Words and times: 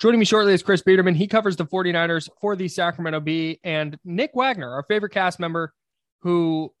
Joining 0.00 0.18
me 0.18 0.24
shortly 0.24 0.54
is 0.54 0.62
Chris 0.62 0.80
Biderman. 0.82 1.14
He 1.14 1.26
covers 1.26 1.56
the 1.56 1.66
49ers 1.66 2.30
for 2.40 2.56
the 2.56 2.68
Sacramento 2.68 3.20
Bee, 3.20 3.60
and 3.62 3.98
Nick 4.02 4.30
Wagoner, 4.34 4.72
our 4.72 4.82
favorite 4.84 5.12
cast 5.12 5.38
member, 5.38 5.74
who 6.20 6.72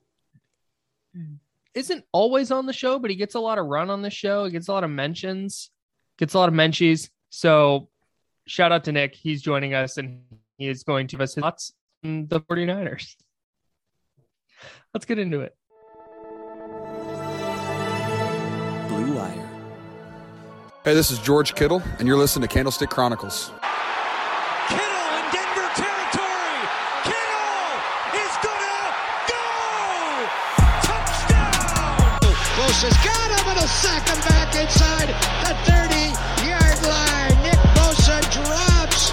isn't 1.74 2.02
always 2.12 2.50
on 2.50 2.64
the 2.64 2.72
show, 2.72 2.98
but 2.98 3.10
he 3.10 3.16
gets 3.16 3.34
a 3.34 3.40
lot 3.40 3.58
of 3.58 3.66
run 3.66 3.90
on 3.90 4.00
the 4.00 4.08
show. 4.08 4.46
He 4.46 4.50
gets 4.50 4.68
a 4.68 4.72
lot 4.72 4.84
of 4.84 4.90
mentions, 4.90 5.68
gets 6.18 6.32
a 6.32 6.38
lot 6.38 6.48
of 6.48 6.54
menchies. 6.54 7.10
So 7.28 7.90
shout 8.46 8.72
out 8.72 8.84
to 8.84 8.92
Nick. 8.92 9.14
He's 9.14 9.42
joining 9.42 9.74
us 9.74 9.98
and 9.98 10.22
he 10.56 10.68
is 10.68 10.82
going 10.82 11.06
to 11.08 11.16
give 11.16 11.20
us 11.20 11.34
his 11.34 11.42
thoughts 11.42 11.74
on 12.02 12.26
the 12.26 12.40
49ers. 12.40 13.16
Let's 14.94 15.04
get 15.04 15.18
into 15.18 15.40
it. 15.40 15.54
Hey, 20.82 20.94
this 20.94 21.10
is 21.10 21.18
George 21.18 21.54
Kittle, 21.54 21.82
and 21.98 22.08
you're 22.08 22.16
listening 22.16 22.48
to 22.48 22.54
Candlestick 22.54 22.88
Chronicles. 22.88 23.52
Kittle 24.72 25.08
in 25.12 25.24
Denver 25.28 25.68
territory. 25.76 26.56
Kittle 27.04 27.68
is 28.16 28.32
gonna 28.40 28.88
go. 29.28 29.44
Touchdown. 30.80 32.16
Bosa 32.56 32.88
has 32.88 32.96
got 33.04 33.28
him 33.28 33.44
and 33.52 33.60
a 33.60 33.68
sack 33.68 34.08
him 34.08 34.20
back 34.24 34.56
inside 34.56 35.12
the 35.44 35.52
30-yard 35.68 36.80
line. 36.88 37.36
Nick 37.44 37.60
Bosa 37.76 38.16
drops 38.32 39.12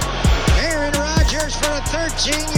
Aaron 0.63 0.93
Rodgers 0.93 1.53
for 1.57 1.67
a 1.67 1.81
13. 1.91 2.47
13- 2.47 2.56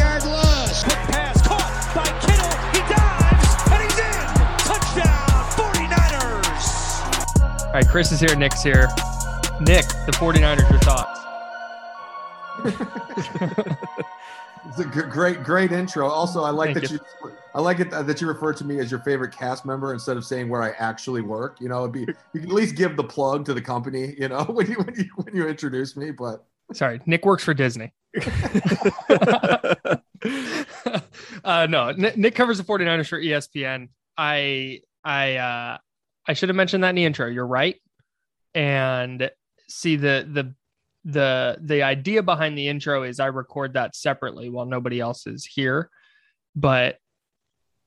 All 7.69 7.75
right, 7.75 7.87
Chris 7.87 8.11
is 8.11 8.19
here. 8.19 8.35
Nick's 8.35 8.63
here. 8.63 8.87
Nick, 9.61 9.85
the 10.07 10.13
49ers, 10.13 10.67
your 10.71 10.79
thoughts. 10.79 11.19
It's 14.69 14.79
a 14.79 14.83
great, 14.83 15.43
great 15.43 15.71
intro. 15.71 16.07
Also, 16.07 16.43
I 16.43 16.49
like 16.51 16.73
Thank 16.73 16.89
that 16.89 16.91
you. 16.91 16.99
I 17.55 17.61
like 17.61 17.79
it 17.79 17.89
that 17.89 18.21
you 18.21 18.27
refer 18.27 18.53
to 18.53 18.63
me 18.63 18.79
as 18.79 18.91
your 18.91 18.99
favorite 18.99 19.31
cast 19.31 19.65
member 19.65 19.93
instead 19.93 20.15
of 20.15 20.25
saying 20.25 20.47
where 20.47 20.61
I 20.61 20.71
actually 20.77 21.21
work. 21.21 21.59
You 21.59 21.69
know, 21.69 21.79
it'd 21.79 21.91
be 21.91 22.01
you 22.01 22.41
can 22.41 22.43
at 22.43 22.49
least 22.49 22.75
give 22.75 22.95
the 22.95 23.03
plug 23.03 23.45
to 23.45 23.53
the 23.53 23.61
company. 23.61 24.13
You 24.17 24.27
know, 24.27 24.43
when 24.49 24.69
you 24.69 24.75
when 24.75 24.95
you 24.95 25.05
when 25.15 25.35
you 25.35 25.47
introduce 25.47 25.97
me. 25.97 26.11
But 26.11 26.45
Sorry, 26.73 27.01
Nick 27.07 27.25
works 27.25 27.43
for 27.43 27.55
Disney. 27.55 27.93
uh, 31.43 31.67
no, 31.67 31.91
Nick, 31.91 32.35
covers 32.35 32.57
the 32.59 32.63
49ers 32.63 33.07
for 33.07 33.19
ESPN. 33.19 33.89
I 34.17 34.81
I 35.03 35.37
uh, 35.37 35.77
I 36.29 36.33
should 36.33 36.49
have 36.49 36.55
mentioned 36.55 36.83
that 36.83 36.89
in 36.89 36.95
the 36.95 37.05
intro. 37.05 37.25
You're 37.25 37.47
right. 37.47 37.75
And 38.53 39.31
see 39.67 39.95
the 39.95 40.27
the 40.31 40.53
the 41.03 41.57
the 41.59 41.81
idea 41.81 42.21
behind 42.21 42.55
the 42.55 42.67
intro 42.67 43.01
is 43.01 43.19
I 43.19 43.27
record 43.27 43.73
that 43.73 43.95
separately 43.95 44.51
while 44.51 44.67
nobody 44.67 44.99
else 44.99 45.25
is 45.25 45.43
here. 45.43 45.89
But 46.55 46.99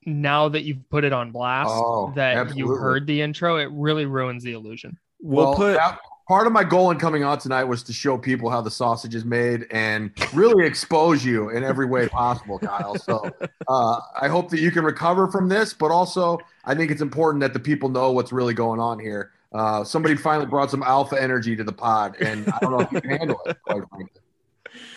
now 0.05 0.49
that 0.49 0.63
you've 0.63 0.89
put 0.89 1.05
it 1.05 1.13
on 1.13 1.31
blast 1.31 1.69
Oh, 1.71 2.11
that 2.15 2.57
you 2.57 2.67
heard 2.67 3.07
the 3.07 3.21
intro, 3.21 3.57
it 3.57 3.69
really 3.71 4.05
ruins 4.05 4.43
the 4.43 4.51
illusion. 4.51 4.99
We'll 5.21 5.45
well, 5.45 5.55
put 5.55 5.73
that- 5.77 5.99
part 6.27 6.47
of 6.47 6.53
my 6.53 6.63
goal 6.63 6.91
in 6.91 6.97
coming 6.97 7.23
on 7.23 7.37
tonight 7.37 7.65
was 7.65 7.83
to 7.83 7.93
show 7.93 8.17
people 8.17 8.49
how 8.49 8.61
the 8.61 8.71
sausage 8.71 9.15
is 9.15 9.25
made 9.25 9.67
and 9.71 10.11
really 10.33 10.65
expose 10.65 11.25
you 11.25 11.49
in 11.49 11.63
every 11.63 11.85
way 11.85 12.07
possible, 12.07 12.59
Kyle. 12.59 12.97
So 12.97 13.29
uh, 13.67 13.99
I 14.19 14.27
hope 14.27 14.49
that 14.49 14.59
you 14.59 14.71
can 14.71 14.83
recover 14.83 15.27
from 15.27 15.49
this, 15.49 15.73
but 15.73 15.91
also 15.91 16.39
I 16.65 16.75
think 16.75 16.91
it's 16.91 17.01
important 17.01 17.41
that 17.41 17.53
the 17.53 17.59
people 17.59 17.89
know 17.89 18.11
what's 18.11 18.31
really 18.31 18.53
going 18.53 18.79
on 18.79 18.99
here. 18.99 19.31
Uh, 19.51 19.83
somebody 19.83 20.15
finally 20.15 20.47
brought 20.47 20.71
some 20.71 20.81
alpha 20.81 21.21
energy 21.21 21.55
to 21.55 21.63
the 21.63 21.71
pod, 21.71 22.15
and 22.19 22.47
I 22.47 22.57
don't 22.59 22.71
know 22.71 22.79
if 22.79 22.91
you 22.91 23.01
can 23.01 23.09
handle 23.11 23.39
it. 23.45 23.57
Quite 23.63 23.83
frankly. 23.89 24.21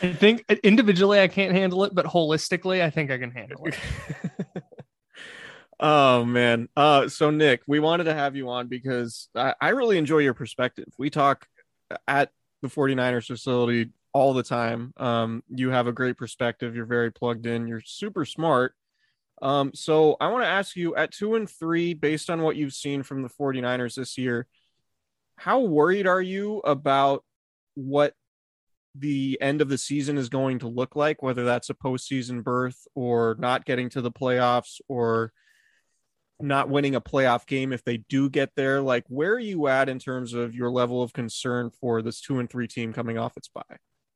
I 0.03 0.12
think 0.12 0.44
individually 0.62 1.20
I 1.20 1.28
can't 1.28 1.53
handle 1.53 1.84
it, 1.84 1.94
but 1.94 2.06
holistically 2.06 2.82
I 2.82 2.88
think 2.88 3.10
I 3.10 3.19
can 3.19 3.31
handle 3.31 3.66
it. 3.66 3.78
Oh 5.78 6.25
man. 6.25 6.69
Uh 6.76 7.09
so 7.09 7.31
Nick, 7.31 7.62
we 7.66 7.81
wanted 7.81 8.04
to 8.04 8.14
have 8.14 8.34
you 8.34 8.48
on 8.48 8.69
because 8.69 9.28
I, 9.34 9.54
I 9.60 9.69
really 9.70 9.98
enjoy 9.98 10.19
your 10.19 10.34
perspective. 10.34 10.87
We 10.98 11.10
talk 11.10 11.47
at 12.09 12.31
the 12.62 12.69
49ers 12.69 13.26
facility 13.26 13.91
all 14.12 14.32
the 14.32 14.42
time. 14.42 14.94
Um 14.97 15.42
you 15.48 15.70
have 15.70 15.86
a 15.86 15.92
great 15.92 16.16
perspective. 16.16 16.75
You're 16.75 16.86
very 16.86 17.12
plugged 17.12 17.47
in. 17.47 17.66
You're 17.66 17.82
super 17.84 18.25
smart. 18.25 18.72
Um 19.42 19.72
so 19.75 20.16
I 20.19 20.28
want 20.28 20.44
to 20.44 20.48
ask 20.48 20.76
you 20.76 20.97
at 20.97 21.12
2 21.12 21.34
and 21.34 21.48
3 21.48 21.92
based 21.92 22.31
on 22.31 22.41
what 22.41 22.56
you've 22.56 22.72
seen 22.72 23.03
from 23.03 23.22
the 23.22 23.28
49ers 23.28 23.97
this 23.97 24.16
year, 24.16 24.47
how 25.36 25.60
worried 25.60 26.06
are 26.06 26.22
you 26.22 26.60
about 26.60 27.22
what 27.75 28.15
the 28.98 29.36
end 29.42 29.60
of 29.60 29.69
the 29.69 29.76
season 29.76 30.16
is 30.16 30.31
going 30.31 30.60
to 30.60 30.69
look 30.69 30.97
like, 30.97 31.22
whether 31.22 31.44
that's 31.44 31.69
a 31.69 31.75
postseason 31.75 32.42
berth 32.42 32.86
or 32.94 33.36
not 33.38 33.66
getting 33.66 33.91
to 33.91 34.00
the 34.00 34.10
playoffs 34.10 34.81
or 34.88 35.32
not 36.41 36.69
winning 36.69 36.94
a 36.94 37.00
playoff 37.00 37.47
game 37.47 37.72
if 37.72 37.84
they 37.84 37.98
do 38.08 38.28
get 38.28 38.50
there. 38.56 38.80
Like, 38.80 39.04
where 39.08 39.34
are 39.34 39.41
you 39.41 39.69
at 39.69 39.88
in 39.88 39.98
terms 39.98 40.34
of 40.34 40.54
your 40.54 40.70
level 40.70 41.02
of 41.02 41.12
concern 41.12 41.70
for 41.70 42.02
this 42.02 42.20
two 42.20 42.38
and 42.38 42.48
three 42.48 42.69
team 42.69 42.92
coming 42.92 43.19
off 43.19 43.36
its 43.36 43.48
bye? 43.48 43.62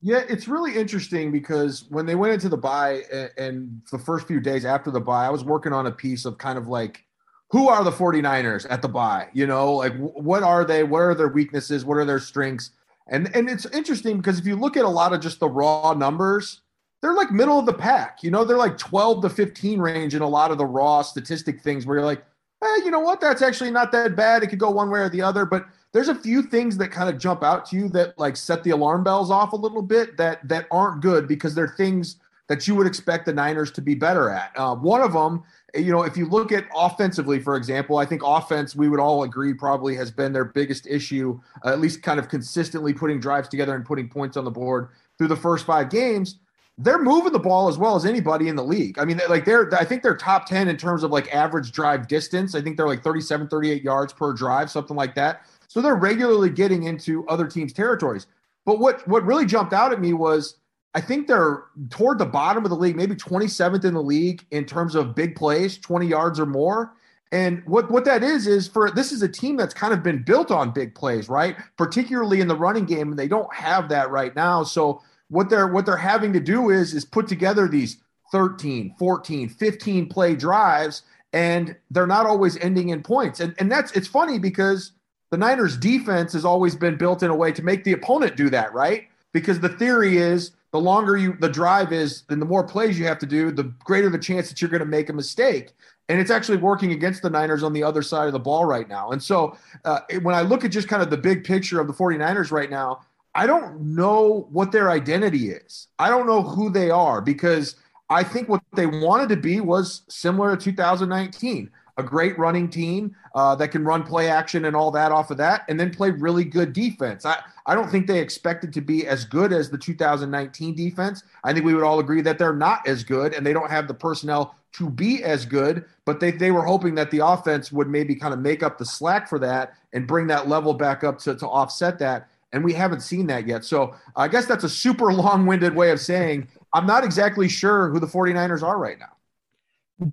Yeah, 0.02 0.22
it's 0.28 0.48
really 0.48 0.76
interesting 0.76 1.30
because 1.30 1.84
when 1.90 2.06
they 2.06 2.14
went 2.14 2.32
into 2.32 2.48
the 2.48 2.56
bye 2.56 3.02
and, 3.12 3.30
and 3.36 3.82
the 3.92 3.98
first 3.98 4.26
few 4.26 4.40
days 4.40 4.64
after 4.64 4.90
the 4.90 5.00
bye, 5.00 5.26
I 5.26 5.30
was 5.30 5.44
working 5.44 5.72
on 5.72 5.86
a 5.86 5.92
piece 5.92 6.24
of 6.24 6.38
kind 6.38 6.56
of 6.56 6.68
like 6.68 7.04
who 7.50 7.68
are 7.68 7.82
the 7.84 7.90
49ers 7.90 8.66
at 8.70 8.80
the 8.80 8.88
bye? 8.88 9.28
You 9.34 9.46
know, 9.46 9.74
like 9.74 9.94
what 9.96 10.42
are 10.42 10.64
they? 10.64 10.84
What 10.84 11.00
are 11.00 11.14
their 11.14 11.28
weaknesses? 11.28 11.84
What 11.84 11.98
are 11.98 12.04
their 12.04 12.20
strengths? 12.20 12.70
And 13.08 13.34
and 13.34 13.50
it's 13.50 13.66
interesting 13.66 14.18
because 14.18 14.38
if 14.38 14.46
you 14.46 14.56
look 14.56 14.76
at 14.76 14.84
a 14.84 14.88
lot 14.88 15.12
of 15.12 15.20
just 15.20 15.40
the 15.40 15.48
raw 15.48 15.92
numbers, 15.92 16.62
they're 17.02 17.14
like 17.14 17.30
middle 17.30 17.58
of 17.58 17.66
the 17.66 17.72
pack. 17.72 18.22
You 18.22 18.30
know, 18.30 18.44
they're 18.44 18.58
like 18.58 18.78
12 18.78 19.22
to 19.22 19.30
15 19.30 19.80
range 19.80 20.14
in 20.14 20.22
a 20.22 20.28
lot 20.28 20.50
of 20.50 20.58
the 20.58 20.66
raw 20.66 21.02
statistic 21.02 21.62
things 21.62 21.86
where 21.86 21.98
you're 21.98 22.06
like, 22.06 22.24
eh, 22.62 22.76
you 22.84 22.90
know 22.90 23.00
what? 23.00 23.20
That's 23.20 23.42
actually 23.42 23.70
not 23.70 23.92
that 23.92 24.16
bad. 24.16 24.42
It 24.42 24.48
could 24.48 24.58
go 24.58 24.70
one 24.70 24.90
way 24.90 25.00
or 25.00 25.08
the 25.08 25.22
other, 25.22 25.44
but 25.44 25.66
there's 25.92 26.08
a 26.08 26.14
few 26.14 26.42
things 26.42 26.76
that 26.76 26.88
kind 26.88 27.08
of 27.08 27.18
jump 27.18 27.42
out 27.42 27.66
to 27.66 27.76
you 27.76 27.88
that 27.90 28.18
like 28.18 28.36
set 28.36 28.62
the 28.62 28.70
alarm 28.70 29.02
bells 29.02 29.30
off 29.30 29.52
a 29.52 29.56
little 29.56 29.82
bit 29.82 30.16
that 30.16 30.46
that 30.48 30.66
aren't 30.70 31.02
good 31.02 31.26
because 31.26 31.54
they're 31.54 31.68
things 31.68 32.16
that 32.48 32.66
you 32.66 32.74
would 32.74 32.86
expect 32.86 33.26
the 33.26 33.32
Niners 33.32 33.70
to 33.70 33.80
be 33.80 33.94
better 33.94 34.28
at. 34.28 34.50
Uh, 34.56 34.74
one 34.74 35.00
of 35.00 35.12
them, 35.12 35.44
you 35.72 35.92
know, 35.92 36.02
if 36.02 36.16
you 36.16 36.26
look 36.26 36.50
at 36.50 36.64
offensively, 36.74 37.38
for 37.38 37.56
example, 37.56 37.96
I 37.96 38.04
think 38.04 38.22
offense, 38.24 38.74
we 38.74 38.88
would 38.88 38.98
all 38.98 39.22
agree, 39.22 39.54
probably 39.54 39.94
has 39.94 40.10
been 40.10 40.32
their 40.32 40.46
biggest 40.46 40.88
issue, 40.88 41.40
uh, 41.64 41.68
at 41.68 41.80
least 41.80 42.02
kind 42.02 42.18
of 42.18 42.28
consistently 42.28 42.92
putting 42.92 43.20
drives 43.20 43.48
together 43.48 43.76
and 43.76 43.84
putting 43.84 44.08
points 44.08 44.36
on 44.36 44.44
the 44.44 44.50
board 44.50 44.88
through 45.16 45.28
the 45.28 45.36
first 45.36 45.64
five 45.64 45.90
games. 45.90 46.40
They're 46.82 47.02
moving 47.02 47.32
the 47.32 47.38
ball 47.38 47.68
as 47.68 47.78
well 47.78 47.96
as 47.96 48.06
anybody 48.06 48.48
in 48.48 48.56
the 48.56 48.64
league. 48.64 48.98
I 48.98 49.04
mean, 49.04 49.20
like 49.28 49.44
they're, 49.44 49.72
I 49.74 49.84
think 49.84 50.02
they're 50.02 50.16
top 50.16 50.46
10 50.46 50.68
in 50.68 50.76
terms 50.76 51.02
of 51.02 51.10
like 51.10 51.32
average 51.34 51.72
drive 51.72 52.08
distance. 52.08 52.54
I 52.54 52.62
think 52.62 52.76
they're 52.76 52.88
like 52.88 53.02
37, 53.02 53.48
38 53.48 53.82
yards 53.82 54.12
per 54.12 54.32
drive, 54.32 54.70
something 54.70 54.96
like 54.96 55.14
that. 55.14 55.46
So 55.68 55.80
they're 55.80 55.94
regularly 55.94 56.50
getting 56.50 56.84
into 56.84 57.26
other 57.28 57.46
teams' 57.46 57.72
territories. 57.72 58.26
But 58.64 58.78
what 58.78 59.06
what 59.06 59.24
really 59.24 59.46
jumped 59.46 59.72
out 59.72 59.92
at 59.92 60.00
me 60.00 60.12
was 60.12 60.56
I 60.94 61.00
think 61.00 61.28
they're 61.28 61.64
toward 61.90 62.18
the 62.18 62.26
bottom 62.26 62.64
of 62.64 62.70
the 62.70 62.76
league, 62.76 62.96
maybe 62.96 63.14
27th 63.14 63.84
in 63.84 63.94
the 63.94 64.02
league 64.02 64.44
in 64.50 64.64
terms 64.64 64.94
of 64.94 65.14
big 65.14 65.36
plays, 65.36 65.78
20 65.78 66.06
yards 66.06 66.40
or 66.40 66.46
more. 66.46 66.92
And 67.32 67.62
what, 67.64 67.90
what 67.92 68.04
that 68.06 68.24
is 68.24 68.48
is 68.48 68.66
for 68.66 68.90
this 68.90 69.12
is 69.12 69.22
a 69.22 69.28
team 69.28 69.56
that's 69.56 69.72
kind 69.72 69.92
of 69.92 70.02
been 70.02 70.24
built 70.24 70.50
on 70.50 70.72
big 70.72 70.96
plays, 70.96 71.28
right? 71.28 71.56
Particularly 71.76 72.40
in 72.40 72.48
the 72.48 72.56
running 72.56 72.86
game, 72.86 73.10
and 73.10 73.18
they 73.18 73.28
don't 73.28 73.52
have 73.54 73.88
that 73.90 74.10
right 74.10 74.34
now. 74.34 74.64
So 74.64 75.00
what 75.30 75.48
they're 75.48 75.68
what 75.68 75.86
they're 75.86 75.96
having 75.96 76.32
to 76.34 76.40
do 76.40 76.70
is 76.70 76.92
is 76.92 77.04
put 77.04 77.26
together 77.26 77.66
these 77.66 77.98
13, 78.32 78.94
14, 78.98 79.48
15 79.48 80.08
play 80.08 80.36
drives, 80.36 81.02
and 81.32 81.74
they're 81.90 82.06
not 82.06 82.26
always 82.26 82.56
ending 82.58 82.90
in 82.90 83.02
points. 83.02 83.40
And 83.40 83.54
and 83.58 83.70
that's 83.70 83.92
it's 83.92 84.08
funny 84.08 84.38
because 84.38 84.92
the 85.30 85.38
Niners 85.38 85.76
defense 85.76 86.32
has 86.32 86.44
always 86.44 86.74
been 86.76 86.96
built 86.96 87.22
in 87.22 87.30
a 87.30 87.34
way 87.34 87.52
to 87.52 87.62
make 87.62 87.84
the 87.84 87.92
opponent 87.92 88.36
do 88.36 88.50
that, 88.50 88.74
right? 88.74 89.04
Because 89.32 89.60
the 89.60 89.68
theory 89.68 90.18
is 90.18 90.52
the 90.72 90.80
longer 90.80 91.16
you 91.16 91.36
the 91.40 91.48
drive 91.48 91.92
is, 91.92 92.24
and 92.28 92.40
the 92.40 92.46
more 92.46 92.64
plays 92.64 92.98
you 92.98 93.06
have 93.06 93.18
to 93.18 93.26
do, 93.26 93.50
the 93.50 93.64
greater 93.84 94.10
the 94.10 94.18
chance 94.18 94.48
that 94.48 94.60
you're 94.60 94.70
going 94.70 94.80
to 94.80 94.86
make 94.86 95.08
a 95.08 95.12
mistake. 95.12 95.72
And 96.08 96.20
it's 96.20 96.30
actually 96.30 96.58
working 96.58 96.90
against 96.90 97.22
the 97.22 97.30
Niners 97.30 97.62
on 97.62 97.72
the 97.72 97.84
other 97.84 98.02
side 98.02 98.26
of 98.26 98.32
the 98.32 98.40
ball 98.40 98.64
right 98.64 98.88
now. 98.88 99.10
And 99.10 99.22
so 99.22 99.56
uh, 99.84 100.00
when 100.22 100.34
I 100.34 100.42
look 100.42 100.64
at 100.64 100.72
just 100.72 100.88
kind 100.88 101.02
of 101.02 101.10
the 101.10 101.16
big 101.16 101.44
picture 101.44 101.80
of 101.80 101.86
the 101.86 101.92
49ers 101.92 102.50
right 102.50 102.68
now, 102.68 103.02
I 103.34 103.46
don't 103.46 103.94
know 103.94 104.48
what 104.50 104.72
their 104.72 104.90
identity 104.90 105.50
is. 105.50 105.88
I 105.98 106.08
don't 106.08 106.26
know 106.26 106.42
who 106.42 106.70
they 106.70 106.90
are 106.90 107.20
because 107.20 107.76
I 108.08 108.24
think 108.24 108.48
what 108.48 108.62
they 108.74 108.86
wanted 108.86 109.28
to 109.28 109.36
be 109.36 109.60
was 109.60 110.02
similar 110.08 110.56
to 110.56 110.62
2019 110.62 111.70
a 112.00 112.02
great 112.02 112.36
running 112.38 112.68
team 112.68 113.14
uh, 113.34 113.54
that 113.54 113.68
can 113.68 113.84
run 113.84 114.02
play 114.02 114.28
action 114.28 114.64
and 114.64 114.74
all 114.74 114.90
that 114.90 115.12
off 115.12 115.30
of 115.30 115.36
that, 115.36 115.64
and 115.68 115.78
then 115.78 115.92
play 115.92 116.10
really 116.10 116.44
good 116.44 116.72
defense. 116.72 117.24
I, 117.24 117.38
I 117.66 117.74
don't 117.74 117.90
think 117.90 118.06
they 118.06 118.18
expected 118.18 118.72
to 118.72 118.80
be 118.80 119.06
as 119.06 119.24
good 119.24 119.52
as 119.52 119.70
the 119.70 119.78
2019 119.78 120.74
defense. 120.74 121.22
I 121.44 121.52
think 121.52 121.64
we 121.64 121.74
would 121.74 121.84
all 121.84 122.00
agree 122.00 122.22
that 122.22 122.38
they're 122.38 122.52
not 122.54 122.86
as 122.88 123.04
good 123.04 123.34
and 123.34 123.46
they 123.46 123.52
don't 123.52 123.70
have 123.70 123.86
the 123.86 123.94
personnel 123.94 124.56
to 124.72 124.88
be 124.88 125.22
as 125.22 125.44
good, 125.44 125.84
but 126.04 126.20
they, 126.20 126.30
they 126.30 126.50
were 126.50 126.64
hoping 126.64 126.94
that 126.94 127.10
the 127.10 127.24
offense 127.24 127.70
would 127.70 127.88
maybe 127.88 128.14
kind 128.14 128.32
of 128.32 128.40
make 128.40 128.62
up 128.62 128.78
the 128.78 128.86
slack 128.86 129.28
for 129.28 129.38
that 129.38 129.74
and 129.92 130.06
bring 130.06 130.26
that 130.28 130.48
level 130.48 130.74
back 130.74 131.04
up 131.04 131.18
to, 131.18 131.34
to 131.34 131.46
offset 131.46 131.98
that. 131.98 132.28
And 132.52 132.64
we 132.64 132.72
haven't 132.72 133.00
seen 133.00 133.26
that 133.28 133.46
yet. 133.46 133.64
So 133.64 133.94
I 134.16 134.28
guess 134.28 134.46
that's 134.46 134.64
a 134.64 134.68
super 134.68 135.12
long 135.12 135.46
winded 135.46 135.74
way 135.74 135.90
of 135.90 136.00
saying 136.00 136.48
I'm 136.72 136.86
not 136.86 137.04
exactly 137.04 137.48
sure 137.48 137.90
who 137.90 138.00
the 138.00 138.06
49ers 138.06 138.62
are 138.62 138.78
right 138.78 138.98
now. 138.98 140.12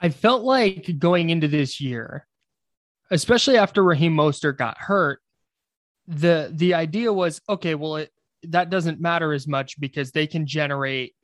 I 0.00 0.08
felt 0.08 0.42
like 0.44 0.98
going 0.98 1.30
into 1.30 1.46
this 1.46 1.80
year, 1.80 2.26
especially 3.10 3.58
after 3.58 3.82
Raheem 3.84 4.14
Mostert 4.14 4.56
got 4.56 4.78
hurt, 4.78 5.20
the 6.06 6.50
the 6.54 6.74
idea 6.74 7.12
was 7.12 7.40
okay. 7.48 7.74
Well, 7.74 7.96
it, 7.96 8.10
that 8.44 8.70
doesn't 8.70 9.00
matter 9.00 9.32
as 9.32 9.46
much 9.46 9.78
because 9.78 10.10
they 10.12 10.26
can 10.26 10.46
generate, 10.46 11.14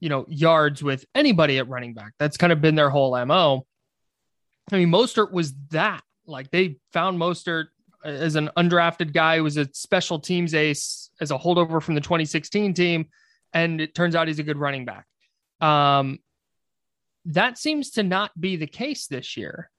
you 0.00 0.08
know, 0.08 0.24
yards 0.28 0.82
with 0.82 1.04
anybody 1.14 1.58
at 1.58 1.68
running 1.68 1.92
back. 1.92 2.14
That's 2.18 2.38
kind 2.38 2.52
of 2.52 2.62
been 2.62 2.74
their 2.74 2.88
whole 2.90 3.12
mo. 3.26 3.66
I 4.72 4.76
mean, 4.76 4.88
Mostert 4.88 5.30
was 5.30 5.52
that. 5.70 6.02
Like 6.26 6.50
they 6.50 6.78
found 6.92 7.18
Mostert 7.18 7.66
as 8.04 8.36
an 8.36 8.50
undrafted 8.56 9.12
guy 9.12 9.38
who 9.38 9.44
was 9.44 9.56
a 9.56 9.68
special 9.72 10.20
teams 10.20 10.54
ace 10.54 11.10
as 11.20 11.30
a 11.30 11.38
holdover 11.38 11.82
from 11.82 11.94
the 11.94 12.00
2016 12.00 12.74
team, 12.74 13.08
and 13.52 13.80
it 13.80 13.94
turns 13.94 14.14
out 14.14 14.28
he's 14.28 14.38
a 14.38 14.44
good 14.44 14.58
running 14.58 14.84
back. 14.84 15.06
Um, 15.60 16.18
that 17.26 17.56
seems 17.56 17.90
to 17.92 18.02
not 18.02 18.38
be 18.38 18.56
the 18.56 18.66
case 18.66 19.06
this 19.06 19.36
year. 19.36 19.70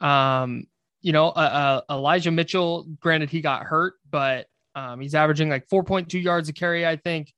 Um, 0.00 0.66
you 1.00 1.12
know, 1.12 1.28
uh, 1.28 1.80
uh, 1.88 1.94
Elijah 1.94 2.30
Mitchell, 2.30 2.86
granted 3.00 3.30
he 3.30 3.40
got 3.40 3.64
hurt, 3.64 3.94
but 4.10 4.46
um, 4.74 5.00
he's 5.00 5.14
averaging 5.14 5.48
like 5.48 5.68
4.2 5.68 6.22
yards 6.22 6.48
a 6.48 6.52
carry, 6.52 6.86
I 6.86 6.96
think. 6.96 7.32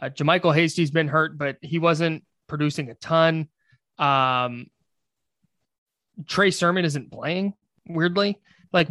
Uh, 0.00 0.10
JaMycal 0.10 0.54
Hasty's 0.54 0.90
been 0.90 1.08
hurt, 1.08 1.36
but 1.36 1.56
he 1.62 1.78
wasn't 1.78 2.24
producing 2.46 2.90
a 2.90 2.94
ton. 2.94 3.48
Um, 3.98 4.66
Trey 6.26 6.50
Sermon 6.50 6.84
isn't 6.84 7.10
playing 7.10 7.54
weirdly. 7.86 8.38
Like, 8.72 8.88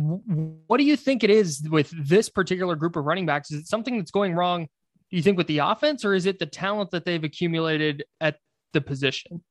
what 0.67 0.77
do 0.77 0.83
you 0.83 0.95
think 0.95 1.23
it 1.23 1.29
is 1.29 1.67
with 1.69 1.93
this 1.97 2.29
particular 2.29 2.75
group 2.75 2.95
of 2.95 3.05
running 3.05 3.25
backs? 3.25 3.51
Is 3.51 3.61
it 3.61 3.67
something 3.67 3.97
that's 3.97 4.11
going 4.11 4.33
wrong? 4.33 4.67
Do 5.09 5.17
you 5.17 5.23
think 5.23 5.37
with 5.37 5.47
the 5.47 5.59
offense, 5.59 6.03
or 6.03 6.13
is 6.13 6.25
it 6.25 6.39
the 6.39 6.45
talent 6.45 6.91
that 6.91 7.05
they've 7.05 7.23
accumulated 7.23 8.03
at 8.19 8.39
the 8.73 8.81
position? 8.81 9.43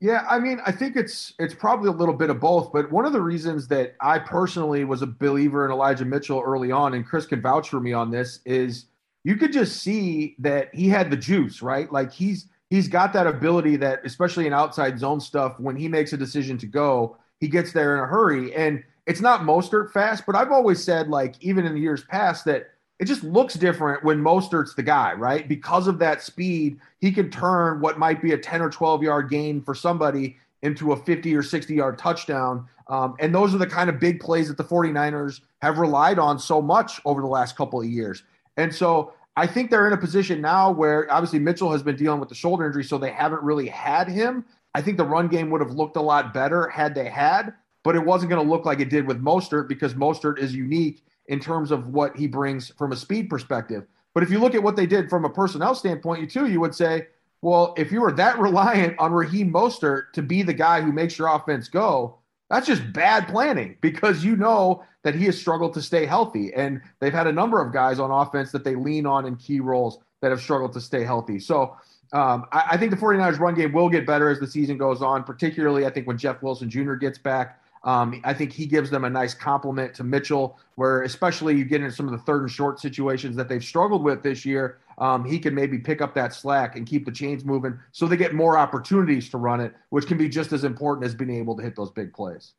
Yeah, 0.00 0.26
I 0.28 0.38
mean, 0.38 0.60
I 0.66 0.72
think 0.72 0.96
it's 0.96 1.32
it's 1.38 1.54
probably 1.54 1.88
a 1.88 1.92
little 1.92 2.14
bit 2.14 2.28
of 2.28 2.40
both, 2.40 2.72
but 2.72 2.90
one 2.92 3.06
of 3.06 3.12
the 3.12 3.22
reasons 3.22 3.68
that 3.68 3.94
I 4.00 4.18
personally 4.18 4.84
was 4.84 5.00
a 5.00 5.06
believer 5.06 5.64
in 5.64 5.70
Elijah 5.70 6.04
Mitchell 6.04 6.42
early 6.44 6.70
on, 6.70 6.94
and 6.94 7.06
Chris 7.06 7.24
can 7.24 7.40
vouch 7.40 7.70
for 7.70 7.80
me 7.80 7.92
on 7.92 8.10
this, 8.10 8.40
is 8.44 8.86
you 9.22 9.36
could 9.36 9.52
just 9.52 9.82
see 9.82 10.36
that 10.40 10.74
he 10.74 10.88
had 10.88 11.10
the 11.10 11.16
juice, 11.16 11.62
right? 11.62 11.90
Like 11.90 12.12
he's 12.12 12.48
he's 12.68 12.88
got 12.88 13.12
that 13.14 13.26
ability 13.26 13.76
that, 13.76 14.00
especially 14.04 14.46
in 14.46 14.52
outside 14.52 14.98
zone 14.98 15.20
stuff, 15.20 15.58
when 15.58 15.76
he 15.76 15.88
makes 15.88 16.12
a 16.12 16.16
decision 16.18 16.58
to 16.58 16.66
go, 16.66 17.16
he 17.40 17.48
gets 17.48 17.72
there 17.72 17.96
in 17.96 18.02
a 18.02 18.06
hurry. 18.06 18.54
And 18.54 18.82
it's 19.06 19.20
not 19.20 19.42
Mostert 19.42 19.90
fast, 19.90 20.24
but 20.26 20.34
I've 20.34 20.52
always 20.52 20.82
said, 20.82 21.08
like, 21.08 21.34
even 21.40 21.66
in 21.66 21.74
the 21.74 21.80
years 21.80 22.04
past, 22.04 22.44
that 22.46 22.70
it 22.98 23.06
just 23.06 23.24
looks 23.24 23.54
different 23.54 24.04
when 24.04 24.20
Mostert's 24.20 24.74
the 24.74 24.82
guy, 24.82 25.12
right? 25.14 25.48
Because 25.48 25.88
of 25.88 25.98
that 25.98 26.22
speed, 26.22 26.78
he 27.00 27.10
can 27.10 27.30
turn 27.30 27.80
what 27.80 27.98
might 27.98 28.22
be 28.22 28.32
a 28.32 28.38
10 28.38 28.62
or 28.62 28.70
12 28.70 29.02
yard 29.02 29.28
gain 29.30 29.60
for 29.60 29.74
somebody 29.74 30.36
into 30.62 30.92
a 30.92 30.96
50 30.96 31.34
or 31.34 31.42
60 31.42 31.74
yard 31.74 31.98
touchdown. 31.98 32.66
Um, 32.86 33.16
and 33.18 33.34
those 33.34 33.54
are 33.54 33.58
the 33.58 33.66
kind 33.66 33.90
of 33.90 33.98
big 33.98 34.20
plays 34.20 34.48
that 34.48 34.56
the 34.56 34.64
49ers 34.64 35.40
have 35.60 35.78
relied 35.78 36.18
on 36.18 36.38
so 36.38 36.62
much 36.62 37.00
over 37.04 37.20
the 37.20 37.26
last 37.26 37.56
couple 37.56 37.80
of 37.80 37.86
years. 37.86 38.22
And 38.56 38.74
so 38.74 39.12
I 39.36 39.46
think 39.46 39.70
they're 39.70 39.86
in 39.86 39.92
a 39.92 39.98
position 39.98 40.40
now 40.40 40.70
where 40.70 41.10
obviously 41.12 41.40
Mitchell 41.40 41.72
has 41.72 41.82
been 41.82 41.96
dealing 41.96 42.20
with 42.20 42.28
the 42.28 42.34
shoulder 42.34 42.64
injury, 42.66 42.84
so 42.84 42.98
they 42.98 43.10
haven't 43.10 43.42
really 43.42 43.66
had 43.66 44.08
him. 44.08 44.44
I 44.74 44.80
think 44.80 44.96
the 44.96 45.04
run 45.04 45.28
game 45.28 45.50
would 45.50 45.60
have 45.60 45.72
looked 45.72 45.96
a 45.96 46.02
lot 46.02 46.32
better 46.32 46.68
had 46.68 46.94
they 46.94 47.08
had, 47.08 47.54
but 47.84 47.94
it 47.94 48.04
wasn't 48.04 48.30
going 48.30 48.44
to 48.44 48.50
look 48.50 48.64
like 48.64 48.80
it 48.80 48.90
did 48.90 49.06
with 49.06 49.22
Mostert 49.22 49.68
because 49.68 49.94
Mostert 49.94 50.38
is 50.38 50.54
unique 50.54 51.04
in 51.28 51.38
terms 51.38 51.70
of 51.70 51.88
what 51.88 52.16
he 52.16 52.26
brings 52.26 52.70
from 52.70 52.90
a 52.90 52.96
speed 52.96 53.30
perspective. 53.30 53.86
But 54.14 54.22
if 54.22 54.30
you 54.30 54.38
look 54.38 54.54
at 54.54 54.62
what 54.62 54.74
they 54.74 54.86
did 54.86 55.08
from 55.08 55.24
a 55.24 55.30
personnel 55.30 55.74
standpoint, 55.74 56.20
you 56.20 56.26
too, 56.26 56.46
you 56.46 56.60
would 56.60 56.74
say, 56.74 57.06
well, 57.42 57.74
if 57.76 57.92
you 57.92 58.00
were 58.00 58.12
that 58.12 58.38
reliant 58.40 58.98
on 58.98 59.12
Raheem 59.12 59.52
Mostert 59.52 60.12
to 60.14 60.22
be 60.22 60.42
the 60.42 60.52
guy 60.52 60.80
who 60.80 60.92
makes 60.92 61.18
your 61.18 61.28
offense 61.28 61.68
go, 61.68 62.18
that's 62.50 62.66
just 62.66 62.92
bad 62.92 63.28
planning 63.28 63.76
because 63.80 64.24
you 64.24 64.36
know 64.36 64.84
that 65.02 65.14
he 65.14 65.26
has 65.26 65.38
struggled 65.38 65.74
to 65.74 65.82
stay 65.82 66.06
healthy. 66.06 66.52
And 66.54 66.80
they've 67.00 67.12
had 67.12 67.26
a 67.26 67.32
number 67.32 67.60
of 67.60 67.72
guys 67.72 67.98
on 67.98 68.10
offense 68.10 68.52
that 68.52 68.64
they 68.64 68.74
lean 68.74 69.06
on 69.06 69.26
in 69.26 69.36
key 69.36 69.60
roles 69.60 69.98
that 70.20 70.30
have 70.30 70.40
struggled 70.40 70.72
to 70.74 70.80
stay 70.80 71.04
healthy. 71.04 71.38
So 71.38 71.76
um, 72.12 72.46
I, 72.52 72.64
I 72.72 72.76
think 72.76 72.90
the 72.90 72.96
49ers 72.96 73.38
run 73.38 73.54
game 73.54 73.72
will 73.72 73.88
get 73.88 74.06
better 74.06 74.30
as 74.30 74.40
the 74.40 74.46
season 74.46 74.78
goes 74.78 75.02
on, 75.02 75.24
particularly 75.24 75.84
I 75.84 75.90
think 75.90 76.06
when 76.06 76.16
Jeff 76.16 76.42
Wilson 76.42 76.70
Jr. 76.70 76.94
gets 76.94 77.18
back. 77.18 77.60
Um, 77.84 78.22
I 78.24 78.32
think 78.32 78.52
he 78.52 78.64
gives 78.64 78.88
them 78.88 79.04
a 79.04 79.10
nice 79.10 79.34
compliment 79.34 79.94
to 79.94 80.04
Mitchell, 80.04 80.58
where 80.76 81.02
especially 81.02 81.54
you 81.56 81.66
get 81.66 81.82
into 81.82 81.94
some 81.94 82.06
of 82.06 82.12
the 82.12 82.18
third 82.18 82.40
and 82.40 82.50
short 82.50 82.80
situations 82.80 83.36
that 83.36 83.48
they've 83.48 83.62
struggled 83.62 84.02
with 84.02 84.22
this 84.22 84.46
year. 84.46 84.78
Um, 84.96 85.24
he 85.24 85.38
can 85.38 85.54
maybe 85.54 85.78
pick 85.78 86.00
up 86.00 86.14
that 86.14 86.32
slack 86.32 86.76
and 86.76 86.86
keep 86.86 87.04
the 87.04 87.12
chains 87.12 87.44
moving 87.44 87.78
so 87.92 88.06
they 88.06 88.16
get 88.16 88.32
more 88.32 88.56
opportunities 88.56 89.28
to 89.30 89.38
run 89.38 89.60
it, 89.60 89.74
which 89.90 90.06
can 90.06 90.16
be 90.16 90.28
just 90.28 90.52
as 90.52 90.64
important 90.64 91.04
as 91.04 91.14
being 91.14 91.30
able 91.30 91.56
to 91.56 91.62
hit 91.62 91.76
those 91.76 91.90
big 91.90 92.14
plays. 92.14 92.54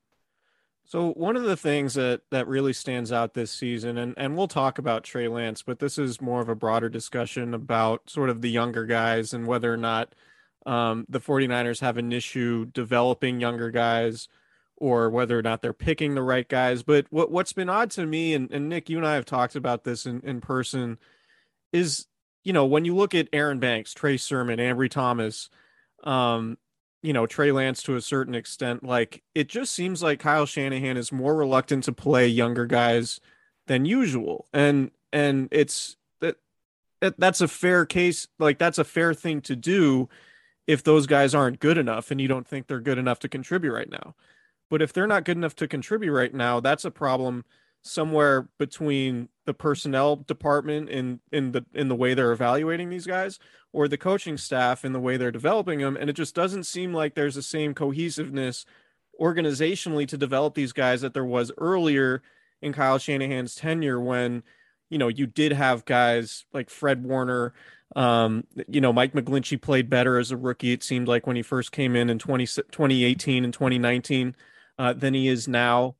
So 0.88 1.14
one 1.14 1.36
of 1.36 1.44
the 1.44 1.58
things 1.58 1.96
that 1.96 2.22
that 2.30 2.48
really 2.48 2.74
stands 2.74 3.12
out 3.12 3.34
this 3.34 3.52
season, 3.52 3.98
and 3.98 4.14
and 4.18 4.38
we'll 4.38 4.48
talk 4.48 4.78
about 4.78 5.04
Trey 5.04 5.28
Lance, 5.28 5.64
but 5.64 5.80
this 5.80 5.98
is 5.98 6.22
more 6.22 6.42
of 6.42 6.50
a 6.50 6.56
broader 6.56 6.90
discussion 6.90 7.56
about 7.56 8.08
sort 8.08 8.30
of 8.30 8.42
the 8.42 8.52
younger 8.52 8.86
guys 8.86 9.34
and 9.34 9.48
whether 9.48 9.74
or 9.74 9.78
not 9.78 10.14
um, 10.68 11.08
the 11.10 11.20
49ers 11.20 11.80
have 11.80 11.98
an 11.98 12.12
issue 12.12 12.66
developing 12.66 13.40
younger 13.40 13.72
guys 13.72 14.28
or 14.78 15.10
whether 15.10 15.38
or 15.38 15.42
not 15.42 15.62
they're 15.62 15.74
picking 15.74 16.16
the 16.16 16.22
right 16.22 16.48
guys. 16.48 16.84
But 16.84 17.08
what 17.10 17.32
what's 17.32 17.54
been 17.54 17.70
odd 17.70 17.92
to 17.92 18.06
me, 18.06 18.34
and, 18.34 18.52
and 18.52 18.70
Nick, 18.70 18.90
you 18.90 18.98
and 18.98 19.08
I 19.08 19.16
have 19.16 19.26
talked 19.26 19.56
about 19.56 19.84
this 19.84 20.06
in, 20.06 20.22
in 20.22 20.42
person, 20.42 20.98
is 21.72 22.08
you 22.44 22.54
know, 22.54 22.66
when 22.66 22.86
you 22.86 22.96
look 22.96 23.16
at 23.16 23.28
Aaron 23.34 23.60
Banks, 23.60 23.94
Trey 23.94 24.18
Sermon, 24.18 24.60
Ambry 24.60 24.90
Thomas, 24.90 25.50
um, 26.04 26.58
you 27.02 27.12
know, 27.12 27.26
Trey 27.26 27.52
Lance 27.52 27.82
to 27.84 27.96
a 27.96 28.02
certain 28.02 28.36
extent, 28.36 28.84
like 28.84 29.24
it 29.34 29.50
just 29.50 29.74
seems 29.74 30.04
like 30.04 30.20
Kyle 30.20 30.46
Shanahan 30.46 30.98
is 30.98 31.12
more 31.12 31.36
reluctant 31.36 31.84
to 31.86 31.92
play 31.92 32.28
younger 32.28 32.66
guys 32.66 33.20
than 33.68 33.86
usual. 33.86 34.48
And 34.54 34.92
and 35.12 35.48
it's 35.52 35.98
that 37.02 37.20
that's 37.20 37.42
a 37.42 37.48
fair 37.48 37.86
case, 37.86 38.28
like 38.40 38.58
that's 38.58 38.78
a 38.78 38.84
fair 38.84 39.14
thing 39.14 39.42
to 39.42 39.56
do 39.56 40.10
if 40.68 40.84
those 40.84 41.06
guys 41.08 41.36
aren't 41.36 41.60
good 41.60 41.78
enough 41.78 42.12
and 42.12 42.20
you 42.20 42.28
don't 42.28 42.48
think 42.48 42.68
they're 42.68 42.80
good 42.80 42.98
enough 42.98 43.20
to 43.20 43.30
contribute 43.30 43.74
right 43.74 43.90
now. 43.90 44.16
But 44.70 44.82
if 44.82 44.94
they're 44.94 45.08
not 45.08 45.26
good 45.26 45.38
enough 45.38 45.56
to 45.58 45.68
contribute 45.68 46.12
right 46.12 46.34
now, 46.34 46.60
that's 46.60 46.86
a 46.86 46.92
problem 46.92 47.46
somewhere 47.82 48.50
between 48.58 49.30
the 49.46 49.54
personnel 49.54 50.16
department 50.16 50.90
in 50.90 51.20
in 51.32 51.52
the 51.52 51.64
in 51.72 51.88
the 51.88 51.96
way 51.96 52.16
they're 52.16 52.32
evaluating 52.32 52.90
these 52.90 53.06
guys 53.06 53.38
or 53.74 53.88
the 53.88 53.98
coaching 53.98 54.38
staff 54.38 54.84
in 54.84 54.92
the 54.92 55.00
way 55.00 55.18
they're 55.18 55.30
developing 55.30 55.78
them 55.78 55.96
and 55.96 56.10
it 56.10 56.14
just 56.14 56.34
doesn't 56.34 56.64
seem 56.64 56.96
like 56.96 57.14
there's 57.14 57.36
the 57.36 57.44
same 57.44 57.76
cohesiveness 57.76 58.66
organizationally 59.20 60.08
to 60.08 60.18
develop 60.18 60.56
these 60.56 60.74
guys 60.74 61.02
that 61.02 61.14
there 61.14 61.26
was 61.26 61.52
earlier 61.58 62.22
in 62.62 62.74
Kyle 62.74 62.98
Shanahan's 62.98 63.56
tenure 63.56 64.00
when, 64.00 64.44
you 64.90 64.98
know, 64.98 65.08
you 65.08 65.28
did 65.28 65.52
have 65.52 65.86
guys 65.86 66.46
like 66.54 66.70
Fred 66.70 67.04
Warner. 67.04 67.54
Um, 67.96 68.46
you 68.68 68.82
know, 68.82 68.92
Mike 68.92 69.14
McGlinchey 69.14 69.62
played 69.62 69.90
better 69.90 70.18
as 70.18 70.32
a 70.32 70.38
rookie, 70.38 70.74
it 70.74 70.84
seemed 70.84 71.08
like 71.08 71.28
when 71.28 71.36
he 71.36 71.42
first 71.42 71.72
came 71.72 71.96
in 71.96 72.10
in 72.10 72.20
20, 72.20 72.46
2018 72.46 73.44
and 73.44 73.54
2019 73.54 74.36
uh, 74.78 74.94
than 74.94 75.14
he 75.14 75.28
is 75.28 75.48
now. 75.48 75.96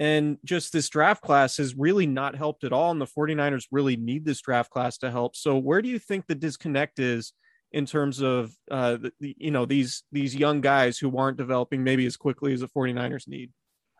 And 0.00 0.38
just 0.44 0.72
this 0.72 0.88
draft 0.88 1.22
class 1.22 1.56
has 1.56 1.74
really 1.74 2.06
not 2.06 2.36
helped 2.36 2.62
at 2.62 2.72
all. 2.72 2.90
And 2.90 3.00
the 3.00 3.06
49ers 3.06 3.66
really 3.72 3.96
need 3.96 4.24
this 4.24 4.40
draft 4.40 4.70
class 4.70 4.96
to 4.98 5.10
help. 5.10 5.34
So, 5.34 5.56
where 5.56 5.82
do 5.82 5.88
you 5.88 5.98
think 5.98 6.26
the 6.26 6.36
disconnect 6.36 7.00
is 7.00 7.32
in 7.72 7.84
terms 7.84 8.22
of, 8.22 8.52
uh, 8.70 8.96
the, 8.96 9.12
you 9.20 9.50
know, 9.50 9.66
these 9.66 10.04
these 10.12 10.36
young 10.36 10.60
guys 10.60 10.98
who 10.98 11.16
aren't 11.16 11.36
developing 11.36 11.82
maybe 11.82 12.06
as 12.06 12.16
quickly 12.16 12.52
as 12.52 12.60
the 12.60 12.68
49ers 12.68 13.26
need? 13.26 13.50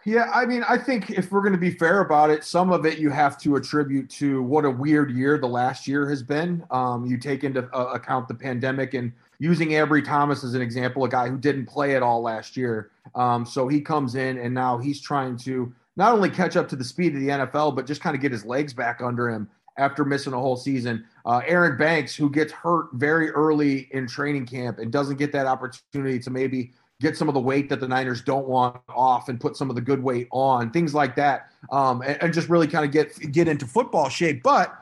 Yeah, 0.04 0.30
I 0.32 0.46
mean, 0.46 0.62
I 0.68 0.78
think 0.78 1.10
if 1.10 1.32
we're 1.32 1.40
going 1.40 1.52
to 1.52 1.58
be 1.58 1.72
fair 1.72 2.00
about 2.00 2.30
it, 2.30 2.44
some 2.44 2.70
of 2.70 2.86
it 2.86 2.98
you 2.98 3.10
have 3.10 3.36
to 3.38 3.56
attribute 3.56 4.08
to 4.10 4.42
what 4.42 4.64
a 4.64 4.70
weird 4.70 5.10
year 5.10 5.38
the 5.38 5.48
last 5.48 5.88
year 5.88 6.08
has 6.08 6.22
been. 6.22 6.64
Um, 6.70 7.04
you 7.04 7.18
take 7.18 7.42
into 7.42 7.68
uh, 7.74 7.92
account 7.92 8.28
the 8.28 8.34
pandemic 8.34 8.94
and 8.94 9.12
using 9.40 9.70
Ambry 9.70 10.04
Thomas 10.04 10.44
as 10.44 10.54
an 10.54 10.62
example, 10.62 11.04
a 11.04 11.08
guy 11.08 11.28
who 11.28 11.36
didn't 11.36 11.66
play 11.66 11.96
at 11.96 12.02
all 12.02 12.22
last 12.22 12.56
year. 12.56 12.90
Um, 13.14 13.44
so 13.44 13.68
he 13.68 13.80
comes 13.80 14.14
in 14.14 14.38
and 14.38 14.54
now 14.54 14.78
he's 14.78 15.00
trying 15.00 15.36
to 15.38 15.72
not 15.96 16.12
only 16.12 16.30
catch 16.30 16.56
up 16.56 16.68
to 16.68 16.76
the 16.76 16.84
speed 16.84 17.14
of 17.14 17.20
the 17.20 17.28
NFL, 17.28 17.74
but 17.74 17.86
just 17.86 18.00
kind 18.00 18.14
of 18.14 18.22
get 18.22 18.32
his 18.32 18.44
legs 18.44 18.72
back 18.72 19.00
under 19.02 19.28
him 19.28 19.48
after 19.76 20.04
missing 20.04 20.32
a 20.32 20.38
whole 20.38 20.56
season. 20.56 21.04
Uh, 21.24 21.40
Aaron 21.46 21.76
Banks, 21.76 22.14
who 22.14 22.28
gets 22.28 22.52
hurt 22.52 22.88
very 22.92 23.30
early 23.30 23.88
in 23.92 24.06
training 24.06 24.46
camp 24.46 24.78
and 24.78 24.92
doesn't 24.92 25.16
get 25.16 25.32
that 25.32 25.46
opportunity 25.46 26.18
to 26.18 26.30
maybe 26.30 26.72
get 27.00 27.16
some 27.16 27.28
of 27.28 27.34
the 27.34 27.40
weight 27.40 27.68
that 27.68 27.80
the 27.80 27.86
Niners 27.86 28.22
don't 28.22 28.48
want 28.48 28.80
off 28.88 29.28
and 29.28 29.40
put 29.40 29.56
some 29.56 29.70
of 29.70 29.76
the 29.76 29.82
good 29.82 30.02
weight 30.02 30.26
on, 30.32 30.70
things 30.70 30.94
like 30.94 31.14
that, 31.16 31.52
um, 31.70 32.02
and, 32.02 32.20
and, 32.22 32.34
just 32.34 32.48
really 32.48 32.66
kind 32.66 32.84
of 32.84 32.90
get 32.90 33.16
get 33.32 33.46
into 33.46 33.66
football 33.66 34.08
shape. 34.08 34.42
But 34.42 34.74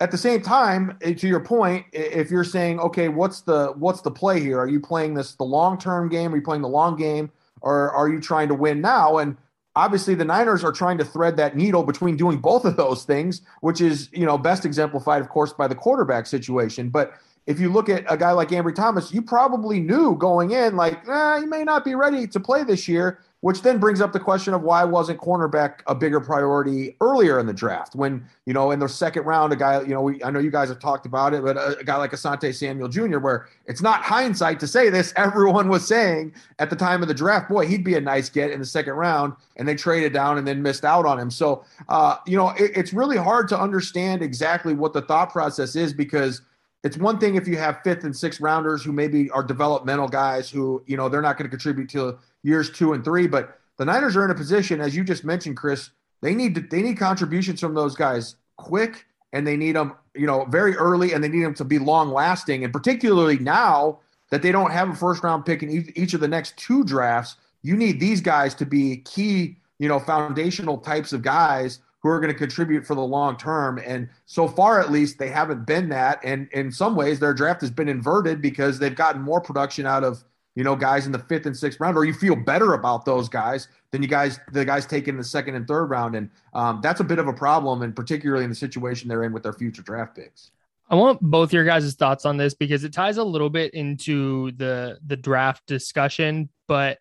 at 0.00 0.10
the 0.10 0.16
same 0.16 0.40
time, 0.40 0.96
eh, 1.02 1.12
to 1.14 1.28
your 1.28 1.40
point, 1.40 1.84
if 1.92 2.30
you're 2.30 2.44
saying, 2.44 2.80
okay, 2.80 3.08
what's 3.08 3.42
the 3.42 3.74
what's 3.76 4.00
the 4.00 4.10
play 4.10 4.40
here? 4.40 4.58
Are 4.58 4.68
you 4.68 4.80
playing 4.80 5.12
this 5.14 5.34
the 5.34 5.44
long 5.44 5.78
term 5.78 6.08
game? 6.08 6.32
Are 6.32 6.36
you 6.36 6.42
playing 6.42 6.62
the 6.62 6.68
long 6.68 6.96
game, 6.96 7.30
or 7.60 7.90
are 7.90 8.08
you 8.08 8.20
trying 8.20 8.48
to 8.48 8.54
win 8.54 8.80
now? 8.80 9.18
And 9.18 9.36
obviously 9.76 10.14
the 10.14 10.24
Niners 10.24 10.64
are 10.64 10.72
trying 10.72 10.98
to 10.98 11.04
thread 11.04 11.36
that 11.36 11.56
needle 11.56 11.82
between 11.82 12.16
doing 12.16 12.38
both 12.38 12.64
of 12.64 12.76
those 12.76 13.04
things, 13.04 13.42
which 13.60 13.80
is, 13.80 14.08
you 14.12 14.26
know, 14.26 14.38
best 14.38 14.64
exemplified, 14.64 15.20
of 15.20 15.28
course, 15.28 15.52
by 15.52 15.68
the 15.68 15.74
quarterback 15.74 16.26
situation. 16.26 16.88
But 16.88 17.14
if 17.46 17.58
you 17.58 17.70
look 17.70 17.88
at 17.88 18.04
a 18.08 18.16
guy 18.16 18.32
like 18.32 18.50
Ambry 18.50 18.74
Thomas, 18.74 19.12
you 19.12 19.22
probably 19.22 19.80
knew 19.80 20.16
going 20.16 20.50
in, 20.50 20.76
like, 20.76 21.06
eh, 21.08 21.40
he 21.40 21.46
may 21.46 21.64
not 21.64 21.84
be 21.84 21.94
ready 21.94 22.26
to 22.26 22.40
play 22.40 22.64
this 22.64 22.86
year 22.86 23.20
which 23.40 23.62
then 23.62 23.78
brings 23.78 24.00
up 24.00 24.12
the 24.12 24.20
question 24.20 24.52
of 24.52 24.62
why 24.62 24.84
wasn't 24.84 25.18
cornerback 25.18 25.80
a 25.86 25.94
bigger 25.94 26.20
priority 26.20 26.96
earlier 27.00 27.38
in 27.38 27.46
the 27.46 27.54
draft? 27.54 27.94
When 27.94 28.26
you 28.50 28.54
know 28.54 28.70
in 28.70 28.80
the 28.80 28.88
second 28.88 29.24
round 29.24 29.52
a 29.52 29.56
guy 29.56 29.80
you 29.82 29.94
know 29.94 30.02
we, 30.02 30.22
i 30.24 30.30
know 30.30 30.40
you 30.40 30.50
guys 30.50 30.68
have 30.68 30.80
talked 30.80 31.06
about 31.06 31.34
it 31.34 31.44
but 31.44 31.56
a, 31.56 31.78
a, 31.78 31.84
guy 31.84 31.96
like 31.96 32.10
asante 32.10 32.52
samuel 32.52 32.88
jr 32.88 33.18
where 33.18 33.46
it's 33.66 33.80
not 33.80 34.02
hindsight 34.02 34.58
to 34.58 34.66
say 34.66 34.90
this 34.90 35.12
everyone 35.16 35.68
was 35.68 35.86
saying 35.86 36.34
at 36.58 36.68
the 36.68 36.74
time 36.74 37.00
of 37.00 37.06
the 37.06 37.14
draft 37.14 37.48
boy 37.48 37.64
he'd 37.64 37.84
be 37.84 37.94
a 37.94 38.00
nice 38.00 38.28
get 38.28 38.50
in 38.50 38.58
the 38.58 38.66
second 38.66 38.94
round 38.94 39.32
and 39.56 39.68
they 39.68 39.76
traded 39.76 40.12
down 40.12 40.36
and 40.36 40.46
then 40.46 40.62
missed 40.62 40.84
out 40.84 41.06
on 41.06 41.18
him. 41.18 41.30
So 41.30 41.64
uh, 41.88 42.16
you 42.26 42.36
know 42.36 42.50
it, 42.50 42.72
it's 42.74 42.92
really 42.92 43.16
hard 43.16 43.48
to 43.48 43.60
understand 43.60 44.22
exactly 44.22 44.74
what 44.74 44.92
the 44.92 45.02
thought 45.02 45.30
process 45.30 45.76
is 45.76 45.92
because 45.92 46.42
it's 46.82 46.96
one 46.96 47.18
thing 47.18 47.34
if 47.34 47.46
you 47.46 47.56
have 47.58 47.80
fifth 47.84 48.04
and 48.04 48.16
sixth 48.16 48.40
rounders 48.40 48.82
who 48.82 48.92
maybe 48.92 49.30
are 49.30 49.42
developmental 49.42 50.08
guys 50.08 50.50
who 50.50 50.82
you 50.86 50.96
know 50.96 51.08
they're 51.08 51.22
not 51.22 51.36
going 51.36 51.48
to 51.48 51.50
contribute 51.50 51.88
to 51.90 52.18
years 52.42 52.70
two 52.70 52.92
and 52.92 53.04
three. 53.04 53.26
But 53.26 53.58
the 53.76 53.84
Niners 53.84 54.16
are 54.16 54.24
in 54.24 54.30
a 54.30 54.34
position, 54.34 54.80
as 54.80 54.94
you 54.94 55.04
just 55.04 55.24
mentioned, 55.24 55.56
Chris. 55.56 55.90
They 56.22 56.34
need 56.34 56.54
to, 56.54 56.60
they 56.60 56.82
need 56.82 56.98
contributions 56.98 57.60
from 57.60 57.74
those 57.74 57.94
guys 57.94 58.36
quick, 58.56 59.06
and 59.32 59.46
they 59.46 59.56
need 59.56 59.76
them, 59.76 59.94
you 60.14 60.26
know, 60.26 60.44
very 60.44 60.76
early, 60.76 61.12
and 61.12 61.24
they 61.24 61.28
need 61.28 61.44
them 61.44 61.54
to 61.54 61.64
be 61.64 61.78
long 61.78 62.10
lasting. 62.10 62.62
And 62.62 62.72
particularly 62.72 63.38
now 63.38 64.00
that 64.30 64.42
they 64.42 64.52
don't 64.52 64.70
have 64.70 64.90
a 64.90 64.94
first 64.94 65.22
round 65.22 65.46
pick 65.46 65.62
in 65.62 65.90
each 65.96 66.14
of 66.14 66.20
the 66.20 66.28
next 66.28 66.56
two 66.56 66.84
drafts, 66.84 67.36
you 67.62 67.76
need 67.76 68.00
these 68.00 68.20
guys 68.20 68.54
to 68.56 68.66
be 68.66 68.98
key, 68.98 69.56
you 69.78 69.88
know, 69.88 69.98
foundational 69.98 70.78
types 70.78 71.12
of 71.12 71.22
guys 71.22 71.80
who 72.02 72.08
are 72.08 72.20
going 72.20 72.32
to 72.32 72.38
contribute 72.38 72.86
for 72.86 72.94
the 72.94 73.00
long 73.00 73.36
term. 73.36 73.78
And 73.84 74.08
so 74.26 74.48
far, 74.48 74.80
at 74.80 74.90
least, 74.90 75.18
they 75.18 75.28
haven't 75.28 75.66
been 75.66 75.88
that. 75.90 76.20
And 76.24 76.48
in 76.52 76.72
some 76.72 76.96
ways, 76.96 77.18
their 77.18 77.34
draft 77.34 77.60
has 77.60 77.70
been 77.70 77.88
inverted 77.88 78.40
because 78.40 78.78
they've 78.78 78.94
gotten 78.94 79.20
more 79.20 79.40
production 79.40 79.86
out 79.86 80.04
of 80.04 80.24
you 80.54 80.64
know, 80.64 80.74
guys 80.74 81.06
in 81.06 81.12
the 81.12 81.18
fifth 81.18 81.46
and 81.46 81.56
sixth 81.56 81.80
round, 81.80 81.96
or 81.96 82.04
you 82.04 82.12
feel 82.12 82.36
better 82.36 82.74
about 82.74 83.04
those 83.04 83.28
guys 83.28 83.68
than 83.92 84.02
you 84.02 84.08
guys, 84.08 84.40
the 84.52 84.64
guys 84.64 84.86
taken 84.86 85.14
in 85.14 85.18
the 85.18 85.24
second 85.24 85.54
and 85.54 85.66
third 85.66 85.86
round. 85.86 86.16
And 86.16 86.30
um, 86.54 86.80
that's 86.82 87.00
a 87.00 87.04
bit 87.04 87.18
of 87.18 87.28
a 87.28 87.32
problem, 87.32 87.82
and 87.82 87.94
particularly 87.94 88.44
in 88.44 88.50
the 88.50 88.56
situation 88.56 89.08
they're 89.08 89.24
in 89.24 89.32
with 89.32 89.42
their 89.42 89.52
future 89.52 89.82
draft 89.82 90.16
picks. 90.16 90.50
I 90.88 90.96
want 90.96 91.20
both 91.20 91.52
your 91.52 91.64
guys' 91.64 91.94
thoughts 91.94 92.26
on 92.26 92.36
this 92.36 92.52
because 92.52 92.82
it 92.82 92.92
ties 92.92 93.16
a 93.16 93.24
little 93.24 93.50
bit 93.50 93.74
into 93.74 94.50
the 94.52 94.98
the 95.06 95.16
draft 95.16 95.64
discussion, 95.66 96.48
but 96.66 96.98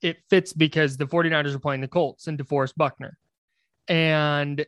it 0.00 0.18
fits 0.30 0.52
because 0.52 0.96
the 0.96 1.06
49ers 1.06 1.54
are 1.54 1.58
playing 1.58 1.82
the 1.82 1.88
Colts 1.88 2.28
and 2.28 2.38
DeForest 2.38 2.74
Buckner. 2.76 3.18
And 3.88 4.64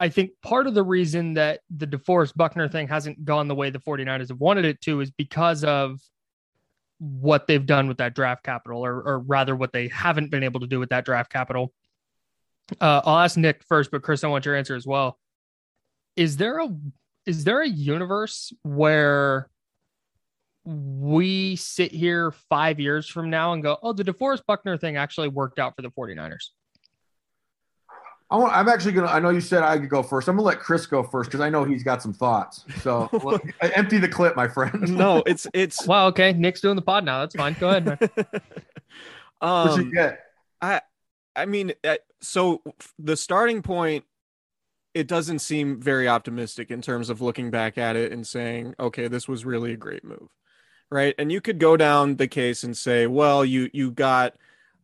I 0.00 0.08
think 0.10 0.32
part 0.42 0.66
of 0.66 0.74
the 0.74 0.82
reason 0.82 1.34
that 1.34 1.60
the 1.70 1.86
DeForest 1.86 2.36
Buckner 2.36 2.68
thing 2.68 2.88
hasn't 2.88 3.24
gone 3.24 3.48
the 3.48 3.54
way 3.54 3.70
the 3.70 3.80
49ers 3.80 4.28
have 4.28 4.40
wanted 4.40 4.64
it 4.64 4.80
to 4.82 5.00
is 5.00 5.10
because 5.10 5.64
of 5.64 6.00
what 6.98 7.46
they've 7.46 7.64
done 7.64 7.88
with 7.88 7.98
that 7.98 8.14
draft 8.14 8.42
capital, 8.42 8.84
or, 8.84 9.02
or 9.02 9.18
rather, 9.20 9.54
what 9.54 9.72
they 9.72 9.88
haven't 9.88 10.30
been 10.30 10.42
able 10.42 10.60
to 10.60 10.66
do 10.66 10.78
with 10.78 10.90
that 10.90 11.04
draft 11.04 11.32
capital. 11.32 11.72
Uh, 12.80 13.00
I'll 13.04 13.18
ask 13.18 13.36
Nick 13.36 13.62
first, 13.64 13.90
but 13.90 14.02
Chris, 14.02 14.24
I 14.24 14.28
want 14.28 14.44
your 14.44 14.56
answer 14.56 14.74
as 14.74 14.86
well. 14.86 15.18
Is 16.16 16.36
there 16.36 16.58
a 16.58 16.68
is 17.26 17.44
there 17.44 17.60
a 17.62 17.68
universe 17.68 18.52
where 18.62 19.50
we 20.64 21.56
sit 21.56 21.92
here 21.92 22.32
five 22.50 22.80
years 22.80 23.06
from 23.06 23.30
now 23.30 23.52
and 23.52 23.62
go, 23.62 23.78
oh, 23.82 23.92
the 23.92 24.04
DeForest 24.04 24.42
Buckner 24.46 24.76
thing 24.76 24.96
actually 24.96 25.28
worked 25.28 25.58
out 25.58 25.76
for 25.76 25.82
the 25.82 25.90
49ers? 25.90 26.50
I 28.30 28.36
want, 28.36 28.54
I'm 28.54 28.68
actually 28.68 28.92
gonna. 28.92 29.06
I 29.06 29.20
know 29.20 29.30
you 29.30 29.40
said 29.40 29.62
I 29.62 29.78
could 29.78 29.88
go 29.88 30.02
first. 30.02 30.28
I'm 30.28 30.36
gonna 30.36 30.46
let 30.46 30.60
Chris 30.60 30.84
go 30.84 31.02
first 31.02 31.30
because 31.30 31.40
I 31.40 31.48
know 31.48 31.64
he's 31.64 31.82
got 31.82 32.02
some 32.02 32.12
thoughts. 32.12 32.64
So 32.82 33.08
well, 33.12 33.40
empty 33.60 33.98
the 33.98 34.08
clip, 34.08 34.36
my 34.36 34.46
friend. 34.46 34.96
no, 34.96 35.22
it's 35.26 35.46
it's. 35.54 35.86
Well, 35.86 36.08
okay. 36.08 36.34
Nick's 36.34 36.60
doing 36.60 36.76
the 36.76 36.82
pod 36.82 37.04
now. 37.04 37.20
That's 37.20 37.34
fine. 37.34 37.56
Go 37.58 37.70
ahead. 37.70 37.88
um, 39.40 39.68
what 39.68 39.76
you 39.78 39.90
get? 39.90 40.20
I 40.60 40.82
I 41.34 41.46
mean, 41.46 41.72
uh, 41.84 41.96
so 42.20 42.62
the 42.98 43.16
starting 43.16 43.62
point, 43.62 44.04
it 44.92 45.06
doesn't 45.06 45.38
seem 45.38 45.80
very 45.80 46.06
optimistic 46.06 46.70
in 46.70 46.82
terms 46.82 47.08
of 47.08 47.22
looking 47.22 47.50
back 47.50 47.78
at 47.78 47.96
it 47.96 48.12
and 48.12 48.26
saying, 48.26 48.74
okay, 48.78 49.08
this 49.08 49.26
was 49.26 49.46
really 49.46 49.72
a 49.72 49.76
great 49.76 50.04
move, 50.04 50.28
right? 50.90 51.14
And 51.16 51.32
you 51.32 51.40
could 51.40 51.58
go 51.58 51.78
down 51.78 52.16
the 52.16 52.28
case 52.28 52.62
and 52.62 52.76
say, 52.76 53.06
well, 53.06 53.42
you 53.42 53.70
you 53.72 53.90
got 53.90 54.34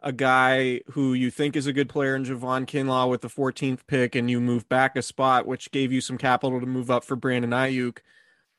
a 0.04 0.12
guy 0.12 0.82
who 0.90 1.14
you 1.14 1.30
think 1.30 1.56
is 1.56 1.66
a 1.66 1.72
good 1.72 1.88
player 1.88 2.14
in 2.14 2.24
Javon 2.24 2.66
Kinlaw 2.66 3.08
with 3.08 3.22
the 3.22 3.28
14th 3.28 3.86
pick, 3.86 4.14
and 4.14 4.30
you 4.30 4.38
move 4.38 4.68
back 4.68 4.96
a 4.96 5.02
spot, 5.02 5.46
which 5.46 5.70
gave 5.70 5.92
you 5.92 6.02
some 6.02 6.18
capital 6.18 6.60
to 6.60 6.66
move 6.66 6.90
up 6.90 7.04
for 7.04 7.16
Brandon 7.16 7.50
Aiyuk, 7.50 7.98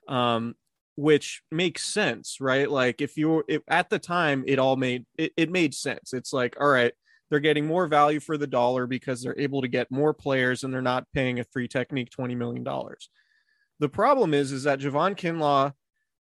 um, 0.07 0.55
which 0.95 1.43
makes 1.51 1.85
sense, 1.85 2.41
right? 2.41 2.69
Like 2.69 2.99
if 2.99 3.15
you 3.15 3.37
are 3.37 3.45
at 3.67 3.91
the 3.91 3.99
time, 3.99 4.43
it 4.47 4.57
all 4.57 4.75
made 4.75 5.05
it, 5.19 5.33
it 5.37 5.51
made 5.51 5.75
sense. 5.75 6.13
It's 6.13 6.33
like, 6.33 6.55
all 6.59 6.67
right, 6.67 6.93
they're 7.29 7.39
getting 7.39 7.67
more 7.67 7.85
value 7.85 8.19
for 8.19 8.37
the 8.37 8.47
dollar 8.47 8.87
because 8.87 9.21
they're 9.21 9.39
able 9.39 9.61
to 9.61 9.67
get 9.67 9.91
more 9.91 10.15
players 10.15 10.63
and 10.63 10.73
they're 10.73 10.81
not 10.81 11.05
paying 11.13 11.39
a 11.39 11.43
three 11.43 11.67
technique 11.67 12.09
$20 12.09 12.35
million. 12.35 12.65
The 13.79 13.89
problem 13.89 14.33
is, 14.33 14.51
is 14.51 14.63
that 14.63 14.79
Javon 14.79 15.15
Kinlaw, 15.15 15.73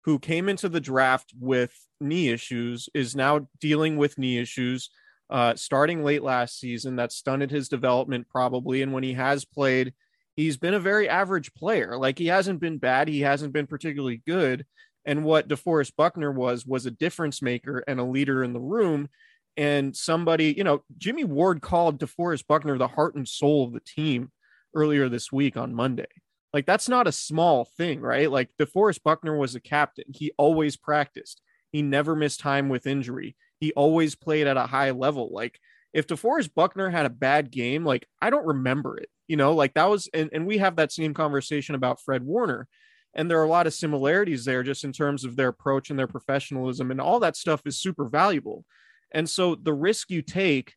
who 0.05 0.19
came 0.19 0.49
into 0.49 0.69
the 0.69 0.81
draft 0.81 1.33
with 1.39 1.73
knee 2.01 2.31
issues, 2.31 2.89
is 2.93 3.15
now 3.15 3.47
dealing 3.61 3.97
with 3.97 4.19
knee 4.19 4.39
issues 4.39 4.91
uh, 5.33 5.55
starting 5.57 6.05
late 6.05 6.23
last 6.23 6.61
season. 6.61 6.97
That 6.97 7.11
stunted 7.11 7.51
his 7.51 7.69
development 7.69 8.29
probably. 8.29 8.83
And 8.83 8.93
when 8.93 9.03
he 9.03 9.15
has 9.15 9.47
played, 9.47 9.95
he's 10.37 10.59
been 10.59 10.75
a 10.75 10.81
very 10.81 11.09
average 11.09 11.55
player. 11.55 11.97
Like 11.97 12.19
he 12.19 12.27
hasn't 12.27 12.61
been 12.61 12.77
bad, 12.77 13.09
he 13.09 13.23
hasn't 13.23 13.55
been 13.55 13.67
particularly 13.67 14.23
good. 14.27 14.67
And 15.05 15.25
what 15.25 15.49
DeForest 15.49 15.97
Buckner 15.97 16.31
was 16.31 16.67
was 16.67 16.85
a 16.87 16.91
difference 16.91 17.41
maker 17.41 17.83
and 17.89 17.99
a 17.99 18.05
leader 18.05 18.45
in 18.45 18.53
the 18.53 18.61
room. 18.61 19.09
And 19.57 19.97
somebody, 19.97 20.55
you 20.57 20.65
know, 20.65 20.85
Jimmy 20.99 21.25
Ward 21.25 21.63
called 21.63 21.99
DeForest 21.99 22.47
Buckner 22.47 22.77
the 22.77 22.87
heart 22.89 23.15
and 23.15 23.27
soul 23.27 23.65
of 23.65 23.73
the 23.73 23.81
team 23.81 24.31
earlier 24.75 25.09
this 25.09 25.33
week 25.33 25.57
on 25.57 25.75
Monday. 25.75 26.07
Like 26.53 26.67
that's 26.67 26.91
not 26.91 27.07
a 27.07 27.13
small 27.13 27.65
thing, 27.79 28.01
right? 28.01 28.31
Like 28.31 28.51
DeForest 28.61 29.03
Buckner 29.03 29.37
was 29.37 29.55
a 29.55 29.61
captain. 29.61 30.05
He 30.15 30.33
always 30.37 30.77
practiced. 30.77 31.41
He 31.73 31.81
never 31.81 32.15
missed 32.15 32.41
time 32.41 32.69
with 32.69 32.87
injury 32.87 33.35
he 33.63 33.73
always 33.75 34.17
played 34.17 34.49
at 34.49 34.57
a 34.57 34.67
high 34.67 34.91
level. 34.91 35.31
Like 35.33 35.61
if 35.93 36.09
DeForest 36.09 36.53
Buckner 36.53 36.91
had 36.91 37.07
a 37.07 37.11
bad 37.11 37.53
game, 37.53 37.85
like 37.85 38.09
I 38.21 38.29
don't 38.29 38.45
remember 38.45 38.99
it, 38.99 39.09
you 39.29 39.37
know, 39.37 39.55
like 39.55 39.75
that 39.75 39.89
was, 39.89 40.09
and, 40.13 40.31
and 40.33 40.49
we 40.49 40.59
have 40.59 40.75
that 40.77 40.91
same 40.91 41.15
conversation 41.15 41.77
about 41.77 42.01
Fred 42.01 42.25
Warner. 42.25 42.67
And 43.15 43.31
there 43.31 43.39
are 43.39 43.45
a 43.45 43.49
lot 43.49 43.69
of 43.69 43.73
similarities 43.73 44.45
there 44.45 44.65
just 44.65 44.83
in 44.83 44.93
terms 44.93 45.25
of 45.25 45.37
their 45.37 45.47
approach 45.47 45.91
and 45.91 45.99
their 45.99 46.09
professionalism, 46.09 46.91
and 46.91 47.01
all 47.01 47.21
that 47.21 47.37
stuff 47.37 47.63
is 47.65 47.81
super 47.81 48.09
valuable. 48.09 48.65
And 49.13 49.31
so 49.31 49.55
the 49.55 49.75
risk 49.75 50.11
you 50.11 50.23
take 50.23 50.75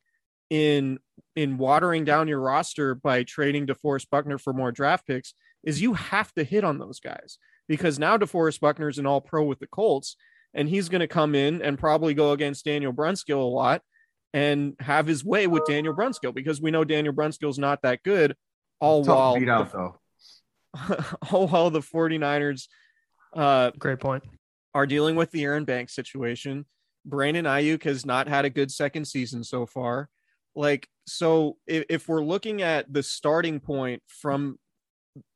in 0.52 1.00
in 1.36 1.58
watering 1.58 2.06
down 2.06 2.28
your 2.28 2.40
roster 2.40 2.94
by 2.94 3.24
trading 3.24 3.66
DeForest 3.66 4.12
Buckner 4.12 4.38
for 4.38 4.54
more 4.54 4.72
draft 4.72 5.08
picks 5.08 5.34
is 5.64 5.82
you 5.82 5.96
have 5.96 6.32
to 6.34 6.44
hit 6.44 6.64
on 6.64 6.78
those 6.78 7.00
guys 7.00 7.40
because 7.68 7.98
now 7.98 8.16
DeForest 8.16 8.60
Buckner 8.60 8.90
is 8.90 9.00
an 9.00 9.08
all 9.08 9.22
pro 9.22 9.44
with 9.44 9.58
the 9.58 9.66
Colts 9.66 10.18
and 10.56 10.68
he's 10.68 10.90
going 10.90 11.02
to 11.02 11.08
come 11.08 11.36
in 11.36 11.62
and 11.62 11.78
probably 11.78 12.14
go 12.14 12.32
against 12.32 12.66
Daniel 12.66 12.94
Brunskill 12.94 13.42
a 13.42 13.44
lot 13.44 13.82
and 14.34 14.76
have 14.80 15.06
his 15.06 15.24
way 15.24 15.48
with 15.48 15.66
Daniel 15.68 15.94
Brunskill 15.94 16.34
because 16.34 16.62
we 16.62 16.72
know 16.72 16.84
Daniel 16.84 17.14
Brunskill's 17.14 17.60
not 17.60 17.82
that 17.84 18.02
good 18.04 18.36
all 18.80 19.06
Tough 19.06 19.16
while 19.16 19.40
beat 19.40 19.50
out 19.50 19.72
though. 19.72 20.00
all 21.32 21.48
while 21.48 21.70
the 21.70 21.82
49ers 21.82 22.68
uh, 23.36 23.72
Great 23.78 24.00
point. 24.00 24.24
are 24.74 24.88
dealing 24.88 25.16
with 25.16 25.32
the 25.32 25.44
Aaron 25.44 25.66
Banks 25.66 25.94
situation. 25.94 26.66
Brandon 27.06 27.46
Aiyuk 27.46 27.84
has 27.84 28.06
not 28.06 28.28
had 28.28 28.46
a 28.46 28.50
good 28.50 28.72
second 28.72 29.06
season 29.06 29.44
so 29.44 29.66
far. 29.66 30.10
Like, 30.56 30.88
so 31.06 31.58
if, 31.68 31.86
if 31.90 32.08
we're 32.08 32.24
looking 32.24 32.62
at 32.62 32.92
the 32.92 33.04
starting 33.04 33.60
point 33.60 34.02
from 34.08 34.58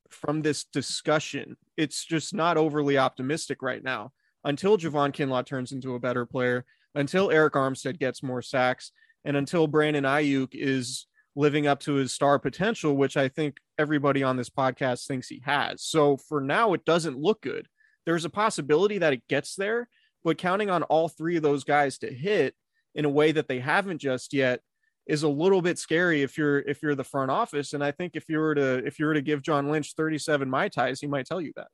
from 0.09 0.41
this 0.41 0.63
discussion, 0.63 1.55
it's 1.77 2.03
just 2.03 2.33
not 2.33 2.57
overly 2.57 2.97
optimistic 2.97 3.61
right 3.61 3.83
now. 3.83 4.11
Until 4.43 4.77
Javon 4.77 5.13
Kinlaw 5.13 5.46
turns 5.46 5.72
into 5.72 5.96
a 5.96 6.00
better 6.00 6.25
player, 6.25 6.65
until 6.96 7.29
Arik 7.29 7.51
Armstead 7.51 8.00
gets 8.00 8.24
more 8.24 8.41
sacks, 8.41 8.91
and 9.25 9.36
until 9.36 9.67
Brandon 9.67 10.05
Aiyuk 10.05 10.50
is 10.53 11.08
living 11.36 11.67
up 11.67 11.79
to 11.81 11.93
his 11.93 12.13
star 12.13 12.39
potential, 12.39 12.96
which 12.96 13.17
I 13.17 13.27
think 13.27 13.58
everybody 13.77 14.24
on 14.24 14.38
this 14.38 14.50
podcast 14.50 15.08
thinks 15.08 15.27
he 15.27 15.41
has. 15.46 15.84
So 15.84 16.17
for 16.17 16.41
now, 16.41 16.74
it 16.74 16.86
doesn't 16.86 17.17
look 17.17 17.41
good. 17.41 17.67
There's 18.05 18.25
a 18.25 18.29
possibility 18.29 18.98
that 18.98 19.13
it 19.13 19.27
gets 19.27 19.55
there, 19.55 19.88
but 20.24 20.38
counting 20.38 20.69
on 20.69 20.84
all 20.84 21.08
three 21.08 21.38
of 21.38 21.43
those 21.43 21.63
guys 21.63 21.98
to 22.00 22.13
hit 22.13 22.55
in 22.96 23.05
a 23.05 23.10
way 23.10 23.31
that 23.31 23.48
they 23.48 23.60
haven't 23.60 24.00
just 24.00 24.34
yet 24.34 24.62
is 25.08 25.24
a 25.24 25.29
little 25.29 25.62
bit 25.62 25.79
scary 25.79 26.22
if 26.22 26.38
you're 26.38 26.60
if 26.60 26.81
you're 26.81 26.96
the 26.96 27.03
front 27.03 27.31
office. 27.31 27.74
And 27.74 27.84
I 27.84 27.91
think 27.91 28.15
if 28.15 28.29
you 28.29 28.38
were 28.39 28.55
to 28.55 28.86
if 28.86 29.00
you 29.00 29.05
were 29.05 29.13
to 29.13 29.22
give 29.22 29.41
John 29.41 29.69
Lynch 29.69 29.93
37 29.96 30.50
mai 30.50 30.69
ties 30.69 31.00
he 31.00 31.08
might 31.08 31.25
tell 31.25 31.41
you 31.41 31.51
that. 31.55 31.67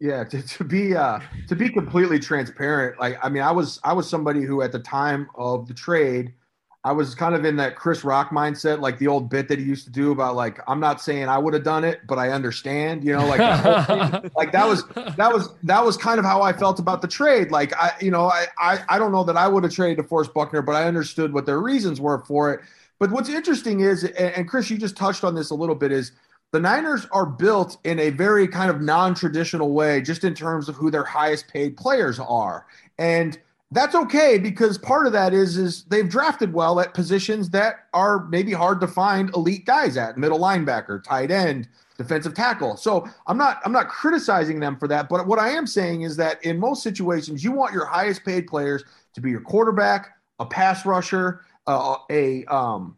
Yeah, 0.00 0.24
to, 0.24 0.42
to 0.42 0.64
be 0.64 0.94
uh 0.96 1.20
to 1.48 1.54
be 1.54 1.68
completely 1.68 2.18
transparent, 2.18 2.98
like 2.98 3.18
I 3.22 3.28
mean, 3.28 3.42
I 3.42 3.52
was 3.52 3.80
I 3.84 3.92
was 3.92 4.08
somebody 4.08 4.42
who 4.42 4.60
at 4.62 4.72
the 4.72 4.80
time 4.80 5.28
of 5.36 5.68
the 5.68 5.74
trade, 5.74 6.34
I 6.82 6.92
was 6.92 7.14
kind 7.14 7.34
of 7.34 7.44
in 7.44 7.56
that 7.56 7.76
Chris 7.76 8.04
Rock 8.04 8.30
mindset, 8.30 8.80
like 8.80 8.98
the 8.98 9.06
old 9.06 9.30
bit 9.30 9.48
that 9.48 9.58
he 9.58 9.64
used 9.64 9.86
to 9.86 9.92
do 9.92 10.10
about 10.10 10.34
like 10.34 10.58
I'm 10.66 10.80
not 10.80 11.00
saying 11.00 11.28
I 11.28 11.38
would 11.38 11.54
have 11.54 11.62
done 11.62 11.84
it, 11.84 12.00
but 12.06 12.18
I 12.18 12.30
understand, 12.30 13.04
you 13.04 13.12
know, 13.12 13.24
like 13.26 13.38
that 13.38 13.86
thing. 13.86 14.30
like 14.36 14.52
that 14.52 14.66
was 14.66 14.84
that 15.16 15.32
was 15.32 15.54
that 15.62 15.84
was 15.84 15.96
kind 15.96 16.18
of 16.18 16.24
how 16.24 16.42
I 16.42 16.52
felt 16.52 16.80
about 16.80 17.00
the 17.00 17.08
trade. 17.08 17.52
Like 17.52 17.72
I, 17.74 17.92
you 18.00 18.10
know, 18.10 18.26
I 18.26 18.46
I, 18.58 18.84
I 18.88 18.98
don't 18.98 19.12
know 19.12 19.24
that 19.24 19.36
I 19.36 19.46
would 19.46 19.62
have 19.62 19.72
traded 19.72 20.04
DeForest 20.04 20.34
Buckner, 20.34 20.60
but 20.60 20.74
I 20.74 20.84
understood 20.84 21.32
what 21.32 21.46
their 21.46 21.60
reasons 21.60 22.00
were 22.00 22.18
for 22.26 22.52
it. 22.52 22.60
But 22.98 23.10
what's 23.10 23.28
interesting 23.28 23.80
is, 23.80 24.04
and 24.04 24.48
Chris, 24.48 24.70
you 24.70 24.78
just 24.78 24.96
touched 24.96 25.24
on 25.24 25.34
this 25.34 25.50
a 25.50 25.54
little 25.54 25.74
bit, 25.74 25.90
is 25.92 26.12
the 26.54 26.60
Niners 26.60 27.04
are 27.10 27.26
built 27.26 27.78
in 27.82 27.98
a 27.98 28.10
very 28.10 28.46
kind 28.46 28.70
of 28.70 28.80
non-traditional 28.80 29.72
way, 29.72 30.00
just 30.00 30.22
in 30.22 30.36
terms 30.36 30.68
of 30.68 30.76
who 30.76 30.88
their 30.88 31.02
highest 31.02 31.48
paid 31.48 31.76
players 31.76 32.20
are. 32.20 32.68
And 32.96 33.36
that's 33.72 33.96
okay 33.96 34.38
because 34.38 34.78
part 34.78 35.08
of 35.08 35.12
that 35.14 35.34
is 35.34 35.56
is 35.56 35.82
they've 35.86 36.08
drafted 36.08 36.52
well 36.52 36.78
at 36.78 36.94
positions 36.94 37.50
that 37.50 37.86
are 37.92 38.26
maybe 38.26 38.52
hard 38.52 38.80
to 38.82 38.86
find 38.86 39.34
elite 39.34 39.64
guys 39.66 39.96
at 39.96 40.16
middle 40.16 40.38
linebacker 40.38 41.02
tight 41.02 41.32
end 41.32 41.66
defensive 41.98 42.34
tackle 42.34 42.76
so 42.76 43.08
i'm 43.26 43.38
not 43.38 43.60
i'm 43.64 43.72
not 43.72 43.88
criticizing 43.88 44.60
them 44.60 44.76
for 44.76 44.86
that 44.86 45.08
but 45.08 45.26
what 45.26 45.40
i 45.40 45.48
am 45.48 45.66
saying 45.66 46.02
is 46.02 46.14
that 46.14 46.44
in 46.44 46.56
most 46.56 46.84
situations 46.84 47.42
you 47.42 47.50
want 47.50 47.72
your 47.72 47.86
highest 47.86 48.24
paid 48.24 48.46
players 48.46 48.84
to 49.12 49.20
be 49.20 49.30
your 49.30 49.40
quarterback 49.40 50.18
a 50.38 50.46
pass 50.46 50.86
rusher 50.86 51.40
uh, 51.66 51.96
a 52.10 52.44
um 52.44 52.96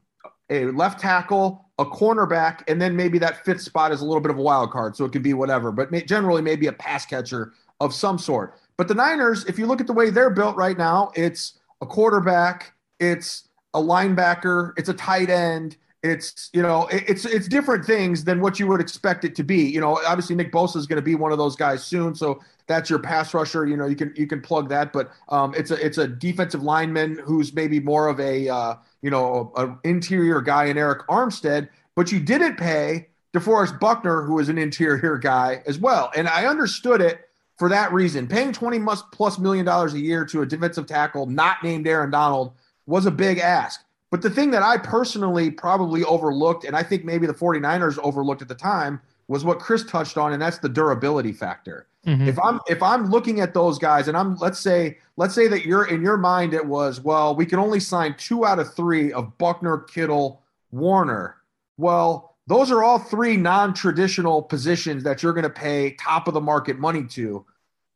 a 0.51 0.67
left 0.67 1.01
tackle 1.01 1.65
a 1.79 1.85
cornerback 1.85 2.63
and 2.69 2.81
then 2.81 2.97
maybe 2.97 3.19
that 3.19 3.45
fifth 3.45 3.61
spot 3.61 3.93
is 3.93 4.01
a 4.01 4.05
little 4.05 4.21
bit 4.21 4.31
of 4.31 4.39
a 4.39 4.43
wild 4.43 4.71
card 4.71 4.97
so 4.97 5.05
it 5.05 5.13
could 5.13 5.23
be 5.23 5.35
whatever 5.35 5.71
but 5.71 5.91
may, 5.91 6.03
generally 6.03 6.41
maybe 6.41 6.67
a 6.67 6.73
pass 6.73 7.05
catcher 7.05 7.53
of 7.81 7.93
some 7.93 8.19
sort 8.19 8.59
but 8.77 8.89
the 8.89 8.95
Niners, 8.95 9.45
if 9.47 9.59
you 9.59 9.67
look 9.67 9.81
at 9.81 9.87
the 9.87 9.93
way 9.93 10.11
they're 10.11 10.31
built 10.31 10.57
right 10.57 10.77
now, 10.77 11.11
it's 11.15 11.59
a 11.81 11.87
quarterback, 11.87 12.75
it's 13.01 13.49
a 13.75 13.81
linebacker, 13.81 14.73
it's 14.77 14.89
a 14.89 14.95
tight 14.95 15.31
end, 15.31 15.77
it's 16.03 16.51
you 16.53 16.63
know, 16.63 16.87
it's 16.93 17.25
it's 17.25 17.49
different 17.49 17.85
things 17.85 18.23
than 18.23 18.41
what 18.41 18.61
you 18.61 18.67
would 18.67 18.81
expect 18.81 19.25
it 19.25 19.35
to 19.37 19.43
be. 19.43 19.63
You 19.63 19.81
know, 19.81 19.99
obviously 20.07 20.37
Nick 20.37 20.53
Bosa 20.53 20.77
is 20.77 20.87
going 20.87 20.97
to 20.97 21.03
be 21.03 21.15
one 21.15 21.33
of 21.33 21.39
those 21.39 21.57
guys 21.57 21.83
soon, 21.85 22.15
so 22.15 22.41
that's 22.67 22.91
your 22.91 22.99
pass 22.99 23.33
rusher. 23.33 23.67
You 23.67 23.77
know, 23.77 23.87
you 23.87 23.97
can 23.97 24.13
you 24.15 24.27
can 24.27 24.41
plug 24.41 24.69
that, 24.69 24.93
but 24.93 25.11
um, 25.31 25.55
it's 25.57 25.71
a 25.71 25.85
it's 25.85 25.99
a 25.99 26.07
defensive 26.07 26.63
lineman 26.63 27.19
who's 27.25 27.55
maybe 27.55 27.81
more 27.81 28.09
of 28.09 28.21
a 28.21 28.49
uh, 28.49 28.75
you 29.07 29.11
know 29.13 29.53
an 29.57 29.79
interior 29.85 30.41
guy 30.41 30.65
in 30.65 30.77
Arik 30.77 31.07
Armstead, 31.07 31.69
but 31.95 32.11
you 32.11 32.19
didn't 32.19 32.57
pay 32.57 33.07
DeForest 33.33 33.79
Buckner, 33.79 34.23
who 34.23 34.41
is 34.41 34.49
an 34.49 34.59
interior 34.59 35.17
guy 35.17 35.63
as 35.65 35.79
well, 35.79 36.11
and 36.17 36.27
I 36.27 36.47
understood 36.47 37.01
it 37.01 37.29
for 37.57 37.69
that 37.69 37.93
reason. 37.93 38.27
Paying 38.27 38.53
20 38.53 38.85
plus 39.13 39.39
million 39.39 39.65
dollars 39.65 39.95
a 39.95 40.01
year 40.01 40.25
to 40.25 40.43
a 40.43 40.47
defensive 40.47 40.89
tackle 40.89 41.27
not 41.27 41.63
named 41.63 41.87
Aaron 41.87 42.11
Donald 42.11 42.55
was 42.87 43.07
a 43.07 43.13
big 43.13 43.39
ask. 43.39 43.81
But 44.11 44.23
the 44.23 44.31
thing 44.31 44.51
that 44.51 44.65
I 44.65 44.77
personally 44.77 45.53
probably 45.53 46.03
overlooked, 46.03 46.65
and 46.65 46.75
I 46.75 46.83
think 46.83 47.05
maybe 47.05 47.29
the 47.29 47.33
49ers 47.33 48.01
overlooked 48.03 48.43
at 48.43 48.49
the 48.49 48.57
time, 48.57 49.01
was 49.29 49.45
what 49.45 49.61
Chris 49.61 49.85
touched 49.85 50.19
on, 50.19 50.33
and 50.33 50.43
that's 50.43 50.59
the 50.59 50.69
durability 50.69 51.33
factor. 51.33 51.87
Mm-hmm. 52.07 52.29
If 52.29 52.39
I'm 52.39 52.61
if 52.69 52.83
I'm 52.83 53.11
looking 53.11 53.41
at 53.41 53.53
those 53.53 53.79
guys, 53.79 54.09
and 54.09 54.17
I'm 54.17 54.37
let's 54.37 54.61
say 54.61 54.99
let's 55.17 55.35
say 55.35 55.49
that 55.49 55.67
you're 55.67 55.87
in 55.87 56.03
your 56.03 56.17
mind 56.17 56.55
it 56.55 56.65
was 56.65 57.01
well 57.01 57.35
we 57.35 57.45
can 57.45 57.59
only 57.59 57.81
sign 57.81 58.15
two 58.17 58.47
out 58.47 58.59
of 58.59 58.73
three 58.75 59.13
of 59.13 59.37
Buckner, 59.39 59.79
Kittle, 59.79 60.43
Warner. 60.71 61.37
Well, 61.79 62.37
those 62.47 62.71
are 62.71 62.85
all 62.85 62.99
three 62.99 63.37
non-traditional 63.37 64.43
positions 64.43 65.03
that 65.03 65.23
you're 65.23 65.33
going 65.33 65.43
to 65.43 65.51
pay 65.51 65.97
top 66.01 66.29
of 66.29 66.35
the 66.35 66.41
market 66.41 66.79
money 66.79 67.05
to. 67.09 67.45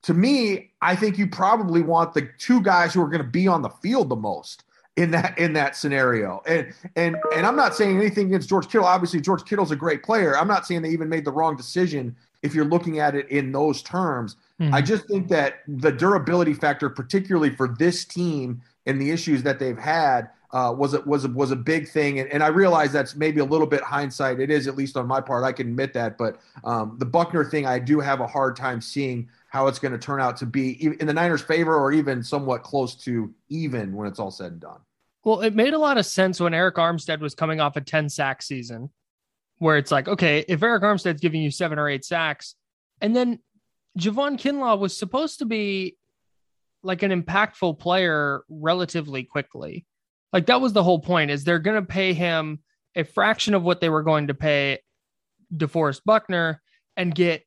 To 0.05 0.15
me, 0.15 0.73
I 0.83 0.97
think 0.97 1.19
you 1.19 1.29
probably 1.29 1.83
want 1.83 2.15
the 2.15 2.29
two 2.39 2.63
guys 2.63 2.95
who 2.95 3.03
are 3.03 3.09
going 3.09 3.23
to 3.23 3.29
be 3.29 3.47
on 3.47 3.63
the 3.63 3.69
field 3.69 4.09
the 4.09 4.17
most 4.17 4.65
in 4.97 5.11
that 5.13 5.39
in 5.39 5.53
that 5.55 5.77
scenario. 5.77 6.43
And 6.47 6.73
and 6.97 7.17
and 7.35 7.47
I'm 7.47 7.57
not 7.57 7.75
saying 7.75 7.97
anything 7.97 8.27
against 8.29 8.49
George 8.49 8.67
Kittle. 8.67 8.87
Obviously, 8.87 9.21
George 9.21 9.45
Kittle's 9.45 9.71
a 9.71 9.77
great 9.77 10.03
player. 10.03 10.37
I'm 10.37 10.49
not 10.49 10.67
saying 10.67 10.83
they 10.83 10.91
even 10.91 11.09
made 11.09 11.25
the 11.25 11.33
wrong 11.33 11.57
decision 11.57 12.17
if 12.43 12.55
you're 12.55 12.65
looking 12.65 12.99
at 12.99 13.15
it 13.15 13.29
in 13.31 13.53
those 13.53 13.83
terms. 13.83 14.37
Mm-hmm. 14.61 14.75
I 14.75 14.83
just 14.83 15.07
think 15.07 15.29
that 15.29 15.61
the 15.69 15.93
durability 15.93 16.55
factor, 16.55 16.89
particularly 16.89 17.51
for 17.51 17.69
this 17.79 18.05
team 18.05 18.63
and 18.87 19.01
the 19.01 19.11
issues 19.11 19.43
that 19.43 19.59
they've 19.59 19.79
had, 19.79 20.31
uh, 20.53 20.75
was 20.77 20.95
a, 20.95 21.01
was 21.03 21.25
a, 21.25 21.29
was 21.29 21.51
a 21.51 21.57
big 21.57 21.89
thing, 21.89 22.19
and, 22.19 22.31
and 22.33 22.43
I 22.43 22.49
realize 22.49 22.93
that's 22.93 23.15
maybe 23.15 23.41
a 23.41 23.45
little 23.45 23.67
bit 23.67 23.83
hindsight. 23.83 24.41
It 24.41 24.51
is 24.51 24.67
at 24.67 24.77
least 24.77 24.97
on 24.97 25.07
my 25.07 25.21
part. 25.21 25.45
I 25.45 25.53
can 25.53 25.69
admit 25.69 25.93
that, 25.95 26.19
but 26.19 26.41
um, 26.65 26.97
the 26.99 27.07
Buckner 27.07 27.45
thing, 27.45 27.67
I 27.67 27.79
do 27.79 28.01
have 28.01 28.21
a 28.21 28.27
hard 28.27 28.57
time 28.57 28.81
seeing 28.81 29.29
how 29.51 29.67
it's 29.67 29.81
going 29.81 29.93
to 29.93 29.99
turn 29.99 30.21
out 30.21 30.37
to 30.39 30.47
be 30.47 30.87
in 31.01 31.07
the 31.07 31.13
Niners' 31.13 31.43
favor, 31.43 31.77
or 31.77 31.93
even 31.93 32.23
somewhat 32.23 32.63
close 32.63 32.95
to 33.05 33.35
even 33.49 33.93
when 33.95 34.07
it's 34.07 34.21
all 34.21 34.31
said 34.31 34.53
and 34.53 34.61
done. 34.61 34.79
Well, 35.25 35.41
it 35.41 35.55
made 35.55 35.75
a 35.75 35.79
lot 35.79 35.99
of 35.99 36.07
sense 36.07 36.41
when 36.41 36.53
Arik 36.53 36.75
Armstead 36.75 37.21
was 37.21 37.35
coming 37.35 37.61
off 37.61 37.77
a 37.77 37.81
10 37.81 38.09
sack 38.09 38.43
season, 38.43 38.91
where 39.59 39.77
it's 39.77 39.91
like, 39.91 40.09
okay, 40.09 40.45
if 40.49 40.61
Arik 40.61 40.83
Armstead's 40.83 41.21
giving 41.21 41.43
you 41.43 41.51
seven 41.51 41.79
or 41.79 41.89
eight 41.89 42.05
sacks, 42.05 42.55
and 43.01 43.15
then 43.15 43.41
Javon 43.99 44.39
Kinlaw 44.39 44.79
was 44.79 44.97
supposed 44.97 45.41
to 45.41 45.45
be 45.45 45.99
like 46.83 47.03
an 47.03 47.11
impactful 47.11 47.79
player 47.79 48.45
relatively 48.49 49.25
quickly. 49.25 49.85
Like 50.33 50.47
that 50.47 50.61
was 50.61 50.73
the 50.73 50.85
whole 50.85 51.01
point 51.01 51.33
is 51.33 51.43
they're 51.43 51.59
going 51.59 51.81
to 51.81 51.87
pay 51.87 52.15
him 52.15 52.61
a 52.95 53.03
fraction 53.03 53.55
of 53.55 53.65
what 53.65 53.81
they 53.81 53.89
were 53.89 54.05
going 54.05 54.29
to 54.29 54.35
pay 54.35 54.79
DeForest 55.55 56.03
Buckner 56.05 56.63
and 56.97 57.15
get 57.15 57.45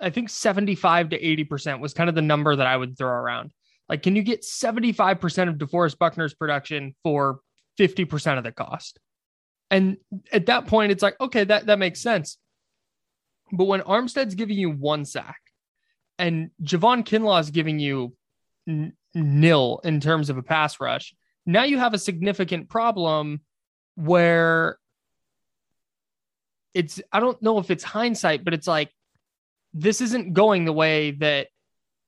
I 0.00 0.10
think 0.10 0.30
75 0.30 1.10
to 1.10 1.20
80% 1.20 1.80
was 1.80 1.94
kind 1.94 2.08
of 2.08 2.14
the 2.14 2.22
number 2.22 2.54
that 2.56 2.66
I 2.66 2.76
would 2.76 2.98
throw 2.98 3.08
around. 3.08 3.52
Like, 3.88 4.02
can 4.02 4.16
you 4.16 4.22
get 4.22 4.42
75% 4.42 5.48
of 5.48 5.56
DeForest 5.56 5.98
Buckner's 5.98 6.34
production 6.34 6.94
for 7.02 7.40
50% 7.78 8.38
of 8.38 8.44
the 8.44 8.52
cost? 8.52 8.98
And 9.70 9.98
at 10.32 10.46
that 10.46 10.66
point, 10.66 10.92
it's 10.92 11.02
like, 11.02 11.18
okay, 11.20 11.44
that, 11.44 11.66
that 11.66 11.78
makes 11.78 12.00
sense. 12.00 12.38
But 13.52 13.64
when 13.64 13.80
Armstead's 13.80 14.34
giving 14.34 14.58
you 14.58 14.70
one 14.70 15.04
sack 15.04 15.40
and 16.18 16.50
Javon 16.62 17.04
Kinlaw 17.04 17.40
is 17.40 17.50
giving 17.50 17.78
you 17.78 18.14
n- 18.66 18.92
nil 19.14 19.80
in 19.84 20.00
terms 20.00 20.30
of 20.30 20.36
a 20.36 20.42
pass 20.42 20.80
rush, 20.80 21.14
now 21.46 21.64
you 21.64 21.78
have 21.78 21.94
a 21.94 21.98
significant 21.98 22.68
problem 22.68 23.40
where 23.94 24.78
it's 26.74 27.00
I 27.10 27.20
don't 27.20 27.40
know 27.42 27.58
if 27.58 27.70
it's 27.70 27.84
hindsight, 27.84 28.44
but 28.44 28.52
it's 28.52 28.66
like 28.66 28.90
this 29.78 30.00
isn't 30.00 30.32
going 30.32 30.64
the 30.64 30.72
way 30.72 31.12
that 31.12 31.48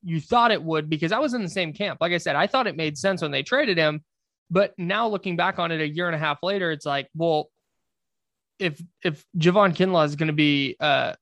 you 0.02 0.20
thought 0.20 0.50
it 0.50 0.62
would 0.62 0.88
because 0.88 1.12
I 1.12 1.18
was 1.18 1.34
in 1.34 1.42
the 1.42 1.48
same 1.48 1.72
camp. 1.72 1.98
Like 2.00 2.12
I 2.12 2.18
said, 2.18 2.36
I 2.36 2.46
thought 2.46 2.66
it 2.66 2.76
made 2.76 2.96
sense 2.98 3.22
when 3.22 3.30
they 3.30 3.42
traded 3.42 3.78
him, 3.78 4.02
but 4.50 4.74
now 4.78 5.08
looking 5.08 5.36
back 5.36 5.58
on 5.58 5.70
it 5.70 5.80
a 5.80 5.88
year 5.88 6.06
and 6.06 6.16
a 6.16 6.18
half 6.18 6.42
later, 6.42 6.70
it's 6.70 6.86
like, 6.86 7.08
well, 7.14 7.50
if 8.58 8.80
if 9.02 9.24
Javon 9.36 9.74
Kinlaw 9.74 10.04
is 10.04 10.16
going 10.16 10.26
to 10.26 10.32
be 10.32 10.76
uh, 10.80 11.14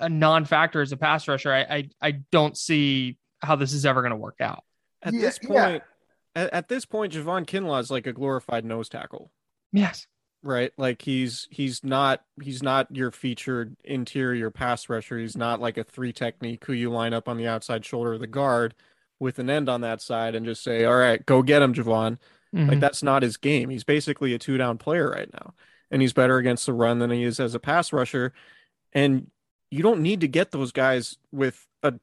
a 0.00 0.08
non-factor 0.08 0.80
as 0.80 0.92
a 0.92 0.96
pass 0.96 1.28
rusher, 1.28 1.52
I, 1.52 1.60
I 1.60 1.90
I 2.00 2.10
don't 2.32 2.56
see 2.56 3.18
how 3.40 3.56
this 3.56 3.72
is 3.72 3.86
ever 3.86 4.02
going 4.02 4.10
to 4.10 4.16
work 4.16 4.40
out. 4.40 4.64
At 5.02 5.14
yeah, 5.14 5.20
this 5.20 5.38
point, 5.38 5.82
at, 6.34 6.52
at 6.52 6.68
this 6.68 6.84
point, 6.84 7.12
Javon 7.12 7.46
Kinlaw 7.46 7.80
is 7.80 7.90
like 7.90 8.06
a 8.06 8.12
glorified 8.12 8.64
nose 8.64 8.88
tackle, 8.88 9.30
Yes. 9.72 10.06
Right? 10.42 10.72
Like 10.76 11.02
he's 11.02 11.48
he's 11.50 11.82
not 11.82 12.22
he's 12.40 12.62
not 12.62 12.94
your 12.94 13.10
featured 13.10 13.76
interior 13.84 14.50
pass 14.50 14.88
rusher. 14.88 15.18
He's 15.18 15.36
not 15.36 15.60
like 15.60 15.76
a 15.76 15.84
three 15.84 16.12
technique 16.12 16.64
who 16.64 16.72
you 16.72 16.90
line 16.90 17.12
up 17.12 17.28
on 17.28 17.36
the 17.36 17.48
outside 17.48 17.84
shoulder 17.84 18.12
of 18.14 18.20
the 18.20 18.26
guard 18.28 18.74
with 19.18 19.40
an 19.40 19.50
end 19.50 19.68
on 19.68 19.80
that 19.80 20.00
side 20.00 20.36
and 20.36 20.46
just 20.46 20.62
say, 20.62 20.84
"All 20.84 20.96
right, 20.96 21.24
go 21.26 21.42
get 21.42 21.60
him, 21.62 21.74
Javon." 21.74 22.18
Like 22.52 22.78
Mhm. 22.78 22.80
that's 22.80 23.02
not 23.02 23.22
his 23.22 23.36
game. 23.36 23.68
He's 23.68 23.84
basically 23.84 24.32
a 24.32 24.38
two 24.38 24.56
down 24.56 24.78
player 24.78 25.10
right 25.10 25.30
now. 25.32 25.54
And 25.90 26.00
he's 26.00 26.12
better 26.12 26.38
against 26.38 26.66
the 26.66 26.72
run 26.72 26.98
than 26.98 27.10
he 27.10 27.24
is 27.24 27.40
as 27.40 27.54
a 27.54 27.58
pass 27.60 27.92
rusher. 27.92 28.32
And 28.92 29.30
you 29.70 29.82
don't 29.82 30.00
need 30.00 30.20
to 30.20 30.28
get 30.28 30.50
those 30.52 30.72
guys 30.72 31.18
with 31.32 31.66
a 31.82 31.94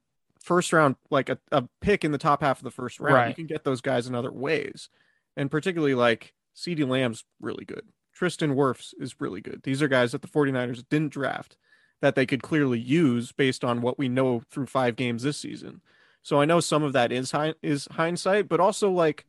first 0.42 0.72
round, 0.74 0.98
like 1.10 1.30
a, 1.30 1.40
a 1.52 1.64
pick 1.82 2.04
in 2.04 2.12
the 2.12 2.18
top 2.20 2.42
half 2.42 2.60
of 2.60 2.64
the 2.64 2.70
first 2.72 3.00
round. 3.00 3.16
You 3.30 3.36
can 3.36 3.48
get 3.48 3.64
those 3.64 3.82
guys 3.82 4.06
in 4.08 4.14
other 4.14 4.32
ways. 4.32 4.90
And 5.38 5.50
particularly 5.50 5.96
like 5.96 6.34
CeeDee 6.56 6.88
Lamb's 6.88 7.24
really 7.40 7.66
good. 7.66 7.88
Tristan 8.16 8.56
Wirfs 8.56 8.94
is 9.00 9.20
really 9.20 9.42
good. 9.42 9.62
These 9.64 9.82
are 9.82 9.88
guys 9.88 10.14
that 10.14 10.22
the 10.22 10.28
49ers 10.28 10.84
didn't 10.90 11.12
draft 11.14 11.58
that 12.02 12.16
they 12.16 12.26
could 12.26 12.42
clearly 12.42 12.80
use 12.80 13.32
based 13.32 13.64
on 13.64 13.82
what 13.82 13.98
we 14.00 14.10
know 14.10 14.42
through 14.50 14.66
five 14.68 14.96
games 14.96 15.24
this 15.24 15.38
season. 15.38 15.82
So 16.24 16.42
I 16.42 16.46
know 16.46 16.60
some 16.60 16.82
of 16.84 16.94
that 16.94 17.12
is 17.12 17.32
hi- 17.32 17.54
is 17.62 17.88
hindsight, 17.92 18.48
but 18.48 18.60
also 18.60 18.90
like 18.90 19.26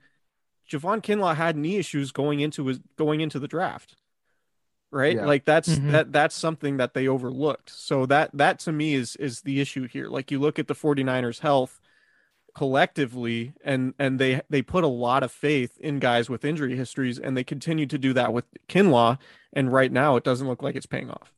Javon 0.70 1.02
Kinlaw 1.02 1.36
had 1.36 1.56
knee 1.56 1.76
issues 1.76 2.10
going 2.12 2.40
into 2.40 2.66
his 2.66 2.80
going 2.96 3.20
into 3.20 3.38
the 3.38 3.48
draft. 3.48 3.96
Right? 4.90 5.16
Yeah. 5.16 5.26
Like 5.26 5.44
that's 5.44 5.68
Mhm. 5.68 5.90
that 5.92 6.12
that's 6.12 6.34
something 6.34 6.76
that 6.78 6.94
they 6.94 7.06
overlooked. 7.08 7.70
So 7.70 8.06
that 8.06 8.30
that 8.34 8.58
to 8.60 8.72
me 8.72 8.94
is 8.94 9.16
is 9.16 9.42
the 9.42 9.60
issue 9.60 9.86
here. 9.88 10.08
Like 10.08 10.30
you 10.30 10.38
look 10.38 10.58
at 10.58 10.68
the 10.68 10.74
49ers 10.74 11.40
health 11.40 11.80
collectively 12.56 13.52
and 13.62 13.92
and 13.98 14.18
they 14.18 14.40
they 14.48 14.62
put 14.62 14.82
a 14.82 14.88
lot 14.88 15.22
of 15.22 15.30
faith 15.30 15.76
in 15.78 15.98
guys 15.98 16.30
with 16.30 16.42
injury 16.42 16.74
histories 16.74 17.18
and 17.18 17.36
they 17.36 17.44
continue 17.44 17.84
to 17.84 17.98
do 17.98 18.14
that 18.14 18.32
with 18.32 18.46
Kinlaw 18.66 19.18
and 19.52 19.70
right 19.70 19.92
now 19.92 20.16
it 20.16 20.24
doesn't 20.24 20.48
look 20.48 20.62
like 20.62 20.74
it's 20.74 20.86
paying 20.86 21.10
off. 21.10 21.32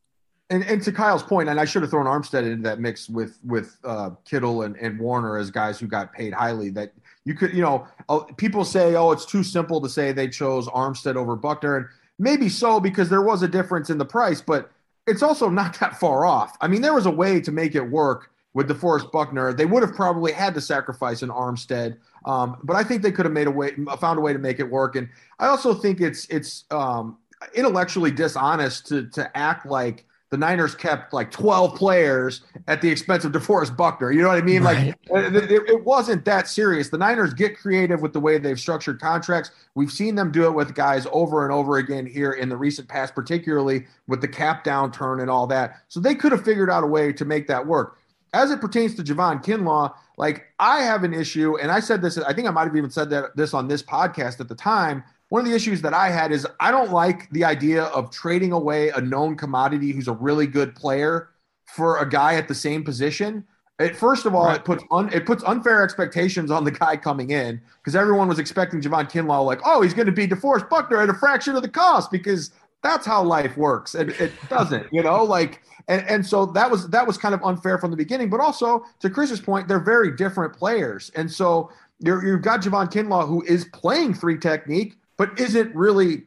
And, 0.49 0.63
and 0.63 0.81
to 0.81 0.91
Kyle's 0.91 1.21
point, 1.21 1.47
and 1.47 1.59
I 1.59 1.65
should 1.65 1.83
have 1.83 1.91
thrown 1.91 2.05
Armstead 2.05 2.43
into 2.49 2.63
that 2.63 2.79
mix 2.79 3.09
with 3.09 3.37
with 3.43 3.77
uh, 3.83 4.11
Kittle 4.25 4.63
and, 4.63 4.75
and 4.77 4.97
Warner 4.97 5.37
as 5.37 5.51
guys 5.51 5.77
who 5.77 5.87
got 5.87 6.11
paid 6.11 6.33
highly. 6.33 6.69
That 6.69 6.93
you 7.25 7.35
could, 7.35 7.53
you 7.53 7.61
know, 7.61 7.85
uh, 8.07 8.21
people 8.37 8.63
say, 8.63 8.95
oh, 8.95 9.11
it's 9.11 9.25
too 9.25 9.43
simple 9.43 9.79
to 9.81 9.87
say 9.87 10.11
they 10.11 10.27
chose 10.27 10.67
Armstead 10.69 11.17
over 11.17 11.35
Buckner, 11.35 11.77
and 11.77 11.85
maybe 12.17 12.49
so 12.49 12.79
because 12.79 13.09
there 13.09 13.21
was 13.21 13.43
a 13.43 13.47
difference 13.47 13.91
in 13.91 13.99
the 13.99 14.05
price, 14.05 14.41
but 14.41 14.71
it's 15.05 15.21
also 15.21 15.49
not 15.49 15.79
that 15.81 15.99
far 15.99 16.25
off. 16.25 16.57
I 16.61 16.67
mean, 16.67 16.81
there 16.81 16.95
was 16.95 17.05
a 17.05 17.11
way 17.11 17.39
to 17.41 17.51
make 17.51 17.75
it 17.75 17.83
work 17.83 18.31
with 18.53 18.67
DeForest 18.69 19.11
Buckner. 19.11 19.53
They 19.53 19.65
would 19.65 19.83
have 19.83 19.93
probably 19.95 20.31
had 20.31 20.53
to 20.55 20.61
sacrifice 20.61 21.21
an 21.21 21.29
Armstead, 21.29 21.97
um, 22.25 22.57
but 22.63 22.75
I 22.75 22.83
think 22.83 23.01
they 23.03 23.11
could 23.11 23.25
have 23.25 23.33
made 23.33 23.47
a 23.47 23.51
way, 23.51 23.71
found 23.99 24.17
a 24.17 24.21
way 24.21 24.33
to 24.33 24.39
make 24.39 24.59
it 24.59 24.69
work. 24.69 24.95
And 24.95 25.07
I 25.39 25.47
also 25.47 25.73
think 25.73 26.01
it's 26.01 26.25
it's 26.27 26.65
um, 26.71 27.17
intellectually 27.53 28.11
dishonest 28.11 28.87
to 28.87 29.07
to 29.09 29.37
act 29.37 29.65
like 29.65 30.05
the 30.31 30.37
Niners 30.37 30.75
kept 30.75 31.11
like 31.11 31.31
12 31.31 31.73
players 31.75 32.41
at 32.67 32.83
the 32.83 32.89
expense 32.89 33.25
of 33.25 33.31
DeForest 33.31 33.75
Buckner. 33.75 34.11
You 34.11 34.21
know 34.21 34.27
what 34.27 34.37
I 34.37 34.41
mean? 34.41 34.61
Right. 34.63 34.93
Like 35.09 35.25
it, 35.33 35.51
it- 35.51 35.69
it 35.69 35.83
wasn't 35.83 36.23
that 36.25 36.47
serious. 36.47 36.89
The 36.89 36.99
Niners 36.99 37.33
get 37.33 37.57
creative 37.57 38.01
with 38.03 38.13
the 38.13 38.19
way 38.19 38.37
they've 38.37 38.59
structured 38.59 38.99
contracts. 39.01 39.49
We've 39.73 39.91
seen 39.91 40.13
them 40.13 40.31
do 40.31 40.45
it 40.45 40.51
with 40.51 40.75
guys 40.75 41.07
over 41.11 41.45
and 41.45 41.51
over 41.51 41.77
again 41.77 42.05
here 42.05 42.33
in 42.33 42.47
the 42.47 42.57
recent 42.57 42.87
past, 42.87 43.15
particularly 43.15 43.87
with 44.07 44.21
the 44.21 44.27
cap 44.27 44.63
downturn 44.63 45.19
and 45.21 45.31
all 45.31 45.47
that. 45.47 45.77
So 45.87 45.99
they 45.99 46.13
could 46.13 46.31
have 46.31 46.45
figured 46.45 46.69
out 46.69 46.83
a 46.83 46.87
way 46.87 47.11
to 47.13 47.25
make 47.25 47.47
that 47.47 47.65
work. 47.65 47.97
As 48.33 48.51
it 48.51 48.61
pertains 48.61 48.95
to 48.95 49.03
Javon 49.03 49.43
Kinlaw, 49.43 49.93
like 50.17 50.47
I 50.59 50.81
have 50.81 51.03
an 51.03 51.13
issue, 51.13 51.57
and 51.57 51.71
I 51.71 51.79
said 51.79 52.01
this, 52.01 52.17
I 52.17 52.33
think 52.33 52.47
I 52.47 52.51
might 52.51 52.65
have 52.65 52.75
even 52.75 52.89
said 52.91 53.09
that 53.09 53.35
this 53.35 53.53
on 53.53 53.67
this 53.67 53.81
podcast 53.81 54.39
at 54.39 54.47
the 54.47 54.55
time. 54.55 55.03
One 55.29 55.41
of 55.41 55.47
the 55.47 55.55
issues 55.55 55.81
that 55.83 55.93
I 55.93 56.09
had 56.09 56.31
is 56.31 56.47
I 56.59 56.71
don't 56.71 56.91
like 56.91 57.29
the 57.31 57.43
idea 57.43 57.83
of 57.85 58.09
trading 58.11 58.51
away 58.51 58.89
a 58.89 59.01
known 59.01 59.35
commodity 59.35 59.91
who's 59.91 60.07
a 60.07 60.13
really 60.13 60.47
good 60.47 60.75
player 60.75 61.29
for 61.65 61.99
a 61.99 62.09
guy 62.09 62.35
at 62.35 62.47
the 62.47 62.55
same 62.55 62.83
position. 62.83 63.45
It, 63.79 63.95
first 63.95 64.25
of 64.25 64.35
all, 64.35 64.45
Right. 64.47 64.57
it 64.57 64.65
puts 64.65 64.83
un, 64.91 65.09
it 65.13 65.25
puts 65.25 65.43
unfair 65.43 65.83
expectations 65.83 66.51
on 66.51 66.63
the 66.65 66.71
guy 66.71 66.97
coming 66.97 67.29
in 67.29 67.61
because 67.77 67.95
everyone 67.95 68.27
was 68.27 68.37
expecting 68.39 68.81
Javon 68.81 69.09
Kinlaw 69.09 69.45
like, 69.45 69.61
oh, 69.65 69.81
he's 69.81 69.93
going 69.93 70.07
to 70.07 70.11
be 70.11 70.27
DeForest 70.27 70.67
Buckner 70.69 70.99
at 71.01 71.09
a 71.09 71.13
fraction 71.13 71.55
of 71.55 71.61
the 71.61 71.69
cost 71.69 72.11
because 72.11 72.51
that's 72.81 73.05
how 73.05 73.23
life 73.23 73.57
works, 73.57 73.95
and 73.95 74.11
it 74.11 74.31
doesn't, 74.49 74.87
you 74.91 75.03
know, 75.03 75.23
like. 75.23 75.61
And, 75.87 76.07
and 76.07 76.25
so 76.25 76.45
that 76.45 76.69
was 76.69 76.87
that 76.89 77.07
was 77.07 77.17
kind 77.17 77.33
of 77.33 77.41
unfair 77.43 77.79
from 77.79 77.89
the 77.89 77.97
beginning, 77.97 78.29
but 78.29 78.39
also 78.39 78.85
to 78.99 79.09
Chris's 79.09 79.41
point, 79.41 79.67
they're 79.67 79.79
very 79.79 80.15
different 80.15 80.53
players, 80.53 81.11
and 81.15 81.31
so 81.31 81.71
you're, 81.99 82.25
you've 82.25 82.41
got 82.41 82.61
Javon 82.61 82.91
Kinlaw 82.91 83.27
who 83.27 83.43
is 83.43 83.65
playing 83.65 84.13
three 84.13 84.37
technique, 84.37 84.95
but 85.17 85.37
isn't 85.39 85.75
really 85.75 86.23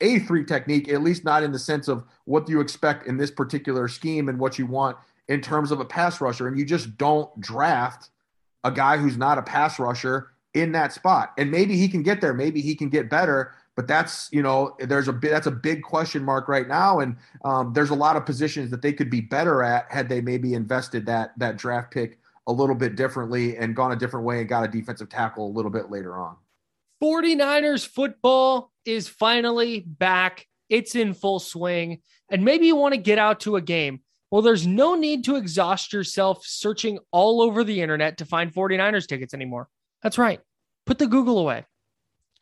a 0.00 0.20
three 0.20 0.44
technique, 0.44 0.88
at 0.88 1.02
least 1.02 1.24
not 1.24 1.42
in 1.42 1.52
the 1.52 1.58
sense 1.58 1.88
of 1.88 2.04
what 2.24 2.48
you 2.48 2.60
expect 2.60 3.06
in 3.06 3.16
this 3.16 3.30
particular 3.30 3.88
scheme 3.88 4.28
and 4.28 4.38
what 4.38 4.58
you 4.58 4.66
want 4.66 4.96
in 5.28 5.40
terms 5.40 5.70
of 5.70 5.80
a 5.80 5.84
pass 5.84 6.20
rusher. 6.20 6.46
And 6.48 6.58
you 6.58 6.64
just 6.64 6.96
don't 6.96 7.28
draft 7.40 8.10
a 8.64 8.70
guy 8.70 8.96
who's 8.96 9.16
not 9.16 9.38
a 9.38 9.42
pass 9.42 9.78
rusher 9.78 10.28
in 10.54 10.72
that 10.72 10.92
spot. 10.92 11.32
And 11.36 11.50
maybe 11.50 11.76
he 11.76 11.88
can 11.88 12.02
get 12.02 12.20
there, 12.20 12.32
maybe 12.32 12.60
he 12.60 12.74
can 12.74 12.88
get 12.88 13.10
better. 13.10 13.52
But 13.76 13.86
that's 13.86 14.30
you 14.32 14.42
know 14.42 14.74
there's 14.80 15.08
a 15.08 15.12
that's 15.12 15.46
a 15.46 15.50
big 15.50 15.82
question 15.82 16.24
mark 16.24 16.48
right 16.48 16.66
now, 16.66 17.00
and 17.00 17.16
um, 17.44 17.72
there's 17.74 17.90
a 17.90 17.94
lot 17.94 18.16
of 18.16 18.24
positions 18.24 18.70
that 18.70 18.82
they 18.82 18.92
could 18.92 19.10
be 19.10 19.20
better 19.20 19.62
at 19.62 19.86
had 19.92 20.08
they 20.08 20.20
maybe 20.20 20.54
invested 20.54 21.06
that 21.06 21.38
that 21.38 21.58
draft 21.58 21.92
pick 21.92 22.18
a 22.46 22.52
little 22.52 22.74
bit 22.74 22.96
differently 22.96 23.56
and 23.56 23.76
gone 23.76 23.92
a 23.92 23.96
different 23.96 24.24
way 24.24 24.40
and 24.40 24.48
got 24.48 24.64
a 24.64 24.68
defensive 24.68 25.08
tackle 25.08 25.46
a 25.46 25.52
little 25.52 25.70
bit 25.70 25.90
later 25.90 26.16
on. 26.16 26.36
49ers 27.02 27.86
football 27.86 28.72
is 28.84 29.08
finally 29.08 29.80
back. 29.80 30.46
It's 30.68 30.94
in 30.94 31.14
full 31.14 31.40
swing. 31.40 32.00
And 32.30 32.44
maybe 32.44 32.66
you 32.66 32.76
want 32.76 32.94
to 32.94 33.00
get 33.00 33.18
out 33.18 33.40
to 33.40 33.56
a 33.56 33.60
game. 33.60 34.00
Well, 34.30 34.42
there's 34.42 34.66
no 34.66 34.94
need 34.94 35.24
to 35.24 35.36
exhaust 35.36 35.92
yourself 35.92 36.44
searching 36.44 36.98
all 37.12 37.40
over 37.40 37.62
the 37.62 37.80
internet 37.80 38.18
to 38.18 38.24
find 38.24 38.52
49ers 38.52 39.06
tickets 39.06 39.34
anymore. 39.34 39.68
That's 40.02 40.18
right. 40.18 40.40
Put 40.84 40.98
the 40.98 41.06
Google 41.06 41.38
away, 41.38 41.64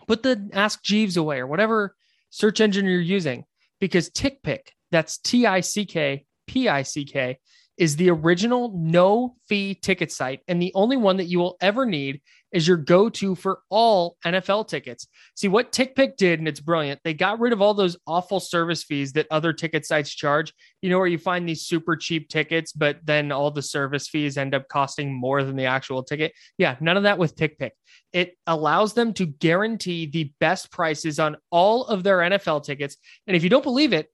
put 0.07 0.23
the 0.23 0.51
Ask 0.53 0.83
Jeeves 0.83 1.17
away, 1.17 1.39
or 1.39 1.47
whatever 1.47 1.95
search 2.31 2.61
engine 2.61 2.87
you're 2.87 3.01
using, 3.01 3.45
because 3.81 4.11
TickPick, 4.11 4.69
that's 4.91 5.19
T 5.19 5.47
I 5.47 5.61
C 5.61 5.87
K 5.87 6.25
P 6.47 6.69
I 6.69 6.83
C 6.83 7.05
K, 7.05 7.39
is 7.77 7.97
the 7.97 8.11
original 8.11 8.73
no 8.77 9.35
fee 9.49 9.75
ticket 9.75 10.13
site 10.13 10.41
and 10.47 10.63
the 10.63 10.73
only 10.75 10.97
one 10.97 11.17
that 11.17 11.25
you 11.25 11.39
will 11.39 11.57
ever 11.61 11.85
need 11.85 12.21
is 12.55 12.69
your 12.69 12.77
go-to 12.77 13.35
for 13.35 13.59
all 13.69 14.17
NFL 14.25 14.69
tickets. 14.69 15.09
See 15.35 15.49
what 15.49 15.73
TickPick 15.73 16.17
did, 16.17 16.39
and 16.39 16.47
it's 16.47 16.61
brilliant. 16.61 17.01
They 17.03 17.13
got 17.13 17.41
rid 17.41 17.53
of 17.53 17.61
all 17.61 17.75
those 17.75 17.97
awful 18.07 18.39
service 18.39 18.85
fees 18.85 19.13
that 19.15 19.27
other 19.31 19.53
ticket 19.53 19.85
sites 19.85 20.15
charge. 20.15 20.55
You 20.81 20.89
know, 20.89 20.99
where 20.99 21.09
you 21.09 21.19
find 21.19 21.49
these 21.49 21.67
super 21.67 21.97
cheap 21.97 22.29
tickets, 22.29 22.73
but 22.73 22.99
then 23.05 23.33
all 23.33 23.51
the 23.51 23.61
service 23.61 24.07
fees 24.07 24.39
end 24.39 24.55
up 24.55 24.69
costing 24.69 25.13
more 25.13 25.43
than 25.43 25.57
the 25.57 25.65
actual 25.65 26.05
ticket. 26.05 26.33
Yeah, 26.57 26.77
none 26.81 26.97
of 26.97 27.03
that 27.03 27.19
with 27.19 27.35
TickPick. 27.35 27.73
It 28.13 28.39
allows 28.47 28.95
them 28.95 29.13
to 29.15 29.27
guarantee 29.27 30.07
the 30.07 30.33
best 30.39 30.71
prices 30.71 31.19
on 31.19 31.37
all 31.51 31.85
of 31.87 32.05
their 32.05 32.19
NFL 32.19 32.65
tickets. 32.65 32.97
And 33.27 33.37
if 33.37 33.43
you 33.43 33.51
don't 33.51 33.65
believe 33.65 33.93
it, 33.93 34.09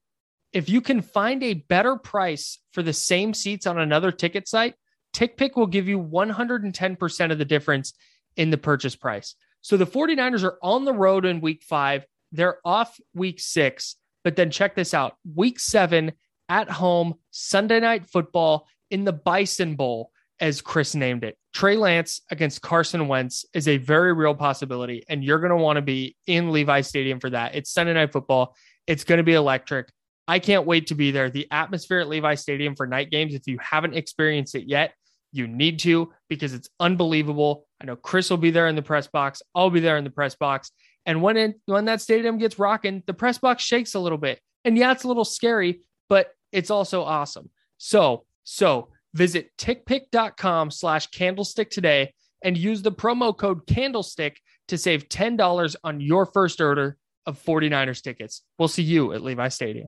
if 0.51 0.67
you 0.67 0.81
can 0.81 1.03
find 1.03 1.43
a 1.43 1.53
better 1.53 1.95
price 1.95 2.57
for 2.73 2.81
the 2.81 2.91
same 2.91 3.35
seats 3.35 3.67
on 3.67 3.77
another 3.77 4.11
ticket 4.11 4.47
site, 4.47 4.73
TickPick 5.13 5.55
will 5.55 5.67
give 5.67 5.87
you 5.87 5.99
110% 5.99 7.31
of 7.31 7.37
the 7.37 7.45
difference 7.45 7.93
in 8.37 8.49
the 8.49 8.57
purchase 8.57 8.95
price. 8.95 9.35
So 9.61 9.77
the 9.77 9.85
49ers 9.85 10.43
are 10.43 10.57
on 10.61 10.85
the 10.85 10.93
road 10.93 11.25
in 11.25 11.41
week 11.41 11.63
five. 11.63 12.05
They're 12.31 12.57
off 12.65 12.99
week 13.13 13.39
six, 13.39 13.95
but 14.23 14.35
then 14.35 14.51
check 14.51 14.75
this 14.75 14.93
out 14.93 15.15
week 15.35 15.59
seven 15.59 16.13
at 16.49 16.69
home, 16.69 17.15
Sunday 17.31 17.79
night 17.79 18.07
football 18.07 18.67
in 18.89 19.05
the 19.05 19.13
Bison 19.13 19.75
Bowl, 19.75 20.11
as 20.39 20.59
Chris 20.59 20.95
named 20.95 21.23
it. 21.23 21.37
Trey 21.53 21.77
Lance 21.77 22.21
against 22.31 22.61
Carson 22.61 23.07
Wentz 23.07 23.45
is 23.53 23.67
a 23.67 23.77
very 23.77 24.13
real 24.13 24.33
possibility, 24.33 25.03
and 25.07 25.23
you're 25.23 25.39
going 25.39 25.51
to 25.51 25.57
want 25.57 25.77
to 25.77 25.81
be 25.81 26.15
in 26.27 26.51
Levi 26.51 26.81
Stadium 26.81 27.19
for 27.19 27.29
that. 27.29 27.55
It's 27.55 27.71
Sunday 27.71 27.93
night 27.93 28.11
football, 28.11 28.55
it's 28.87 29.03
going 29.03 29.17
to 29.17 29.23
be 29.23 29.33
electric. 29.33 29.89
I 30.27 30.39
can't 30.39 30.65
wait 30.65 30.87
to 30.87 30.95
be 30.95 31.11
there. 31.11 31.29
The 31.29 31.47
atmosphere 31.51 31.99
at 31.99 32.07
Levi 32.07 32.35
Stadium 32.35 32.75
for 32.75 32.87
night 32.87 33.11
games, 33.11 33.33
if 33.33 33.47
you 33.47 33.57
haven't 33.59 33.95
experienced 33.95 34.55
it 34.55 34.63
yet, 34.67 34.93
you 35.31 35.47
need 35.47 35.79
to 35.79 36.11
because 36.29 36.53
it's 36.53 36.69
unbelievable. 36.79 37.65
I 37.81 37.85
know 37.85 37.95
Chris 37.95 38.29
will 38.29 38.37
be 38.37 38.51
there 38.51 38.67
in 38.67 38.75
the 38.75 38.81
press 38.81 39.07
box. 39.07 39.41
I'll 39.55 39.69
be 39.69 39.79
there 39.79 39.97
in 39.97 40.03
the 40.03 40.09
press 40.09 40.35
box. 40.35 40.71
And 41.05 41.21
when 41.21 41.37
it 41.37 41.59
when 41.65 41.85
that 41.85 42.01
stadium 42.01 42.37
gets 42.37 42.59
rocking, 42.59 43.03
the 43.07 43.13
press 43.13 43.37
box 43.37 43.63
shakes 43.63 43.95
a 43.95 43.99
little 43.99 44.17
bit. 44.17 44.39
And 44.65 44.77
yeah, 44.77 44.91
it's 44.91 45.03
a 45.03 45.07
little 45.07 45.25
scary, 45.25 45.81
but 46.09 46.27
it's 46.51 46.69
also 46.69 47.03
awesome. 47.03 47.49
So, 47.77 48.25
so 48.43 48.89
visit 49.13 49.49
tickpick.com 49.57 50.71
slash 50.71 51.07
candlestick 51.07 51.71
today 51.71 52.13
and 52.43 52.57
use 52.57 52.81
the 52.81 52.91
promo 52.91 53.35
code 53.35 53.65
candlestick 53.67 54.39
to 54.67 54.77
save 54.77 55.09
$10 55.09 55.75
on 55.83 55.99
your 55.99 56.25
first 56.25 56.61
order 56.61 56.97
of 57.25 57.43
49ers 57.43 58.01
tickets. 58.01 58.41
We'll 58.57 58.67
see 58.67 58.83
you 58.83 59.13
at 59.13 59.21
Levi 59.21 59.47
Stadium. 59.49 59.87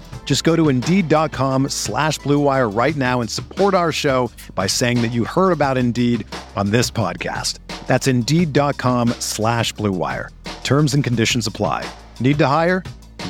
Just 0.23 0.45
go 0.45 0.55
to 0.55 0.69
Indeed.com 0.69 1.67
slash 1.67 2.17
BlueWire 2.21 2.73
right 2.73 2.95
now 2.95 3.19
and 3.19 3.29
support 3.29 3.73
our 3.73 3.91
show 3.91 4.31
by 4.55 4.67
saying 4.67 5.01
that 5.01 5.11
you 5.11 5.25
heard 5.25 5.51
about 5.51 5.77
Indeed 5.77 6.25
on 6.55 6.71
this 6.71 6.89
podcast. 6.89 7.59
That's 7.85 8.07
Indeed.com 8.07 9.09
slash 9.19 9.73
BlueWire. 9.73 10.29
Terms 10.63 10.93
and 10.93 11.03
conditions 11.03 11.47
apply. 11.47 11.85
Need 12.21 12.39
to 12.39 12.47
hire? 12.47 12.81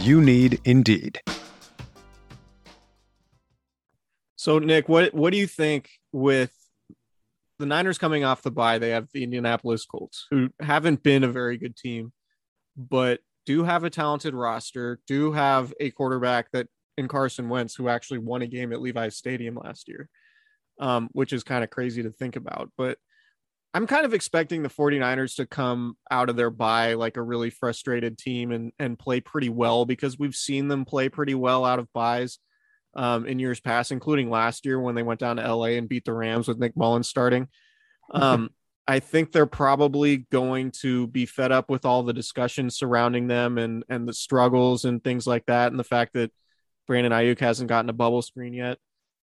You 0.01 0.21
need 0.21 0.60
Indeed. 0.65 1.19
So 4.36 4.60
Nick, 4.60 4.88
what 4.88 5.13
what 5.13 5.32
do 5.32 5.38
you 5.38 5.47
think 5.47 5.89
with 6.12 6.51
the 7.60 7.65
Niners 7.65 7.97
coming 7.97 8.23
off 8.23 8.41
the 8.41 8.51
bye? 8.51 8.80
They 8.80 8.89
have 8.89 9.08
the 9.13 9.23
Indianapolis 9.23 9.86
Colts, 9.86 10.27
who 10.30 10.49
haven't 10.60 11.04
been 11.04 11.23
a 11.23 11.27
very 11.27 11.58
good 11.58 11.75
team, 11.75 12.12
but 12.75 13.21
do 13.45 13.63
have 13.63 13.84
a 13.84 13.89
talented 13.89 14.34
roster, 14.34 14.99
do 15.08 15.32
have 15.32 15.73
a 15.80 15.91
quarterback 15.91 16.51
that 16.51 16.67
in 16.97 17.08
Carson 17.08 17.49
Wentz, 17.49 17.75
who 17.75 17.89
actually 17.89 18.19
won 18.19 18.41
a 18.41 18.47
game 18.47 18.73
at 18.73 18.82
Levi's 18.82 19.15
Stadium 19.15 19.56
last 19.56 19.88
year, 19.88 20.10
um, 20.80 21.10
which 21.13 21.34
is 21.34 21.43
kind 21.43 21.63
of 21.63 21.69
crazy 21.69 22.04
to 22.04 22.12
think 22.12 22.36
about. 22.36 22.71
But 22.77 22.97
I'm 23.73 23.88
kind 23.88 24.06
of 24.06 24.13
expecting 24.13 24.63
the 24.63 24.69
49ers 24.69 25.36
to 25.36 25.45
come 25.45 25.95
out 26.10 26.30
of 26.30 26.36
their 26.36 26.49
bye 26.49 26.95
like 26.95 27.15
a 27.15 27.21
really 27.21 27.49
frustrated 27.49 28.17
team 28.17 28.51
and, 28.51 28.73
and 28.80 28.99
play 28.99 29.21
pretty 29.21 29.49
well 29.49 29.86
because 29.86 30.19
we've 30.19 30.36
seen 30.36 30.67
them 30.67 30.84
play 30.84 31.08
pretty 31.08 31.36
well 31.36 31.63
out 31.63 31.80
of 31.80 31.91
byes 31.93 32.39
um, 32.95 33.25
in 33.25 33.39
years 33.39 33.62
past, 33.62 33.91
including 33.91 34.30
last 34.30 34.65
year 34.65 34.80
when 34.80 34.95
they 34.95 35.04
went 35.04 35.21
down 35.21 35.38
to 35.38 35.56
LA 35.56 35.67
and 35.67 35.88
beat 35.88 36.04
the 36.04 36.13
Rams 36.13 36.47
with 36.47 36.60
Nick 36.60 36.75
Mullens 36.75 37.08
starting. 37.08 37.47
Um, 38.13 38.49
I 38.89 38.99
think 38.99 39.32
they're 39.32 39.45
probably 39.45 40.25
going 40.34 40.71
to 40.82 41.08
be 41.08 41.25
fed 41.25 41.54
up 41.54 41.69
with 41.69 41.86
all 41.86 42.04
the 42.04 42.12
discussions 42.12 42.75
surrounding 42.75 43.27
them 43.27 43.58
and 43.58 43.86
and 43.88 44.06
the 44.06 44.13
struggles 44.13 44.84
and 44.84 45.01
things 45.01 45.25
like 45.25 45.45
that, 45.45 45.71
and 45.71 45.80
the 45.80 45.86
fact 45.86 46.12
that 46.15 46.30
Brandon 46.91 47.13
Aiyuk 47.13 47.39
hasn't 47.39 47.69
gotten 47.69 47.89
a 47.89 47.93
bubble 47.93 48.21
screen 48.21 48.54
yet. 48.54 48.77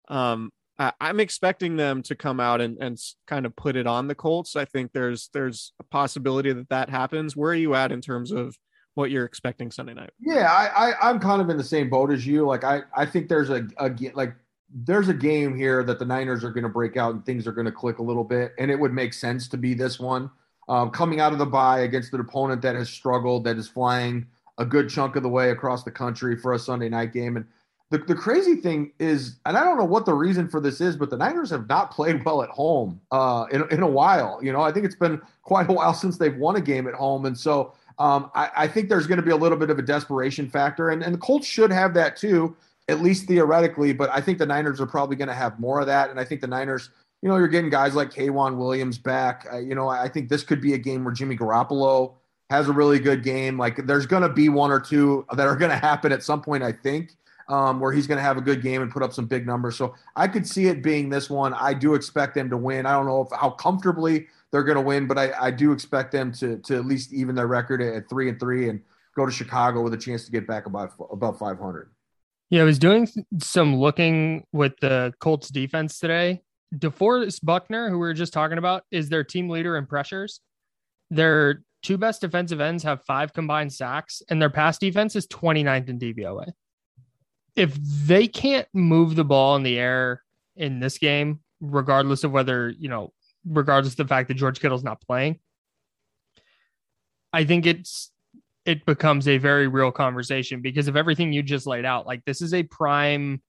Um, 0.07 0.51
I, 0.79 0.93
am 0.99 1.19
expecting 1.19 1.75
them 1.75 2.01
to 2.01 2.15
come 2.15 2.39
out 2.39 2.59
and, 2.59 2.75
and 2.81 2.99
kind 3.27 3.45
of 3.45 3.55
put 3.55 3.75
it 3.75 3.85
on 3.85 4.07
the 4.07 4.15
Colts. 4.15 4.55
I 4.55 4.65
think 4.65 4.93
there's 4.93 5.29
there's 5.31 5.71
a 5.79 5.83
possibility 5.83 6.51
that 6.53 6.69
that 6.69 6.89
happens. 6.89 7.35
Where 7.35 7.51
are 7.51 7.55
you 7.55 7.75
at 7.75 7.91
in 7.91 8.01
terms 8.01 8.31
of 8.31 8.57
what 8.95 9.11
you're 9.11 9.25
expecting 9.25 9.69
Sunday 9.69 9.93
night? 9.93 10.09
Yeah, 10.19 10.51
I, 10.51 10.93
I 10.93 11.09
am 11.11 11.19
kind 11.19 11.39
of 11.39 11.51
in 11.51 11.57
the 11.57 11.63
same 11.63 11.87
boat 11.87 12.11
as 12.11 12.25
you. 12.25 12.47
Like 12.47 12.63
I 12.63 12.81
I 12.97 13.05
think 13.05 13.29
there's 13.29 13.51
a, 13.51 13.67
a 13.77 13.91
like 14.15 14.33
there's 14.73 15.09
a 15.09 15.13
game 15.13 15.55
here 15.55 15.83
that 15.83 15.99
the 15.99 16.05
Niners 16.05 16.43
are 16.43 16.49
going 16.49 16.63
to 16.63 16.69
break 16.69 16.97
out 16.97 17.13
and 17.13 17.23
things 17.23 17.45
are 17.45 17.51
going 17.51 17.65
to 17.65 17.71
click 17.71 17.99
a 17.99 18.03
little 18.03 18.23
bit, 18.23 18.55
and 18.57 18.71
it 18.71 18.79
would 18.79 18.91
make 18.91 19.13
sense 19.13 19.47
to 19.49 19.57
be 19.57 19.75
this 19.75 19.99
one. 19.99 20.31
Um, 20.67 20.89
coming 20.89 21.19
out 21.19 21.31
of 21.31 21.37
the 21.37 21.45
bye 21.45 21.81
against 21.81 22.11
an 22.11 22.21
opponent 22.21 22.63
that 22.63 22.73
has 22.73 22.89
struggled, 22.89 23.43
that 23.43 23.57
is 23.57 23.67
flying 23.67 24.25
a 24.57 24.65
good 24.65 24.89
chunk 24.89 25.15
of 25.15 25.23
the 25.23 25.29
way 25.29 25.51
across 25.51 25.83
the 25.83 25.91
country 25.91 26.35
for 26.35 26.53
a 26.53 26.59
Sunday 26.59 26.89
night 26.89 27.13
game. 27.13 27.37
And 27.37 27.45
the, 27.91 27.97
the 27.97 28.15
crazy 28.15 28.55
thing 28.55 28.93
is, 28.99 29.37
and 29.45 29.57
I 29.57 29.63
don't 29.63 29.77
know 29.77 29.85
what 29.85 30.05
the 30.05 30.13
reason 30.13 30.47
for 30.47 30.61
this 30.61 30.79
is, 30.79 30.95
but 30.95 31.09
the 31.09 31.17
Niners 31.17 31.49
have 31.49 31.67
not 31.67 31.91
played 31.91 32.23
well 32.23 32.41
at 32.41 32.49
home 32.49 33.01
uh, 33.11 33.45
in, 33.51 33.65
in 33.69 33.83
a 33.83 33.87
while. 33.87 34.39
You 34.41 34.53
know, 34.53 34.61
I 34.61 34.71
think 34.71 34.85
it's 34.85 34.95
been 34.95 35.21
quite 35.43 35.69
a 35.69 35.73
while 35.73 35.93
since 35.95 36.17
they've 36.17 36.35
won 36.35 36.55
a 36.55 36.61
game 36.61 36.87
at 36.87 36.93
home. 36.93 37.25
And 37.25 37.37
so 37.37 37.73
um, 37.99 38.31
I, 38.33 38.49
I, 38.55 38.67
think 38.67 38.87
there's 38.87 39.07
going 39.07 39.17
to 39.17 39.25
be 39.25 39.31
a 39.31 39.35
little 39.35 39.57
bit 39.57 39.69
of 39.69 39.77
a 39.77 39.81
desperation 39.81 40.49
factor. 40.49 40.89
And, 40.89 41.03
and 41.03 41.13
the 41.13 41.19
Colts 41.19 41.45
should 41.45 41.69
have 41.69 41.93
that 41.95 42.15
too, 42.15 42.55
at 42.87 43.01
least 43.01 43.27
theoretically. 43.27 43.91
But 43.91 44.09
I 44.09 44.21
think 44.21 44.37
the 44.37 44.45
Niners 44.45 44.79
are 44.79 44.87
probably 44.87 45.17
going 45.17 45.27
to 45.27 45.33
have 45.33 45.59
more 45.59 45.81
of 45.81 45.87
that. 45.87 46.09
And 46.09 46.19
I 46.19 46.23
think 46.23 46.39
the 46.39 46.47
Niners, 46.47 46.91
you 47.21 47.27
know, 47.27 47.35
you're 47.35 47.49
getting 47.49 47.69
guys 47.69 47.93
like 47.93 48.09
K'Waun 48.09 48.55
Williams 48.57 48.97
back. 48.97 49.45
Uh, 49.51 49.59
you 49.59 49.75
know, 49.75 49.89
I 49.89 50.07
think 50.07 50.29
this 50.29 50.43
could 50.43 50.61
be 50.61 50.73
a 50.73 50.77
game 50.77 51.03
where 51.03 51.13
Jimmy 51.13 51.35
Garoppolo 51.35 52.13
has 52.51 52.67
a 52.67 52.73
really 52.73 52.99
good 52.99 53.23
game. 53.23 53.57
Like 53.57 53.87
there's 53.87 54.05
going 54.05 54.23
to 54.23 54.29
be 54.29 54.49
one 54.49 54.71
or 54.71 54.79
two 54.79 55.25
that 55.31 55.47
are 55.47 55.55
going 55.55 55.71
to 55.71 55.77
happen 55.77 56.11
at 56.11 56.21
some 56.21 56.41
point, 56.41 56.63
I 56.63 56.73
think, 56.73 57.15
um, 57.47 57.79
where 57.79 57.93
he's 57.93 58.07
going 58.07 58.17
to 58.17 58.23
have 58.23 58.35
a 58.35 58.41
good 58.41 58.61
game 58.61 58.81
and 58.81 58.91
put 58.91 59.01
up 59.01 59.13
some 59.13 59.25
big 59.25 59.47
numbers. 59.47 59.77
So 59.77 59.95
I 60.17 60.27
could 60.27 60.45
see 60.45 60.67
it 60.67 60.83
being 60.83 61.07
this 61.07 61.29
one. 61.29 61.53
I 61.53 61.73
do 61.73 61.95
expect 61.95 62.35
them 62.35 62.49
to 62.49 62.57
win. 62.57 62.85
I 62.85 62.91
don't 62.91 63.05
know 63.05 63.21
if, 63.21 63.29
how 63.31 63.51
comfortably 63.51 64.27
they're 64.51 64.63
going 64.63 64.75
to 64.75 64.81
win, 64.81 65.07
but 65.07 65.17
I, 65.17 65.31
I 65.39 65.51
do 65.51 65.71
expect 65.71 66.11
them 66.11 66.33
to 66.33 66.57
to 66.57 66.75
at 66.75 66.85
least 66.85 67.13
even 67.13 67.35
their 67.35 67.47
record 67.47 67.81
at 67.81 68.09
three 68.09 68.27
and 68.27 68.37
three 68.37 68.67
and 68.67 68.81
go 69.15 69.25
to 69.25 69.31
Chicago 69.31 69.81
with 69.81 69.93
a 69.93 69.97
chance 69.97 70.25
to 70.25 70.31
get 70.31 70.45
back 70.45 70.65
about 70.65 70.91
about 71.09 71.39
500. 71.39 71.89
Yeah, 72.49 72.63
I 72.63 72.65
was 72.65 72.79
doing 72.79 73.07
some 73.39 73.77
looking 73.77 74.45
with 74.51 74.73
the 74.81 75.13
Colts 75.21 75.47
defense 75.47 75.99
today. 75.99 76.41
DeForest 76.75 77.39
Buckner, 77.43 77.89
who 77.89 77.95
we 77.95 78.07
were 78.07 78.13
just 78.13 78.33
talking 78.33 78.57
about, 78.57 78.83
is 78.91 79.07
their 79.07 79.23
team 79.23 79.47
leader 79.47 79.77
in 79.77 79.85
pressures. 79.85 80.41
Their 81.09 81.63
two 81.81 81.97
best 81.97 82.21
defensive 82.21 82.61
ends 82.61 82.83
have 82.83 83.03
five 83.03 83.33
combined 83.33 83.73
sacks, 83.73 84.21
and 84.29 84.41
their 84.41 84.49
pass 84.49 84.77
defense 84.77 85.15
is 85.15 85.27
29th 85.27 85.89
in 85.89 85.99
DVOA. 85.99 86.51
If 87.55 87.75
they 87.75 88.27
can't 88.27 88.67
move 88.73 89.15
the 89.15 89.25
ball 89.25 89.55
in 89.55 89.63
the 89.63 89.77
air 89.77 90.23
in 90.55 90.79
this 90.79 90.97
game, 90.97 91.41
regardless 91.59 92.23
of 92.23 92.31
whether, 92.31 92.69
you 92.69 92.89
know, 92.89 93.11
regardless 93.45 93.93
of 93.93 93.97
the 93.97 94.07
fact 94.07 94.27
that 94.27 94.35
George 94.35 94.59
Kittle's 94.59 94.83
not 94.83 95.01
playing, 95.01 95.39
I 97.33 97.45
think 97.45 97.65
it's 97.65 98.11
it 98.65 98.85
becomes 98.85 99.27
a 99.27 99.37
very 99.37 99.67
real 99.67 99.91
conversation 99.91 100.61
because 100.61 100.87
of 100.87 100.95
everything 100.95 101.33
you 101.33 101.41
just 101.41 101.65
laid 101.65 101.85
out. 101.85 102.05
Like 102.05 102.23
this 102.25 102.41
is 102.41 102.53
a 102.53 102.63
prime 102.63 103.41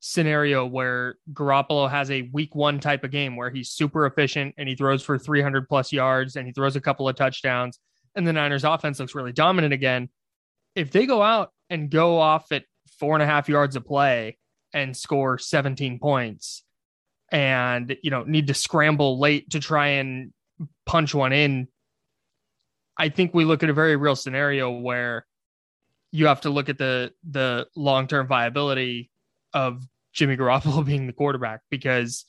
scenario 0.00 0.66
where 0.66 1.16
Garoppolo 1.32 1.88
has 1.88 2.10
a 2.10 2.22
week 2.32 2.54
one 2.54 2.80
type 2.80 3.04
of 3.04 3.10
game 3.10 3.36
where 3.36 3.50
he's 3.50 3.70
super 3.70 4.06
efficient 4.06 4.54
and 4.58 4.68
he 4.68 4.74
throws 4.74 5.02
for 5.02 5.18
300 5.18 5.68
plus 5.68 5.92
yards 5.92 6.36
and 6.36 6.46
he 6.46 6.52
throws 6.52 6.74
a 6.74 6.80
couple 6.80 7.08
of 7.08 7.16
touchdowns 7.16 7.78
and 8.14 8.26
the 8.26 8.32
Niners 8.32 8.64
offense 8.64 8.98
looks 8.98 9.14
really 9.14 9.32
dominant 9.32 9.72
again. 9.72 10.08
If 10.74 10.90
they 10.90 11.06
go 11.06 11.22
out 11.22 11.52
and 11.68 11.90
go 11.90 12.18
off 12.18 12.50
at 12.50 12.64
four 12.98 13.14
and 13.14 13.22
a 13.22 13.26
half 13.26 13.48
yards 13.48 13.76
of 13.76 13.84
play 13.84 14.38
and 14.72 14.96
score 14.96 15.38
17 15.38 15.98
points 15.98 16.64
and, 17.30 17.96
you 18.02 18.10
know, 18.10 18.24
need 18.24 18.48
to 18.48 18.54
scramble 18.54 19.18
late 19.18 19.50
to 19.50 19.60
try 19.60 19.88
and 19.88 20.32
punch 20.86 21.14
one 21.14 21.32
in, 21.32 21.68
I 22.96 23.08
think 23.08 23.32
we 23.34 23.44
look 23.44 23.62
at 23.62 23.70
a 23.70 23.74
very 23.74 23.96
real 23.96 24.16
scenario 24.16 24.70
where 24.70 25.26
you 26.12 26.26
have 26.26 26.42
to 26.42 26.50
look 26.50 26.68
at 26.68 26.78
the 26.78 27.12
the 27.28 27.66
long-term 27.76 28.26
viability 28.26 29.10
of 29.54 29.82
Jimmy 30.12 30.36
Garoppolo 30.36 30.84
being 30.86 31.06
the 31.06 31.12
quarterback 31.12 31.60
because 31.70 32.24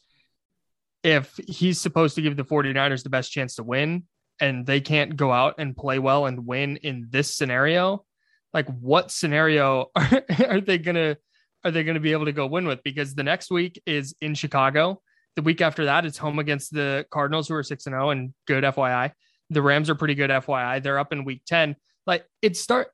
if 1.04 1.40
he's 1.48 1.82
supposed 1.82 2.16
to 2.16 2.22
give 2.22 2.38
the 2.38 2.44
49ers 2.44 3.04
the 3.04 3.10
best 3.10 3.32
chance 3.32 3.56
to 3.56 3.64
win 3.64 4.04
and 4.40 4.66
they 4.66 4.82
can't 4.82 5.16
go 5.16 5.32
out 5.32 5.56
and 5.58 5.76
play 5.76 6.00
well 6.00 6.26
and 6.26 6.46
win 6.46 6.78
in 6.78 7.08
this 7.10 7.36
scenario, 7.36 8.06
like 8.54 8.68
what 8.68 9.12
scenario 9.12 9.88
are, 9.96 10.24
are 10.48 10.62
they 10.62 10.78
going 10.78 10.96
to 10.96 11.18
are 11.64 11.70
they 11.70 11.84
going 11.84 11.96
to 11.96 12.02
be 12.02 12.12
able 12.12 12.26
to 12.26 12.32
go 12.32 12.48
win 12.48 12.66
with 12.66 12.82
because 12.82 13.14
the 13.14 13.24
next 13.24 13.52
week 13.52 13.80
is 13.86 14.16
in 14.20 14.34
Chicago. 14.34 15.00
The 15.36 15.44
week 15.44 15.62
after 15.62 15.86
that 15.86 16.06
it's 16.06 16.18
home 16.18 16.40
against 16.40 16.74
the 16.74 17.06
Cardinals 17.12 17.48
who 17.48 17.56
are 17.56 17.64
6 17.64 17.86
and 17.86 17.94
0 17.94 18.10
and 18.10 18.34
good 18.48 18.64
FYI. 18.64 19.12
The 19.50 19.62
Rams 19.62 19.90
are 19.90 19.96
pretty 19.96 20.16
good 20.16 20.30
FYI. 20.30 20.82
They're 20.82 21.00
up 21.00 21.14
in 21.14 21.24
week 21.24 21.44
10. 21.46 21.76
Like 22.06 22.26
it 22.42 22.58
start 22.58 22.90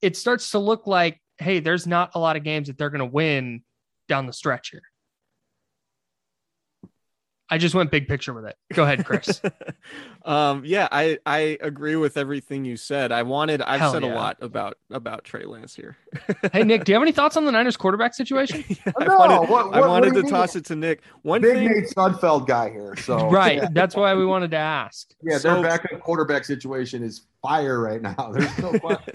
it 0.00 0.16
starts 0.16 0.50
to 0.52 0.58
look 0.58 0.86
like 0.86 1.20
hey, 1.38 1.60
there's 1.60 1.86
not 1.86 2.10
a 2.14 2.18
lot 2.18 2.36
of 2.36 2.44
games 2.44 2.68
that 2.68 2.76
they're 2.76 2.90
going 2.90 2.98
to 3.00 3.06
win 3.06 3.62
down 4.10 4.26
the 4.26 4.32
stretch 4.34 4.68
here. 4.70 4.82
I 7.52 7.58
just 7.58 7.74
went 7.74 7.90
big 7.90 8.06
picture 8.06 8.32
with 8.32 8.44
it. 8.44 8.54
Go 8.74 8.84
ahead, 8.84 9.04
Chris. 9.04 9.40
um, 10.24 10.62
yeah, 10.64 10.86
I 10.92 11.18
I 11.26 11.58
agree 11.60 11.96
with 11.96 12.16
everything 12.16 12.64
you 12.64 12.76
said. 12.76 13.10
I 13.10 13.24
wanted 13.24 13.60
I've 13.60 13.80
Hell 13.80 13.92
said 13.92 14.02
yeah. 14.04 14.12
a 14.12 14.14
lot 14.14 14.36
about 14.40 14.74
about 14.88 15.24
Trey 15.24 15.44
Lance 15.44 15.74
here. 15.74 15.96
hey, 16.52 16.62
Nick, 16.62 16.84
do 16.84 16.92
you 16.92 16.94
have 16.94 17.02
any 17.02 17.10
thoughts 17.10 17.36
on 17.36 17.46
the 17.46 17.50
Niners 17.50 17.76
quarterback 17.76 18.14
situation? 18.14 18.62
I 19.00 19.04
No, 19.04 19.18
wanted, 19.18 19.50
what- 19.50 19.66
I 19.66 19.66
what- 19.66 19.70
what 19.80 19.88
wanted 19.88 20.10
do 20.10 20.16
to 20.18 20.22
mean? 20.22 20.30
toss 20.30 20.54
it 20.54 20.64
to 20.66 20.76
Nick. 20.76 21.02
One 21.22 21.40
Big 21.40 21.54
thing, 21.56 21.68
Nate 21.72 21.88
Sudfeld 21.88 22.46
guy 22.46 22.70
here. 22.70 22.94
So 22.96 23.28
right. 23.30 23.62
That's 23.74 23.96
why 23.96 24.14
we 24.14 24.24
wanted 24.26 24.52
to 24.52 24.56
ask. 24.58 25.08
Yeah, 25.20 25.38
So- 25.38 25.54
their 25.54 25.62
backup 25.70 25.98
quarterback 26.00 26.44
situation 26.44 27.02
is 27.02 27.22
fire 27.42 27.80
right 27.80 28.00
now. 28.00 28.30
There's 28.32 28.58
no 28.58 28.78
question. 28.78 29.14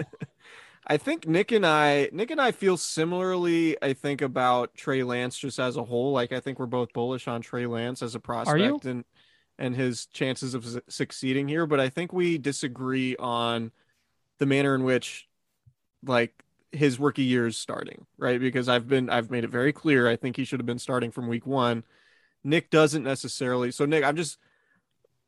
I 0.86 0.96
think 0.96 1.26
Nick 1.26 1.50
and 1.50 1.66
I, 1.66 2.08
Nick 2.12 2.30
and 2.30 2.40
I 2.40 2.52
feel 2.52 2.76
similarly. 2.76 3.76
I 3.82 3.92
think 3.92 4.22
about 4.22 4.74
Trey 4.74 5.02
Lance 5.02 5.36
just 5.36 5.58
as 5.58 5.76
a 5.76 5.84
whole. 5.84 6.12
Like 6.12 6.32
I 6.32 6.38
think 6.38 6.58
we're 6.58 6.66
both 6.66 6.92
bullish 6.92 7.26
on 7.26 7.40
Trey 7.40 7.66
Lance 7.66 8.02
as 8.02 8.14
a 8.14 8.20
prospect 8.20 8.84
and 8.84 9.04
and 9.58 9.74
his 9.74 10.06
chances 10.06 10.54
of 10.54 10.64
su- 10.64 10.80
succeeding 10.88 11.48
here. 11.48 11.66
But 11.66 11.80
I 11.80 11.88
think 11.88 12.12
we 12.12 12.38
disagree 12.38 13.16
on 13.16 13.72
the 14.38 14.46
manner 14.46 14.74
in 14.74 14.84
which, 14.84 15.26
like 16.04 16.32
his 16.70 17.00
rookie 17.00 17.24
years 17.24 17.56
starting, 17.56 18.06
right? 18.18 18.38
Because 18.38 18.68
I've 18.68 18.86
been 18.86 19.10
I've 19.10 19.30
made 19.30 19.44
it 19.44 19.50
very 19.50 19.72
clear. 19.72 20.08
I 20.08 20.14
think 20.14 20.36
he 20.36 20.44
should 20.44 20.60
have 20.60 20.66
been 20.66 20.78
starting 20.78 21.10
from 21.10 21.26
week 21.26 21.46
one. 21.46 21.82
Nick 22.44 22.70
doesn't 22.70 23.02
necessarily. 23.02 23.72
So 23.72 23.86
Nick, 23.86 24.04
I'm 24.04 24.16
just 24.16 24.38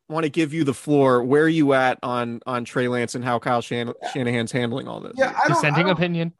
want 0.08 0.24
to 0.24 0.30
give 0.30 0.52
you 0.54 0.64
the 0.64 0.74
floor. 0.74 1.22
Where 1.22 1.44
are 1.44 1.48
you 1.48 1.72
at 1.74 1.98
on 2.02 2.40
on 2.46 2.64
Trey 2.64 2.88
Lance 2.88 3.14
and 3.14 3.24
how 3.24 3.38
Kyle 3.38 3.60
Shan- 3.60 3.92
Shanahan's 4.12 4.52
handling 4.52 4.88
all 4.88 5.00
this? 5.00 5.12
Yeah, 5.16 5.28
I 5.42 5.48
don't, 5.48 5.52
I 5.58 5.68
Dissenting 5.68 5.90
opinion. 5.90 6.32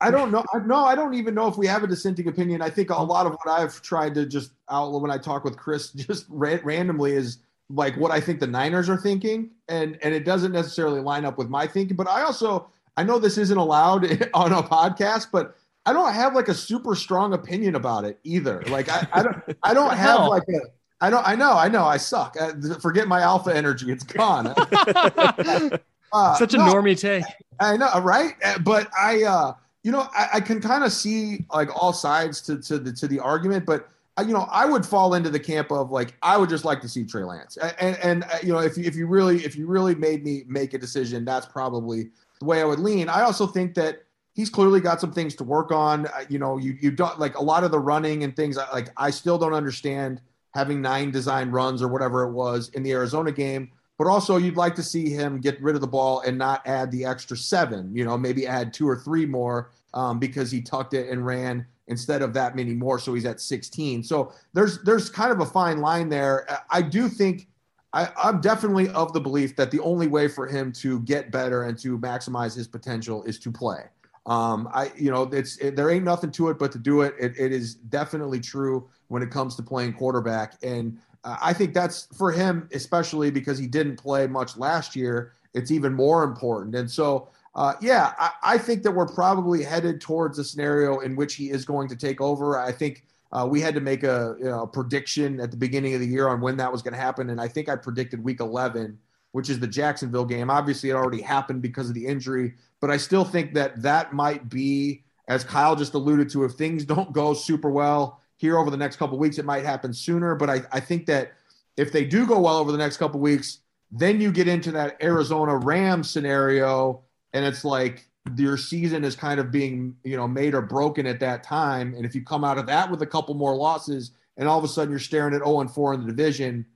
I 0.00 0.10
don't 0.10 0.32
know. 0.32 0.44
I- 0.52 0.58
No, 0.66 0.84
I 0.84 0.94
don't 0.94 1.14
even 1.14 1.34
know 1.34 1.46
if 1.46 1.56
we 1.56 1.66
have 1.68 1.84
a 1.84 1.86
dissenting 1.86 2.26
opinion. 2.28 2.60
I 2.62 2.70
think 2.70 2.90
a 2.90 2.94
lot 3.00 3.26
of 3.26 3.32
what 3.42 3.60
I've 3.60 3.80
tried 3.82 4.14
to 4.14 4.26
just 4.26 4.50
outlaw 4.70 4.98
when 4.98 5.10
I 5.10 5.18
talk 5.18 5.44
with 5.44 5.56
Chris, 5.56 5.90
just 5.92 6.26
ra- 6.28 6.58
randomly, 6.64 7.12
is 7.12 7.38
like 7.70 7.96
what 7.96 8.10
I 8.10 8.20
think 8.20 8.40
the 8.40 8.46
Niners 8.46 8.88
are 8.90 8.96
thinking, 8.96 9.50
and 9.68 9.98
and 10.02 10.12
it 10.14 10.24
doesn't 10.24 10.52
necessarily 10.52 11.00
line 11.00 11.24
up 11.24 11.38
with 11.38 11.48
my 11.48 11.66
thinking. 11.66 11.96
But 11.96 12.08
I 12.08 12.22
also 12.22 12.68
I 12.96 13.04
know 13.04 13.18
this 13.18 13.38
isn't 13.38 13.56
allowed 13.56 14.04
on 14.34 14.52
a 14.52 14.62
podcast, 14.62 15.28
but 15.32 15.56
I 15.86 15.92
don't 15.92 16.12
have 16.12 16.34
like 16.34 16.48
a 16.48 16.54
super 16.54 16.94
strong 16.94 17.32
opinion 17.32 17.74
about 17.76 18.04
it 18.04 18.18
either. 18.24 18.62
Like 18.68 18.88
I, 18.88 19.06
I 19.12 19.22
don't 19.22 19.42
I 19.62 19.74
don't 19.74 19.94
have 19.96 20.26
like 20.26 20.44
a 20.48 20.60
I 21.02 21.10
don't 21.10 21.26
I 21.26 21.34
know 21.34 21.52
I 21.52 21.68
know 21.68 21.84
I 21.84 21.96
suck. 21.96 22.36
Uh, 22.40 22.52
forget 22.80 23.08
my 23.08 23.20
alpha 23.20 23.54
energy. 23.54 23.90
It's 23.90 24.04
gone. 24.04 24.54
Uh, 26.12 26.34
Such 26.34 26.52
a 26.54 26.58
no, 26.58 26.64
normie 26.64 26.98
take. 26.98 27.24
I 27.58 27.76
know, 27.76 27.88
right? 28.00 28.34
Uh, 28.44 28.58
But 28.58 28.90
I, 28.94 29.24
uh, 29.24 29.54
you 29.82 29.90
know, 29.90 30.08
I, 30.14 30.28
I 30.34 30.40
can 30.40 30.60
kind 30.60 30.84
of 30.84 30.92
see 30.92 31.46
like 31.52 31.70
all 31.74 31.92
sides 31.92 32.40
to 32.42 32.60
to 32.60 32.78
the 32.78 32.92
to 32.92 33.08
the 33.08 33.18
argument, 33.18 33.64
but 33.64 33.88
uh, 34.18 34.22
you 34.26 34.34
know, 34.34 34.46
I 34.52 34.66
would 34.66 34.84
fall 34.84 35.14
into 35.14 35.30
the 35.30 35.40
camp 35.40 35.72
of 35.72 35.90
like 35.90 36.14
I 36.22 36.36
would 36.36 36.50
just 36.50 36.64
like 36.64 36.82
to 36.82 36.88
see 36.88 37.04
Trey 37.04 37.24
Lance, 37.24 37.56
and 37.56 37.96
and 37.96 38.24
uh, 38.24 38.38
you 38.42 38.52
know, 38.52 38.58
if 38.58 38.76
you, 38.76 38.84
if 38.84 38.94
you 38.94 39.06
really 39.06 39.42
if 39.44 39.56
you 39.56 39.66
really 39.66 39.94
made 39.94 40.22
me 40.22 40.44
make 40.46 40.74
a 40.74 40.78
decision, 40.78 41.24
that's 41.24 41.46
probably 41.46 42.10
the 42.40 42.44
way 42.44 42.60
I 42.60 42.64
would 42.64 42.78
lean. 42.78 43.08
I 43.08 43.22
also 43.22 43.46
think 43.46 43.74
that 43.74 44.02
he's 44.34 44.50
clearly 44.50 44.80
got 44.80 45.00
some 45.00 45.12
things 45.12 45.34
to 45.36 45.44
work 45.44 45.72
on. 45.72 46.06
You 46.28 46.38
know, 46.38 46.58
you 46.58 46.76
you 46.78 46.90
don't 46.90 47.18
like 47.18 47.38
a 47.38 47.42
lot 47.42 47.64
of 47.64 47.70
the 47.70 47.80
running 47.80 48.22
and 48.22 48.36
things. 48.36 48.58
Like 48.70 48.90
I 48.98 49.10
still 49.10 49.38
don't 49.38 49.54
understand 49.54 50.20
having 50.54 50.80
nine 50.80 51.10
design 51.10 51.50
runs 51.50 51.82
or 51.82 51.88
whatever 51.88 52.22
it 52.24 52.32
was 52.32 52.68
in 52.70 52.82
the 52.82 52.92
Arizona 52.92 53.32
game 53.32 53.70
but 54.02 54.06
also 54.06 54.36
you'd 54.36 54.56
like 54.56 54.74
to 54.74 54.82
see 54.82 55.10
him 55.10 55.40
get 55.40 55.62
rid 55.62 55.76
of 55.76 55.80
the 55.80 55.86
ball 55.86 56.22
and 56.26 56.36
not 56.36 56.66
add 56.66 56.90
the 56.90 57.04
extra 57.04 57.36
seven. 57.36 57.94
You 57.94 58.04
know, 58.04 58.18
maybe 58.18 58.48
add 58.48 58.72
two 58.72 58.88
or 58.88 58.96
three 58.96 59.26
more 59.26 59.70
um, 59.94 60.18
because 60.18 60.50
he 60.50 60.60
tucked 60.60 60.92
it 60.92 61.08
and 61.08 61.24
ran 61.24 61.64
instead 61.86 62.20
of 62.20 62.32
that 62.34 62.56
many 62.56 62.74
more. 62.74 62.98
So 62.98 63.14
he's 63.14 63.26
at 63.26 63.40
16. 63.40 64.02
So 64.02 64.32
there's 64.54 64.82
there's 64.82 65.08
kind 65.08 65.30
of 65.30 65.38
a 65.38 65.46
fine 65.46 65.78
line 65.78 66.08
there. 66.08 66.46
I 66.68 66.82
do 66.82 67.08
think 67.08 67.46
I, 67.92 68.08
I'm 68.20 68.40
definitely 68.40 68.88
of 68.88 69.12
the 69.12 69.20
belief 69.20 69.54
that 69.54 69.70
the 69.70 69.78
only 69.78 70.08
way 70.08 70.26
for 70.26 70.48
him 70.48 70.72
to 70.72 70.98
get 71.02 71.30
better 71.30 71.62
and 71.62 71.78
to 71.78 71.96
maximize 71.98 72.56
his 72.56 72.66
potential 72.66 73.22
is 73.22 73.38
to 73.38 73.52
play. 73.52 73.84
Um, 74.26 74.68
I, 74.72 74.92
you 74.96 75.10
know, 75.10 75.22
it's 75.24 75.56
it, 75.58 75.74
there 75.74 75.90
ain't 75.90 76.04
nothing 76.04 76.30
to 76.32 76.48
it 76.48 76.58
but 76.58 76.70
to 76.72 76.78
do 76.78 77.00
it. 77.00 77.14
it. 77.18 77.34
It 77.36 77.52
is 77.52 77.74
definitely 77.74 78.40
true 78.40 78.88
when 79.08 79.22
it 79.22 79.30
comes 79.30 79.56
to 79.56 79.62
playing 79.62 79.94
quarterback, 79.94 80.54
and 80.62 80.98
uh, 81.24 81.36
I 81.40 81.52
think 81.52 81.74
that's 81.74 82.08
for 82.16 82.30
him, 82.30 82.68
especially 82.72 83.30
because 83.30 83.58
he 83.58 83.66
didn't 83.66 83.96
play 83.96 84.26
much 84.26 84.56
last 84.56 84.96
year. 84.96 85.32
It's 85.54 85.70
even 85.70 85.92
more 85.92 86.24
important. 86.24 86.74
And 86.74 86.90
so, 86.90 87.28
uh, 87.54 87.74
yeah, 87.80 88.14
I, 88.18 88.30
I 88.42 88.58
think 88.58 88.82
that 88.84 88.90
we're 88.90 89.06
probably 89.06 89.62
headed 89.62 90.00
towards 90.00 90.38
a 90.38 90.44
scenario 90.44 91.00
in 91.00 91.14
which 91.14 91.34
he 91.34 91.50
is 91.50 91.64
going 91.64 91.88
to 91.88 91.96
take 91.96 92.20
over. 92.20 92.58
I 92.58 92.72
think 92.72 93.04
uh, 93.32 93.46
we 93.48 93.60
had 93.60 93.74
to 93.74 93.80
make 93.80 94.02
a, 94.02 94.36
you 94.38 94.46
know, 94.46 94.62
a 94.62 94.66
prediction 94.66 95.40
at 95.40 95.50
the 95.50 95.56
beginning 95.56 95.94
of 95.94 96.00
the 96.00 96.06
year 96.06 96.28
on 96.28 96.40
when 96.40 96.56
that 96.56 96.72
was 96.72 96.82
going 96.82 96.94
to 96.94 97.00
happen. 97.00 97.30
And 97.30 97.40
I 97.40 97.48
think 97.48 97.68
I 97.68 97.76
predicted 97.76 98.22
week 98.22 98.40
11, 98.40 98.98
which 99.32 99.50
is 99.50 99.58
the 99.58 99.66
Jacksonville 99.66 100.24
game. 100.24 100.50
Obviously, 100.50 100.90
it 100.90 100.94
already 100.94 101.20
happened 101.20 101.62
because 101.62 101.88
of 101.88 101.94
the 101.94 102.06
injury, 102.06 102.54
but 102.80 102.90
I 102.90 102.96
still 102.96 103.24
think 103.24 103.54
that 103.54 103.82
that 103.82 104.12
might 104.12 104.48
be, 104.48 105.02
as 105.28 105.42
Kyle 105.44 105.74
just 105.74 105.94
alluded 105.94 106.30
to, 106.30 106.44
if 106.44 106.52
things 106.52 106.84
don't 106.84 107.12
go 107.12 107.34
super 107.34 107.70
well 107.70 108.20
here 108.36 108.58
over 108.58 108.70
the 108.70 108.76
next 108.76 108.96
couple 108.96 109.18
weeks, 109.18 109.38
it 109.38 109.44
might 109.44 109.64
happen 109.64 109.92
sooner. 109.92 110.34
But 110.34 110.50
I, 110.50 110.62
I 110.72 110.80
think 110.80 111.06
that 111.06 111.32
if 111.76 111.92
they 111.92 112.04
do 112.04 112.26
go 112.26 112.40
well 112.40 112.58
over 112.58 112.72
the 112.72 112.78
next 112.78 112.98
couple 112.98 113.20
weeks, 113.20 113.58
then 113.90 114.20
you 114.20 114.32
get 114.32 114.48
into 114.48 114.72
that 114.72 114.96
Arizona 115.02 115.56
Rams 115.56 116.10
scenario, 116.10 117.02
and 117.32 117.44
it's 117.44 117.64
like 117.64 118.08
your 118.36 118.56
season 118.56 119.04
is 119.04 119.16
kind 119.16 119.40
of 119.40 119.50
being 119.50 119.96
you 120.04 120.16
know 120.16 120.26
made 120.26 120.54
or 120.54 120.62
broken 120.62 121.06
at 121.06 121.20
that 121.20 121.42
time. 121.42 121.94
And 121.94 122.04
if 122.04 122.14
you 122.14 122.22
come 122.22 122.44
out 122.44 122.58
of 122.58 122.66
that 122.66 122.90
with 122.90 123.02
a 123.02 123.06
couple 123.06 123.34
more 123.34 123.54
losses, 123.54 124.12
and 124.36 124.48
all 124.48 124.58
of 124.58 124.64
a 124.64 124.68
sudden 124.68 124.90
you're 124.90 124.98
staring 124.98 125.34
at 125.34 125.44
0 125.44 125.60
and 125.60 125.70
4 125.70 125.94
in 125.94 126.00
the 126.00 126.06
division, 126.06 126.66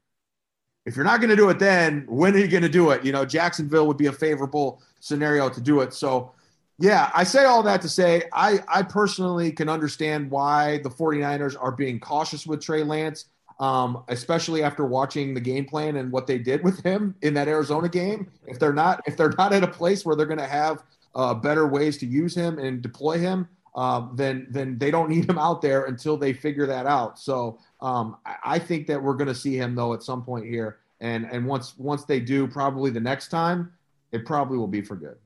if 0.87 0.94
you're 0.94 1.05
not 1.05 1.20
going 1.20 1.31
to 1.31 1.37
do 1.37 1.51
it 1.51 1.59
then, 1.59 2.07
when 2.09 2.35
are 2.35 2.38
you 2.38 2.46
going 2.49 2.62
to 2.62 2.68
do 2.68 2.90
it? 2.90 3.05
You 3.05 3.12
know, 3.12 3.25
Jacksonville 3.25 3.87
would 3.88 3.96
be 3.96 4.07
a 4.07 4.12
favorable 4.12 4.81
scenario 5.01 5.51
to 5.51 5.61
do 5.61 5.81
it. 5.81 5.92
So, 5.92 6.33
yeah, 6.79 7.11
I 7.12 7.25
say 7.25 7.44
all 7.44 7.62
that 7.64 7.83
to 7.83 7.88
say 7.88 8.22
I, 8.33 8.61
I 8.68 8.83
personally 8.83 9.51
can 9.51 9.68
understand 9.68 10.31
why 10.31 10.79
the 10.79 10.90
49ers 10.90 11.57
are 11.61 11.72
being 11.72 11.99
cautious 11.99 12.46
with 12.46 12.62
Trey 12.62 12.85
Lance, 12.85 13.27
um, 13.59 14.05
especially 14.09 14.62
after 14.62 14.87
watching 14.87 15.35
the 15.35 15.40
game 15.40 15.64
plan 15.64 15.96
and 15.96 16.12
what 16.12 16.27
they 16.27 16.38
did 16.38 16.62
with 16.62 16.83
him 16.85 17.16
in 17.22 17.35
that 17.35 17.49
Arizona 17.49 17.88
game. 17.88 18.31
If 18.46 18.61
they're 18.61 18.72
not 18.72 19.03
if 19.07 19.16
they're 19.16 19.35
not 19.37 19.53
at 19.53 19.64
a 19.64 19.68
place 19.68 20.05
where 20.05 20.14
they're 20.14 20.27
going 20.27 20.38
to 20.38 20.46
have 20.46 20.85
uh, 21.14 21.35
better 21.35 21.66
ways 21.66 21.96
to 21.99 22.07
use 22.07 22.35
him 22.35 22.59
and 22.59 22.81
deploy 22.81 23.18
him, 23.18 23.49
um, 23.75 24.12
then 24.14 24.46
then 24.51 24.79
they 24.79 24.90
don't 24.90 25.09
need 25.09 25.29
him 25.29 25.38
out 25.38 25.62
there 25.62 25.87
until 25.87 26.16
they 26.16 26.33
figure 26.33 26.66
that 26.66 26.87
out. 26.87 27.18
So 27.18 27.59
um, 27.81 28.17
I, 28.25 28.37
I 28.45 28.59
think 28.59 28.87
that 28.89 29.03
we're 29.03 29.15
going 29.15 29.29
to 29.29 29.35
see 29.35 29.57
him 29.57 29.75
though 29.75 29.93
at 29.95 30.03
some 30.03 30.23
point 30.25 30.47
here, 30.47 30.79
and 31.01 31.27
and 31.31 31.47
once 31.47 31.77
once 31.79 32.05
they 32.05 32.21
do, 32.21 32.47
probably 32.47 32.91
the 32.91 33.01
next 33.01 33.29
time, 33.29 33.73
it 34.12 34.25
probably 34.25 34.59
will 34.59 34.67
be 34.69 34.83
for 34.83 34.97
good. 34.97 35.17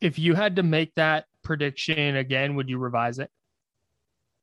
If 0.00 0.18
you 0.18 0.34
had 0.34 0.56
to 0.56 0.62
make 0.62 0.94
that 0.94 1.26
prediction 1.42 2.16
again, 2.16 2.54
would 2.54 2.68
you 2.70 2.78
revise 2.78 3.18
it? 3.18 3.30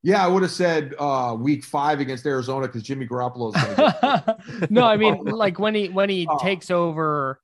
Yeah, 0.04 0.24
I 0.24 0.28
would 0.28 0.44
have 0.44 0.52
said 0.52 0.94
uh, 1.00 1.36
week 1.38 1.64
five 1.66 2.00
against 2.00 2.26
Arizona 2.26 2.68
because 2.68 2.84
Jimmy 2.84 3.08
Garoppolo 3.08 3.56
is 3.56 3.62
going 3.64 3.76
to 3.76 4.38
get. 4.60 4.72
no, 4.72 4.86
I 4.86 4.96
mean 4.96 5.18
like 5.26 5.60
when 5.60 5.74
he 5.76 5.90
when 5.90 6.10
he 6.10 6.28
Oh. 6.30 6.38
takes 6.38 6.70
over 6.70 7.42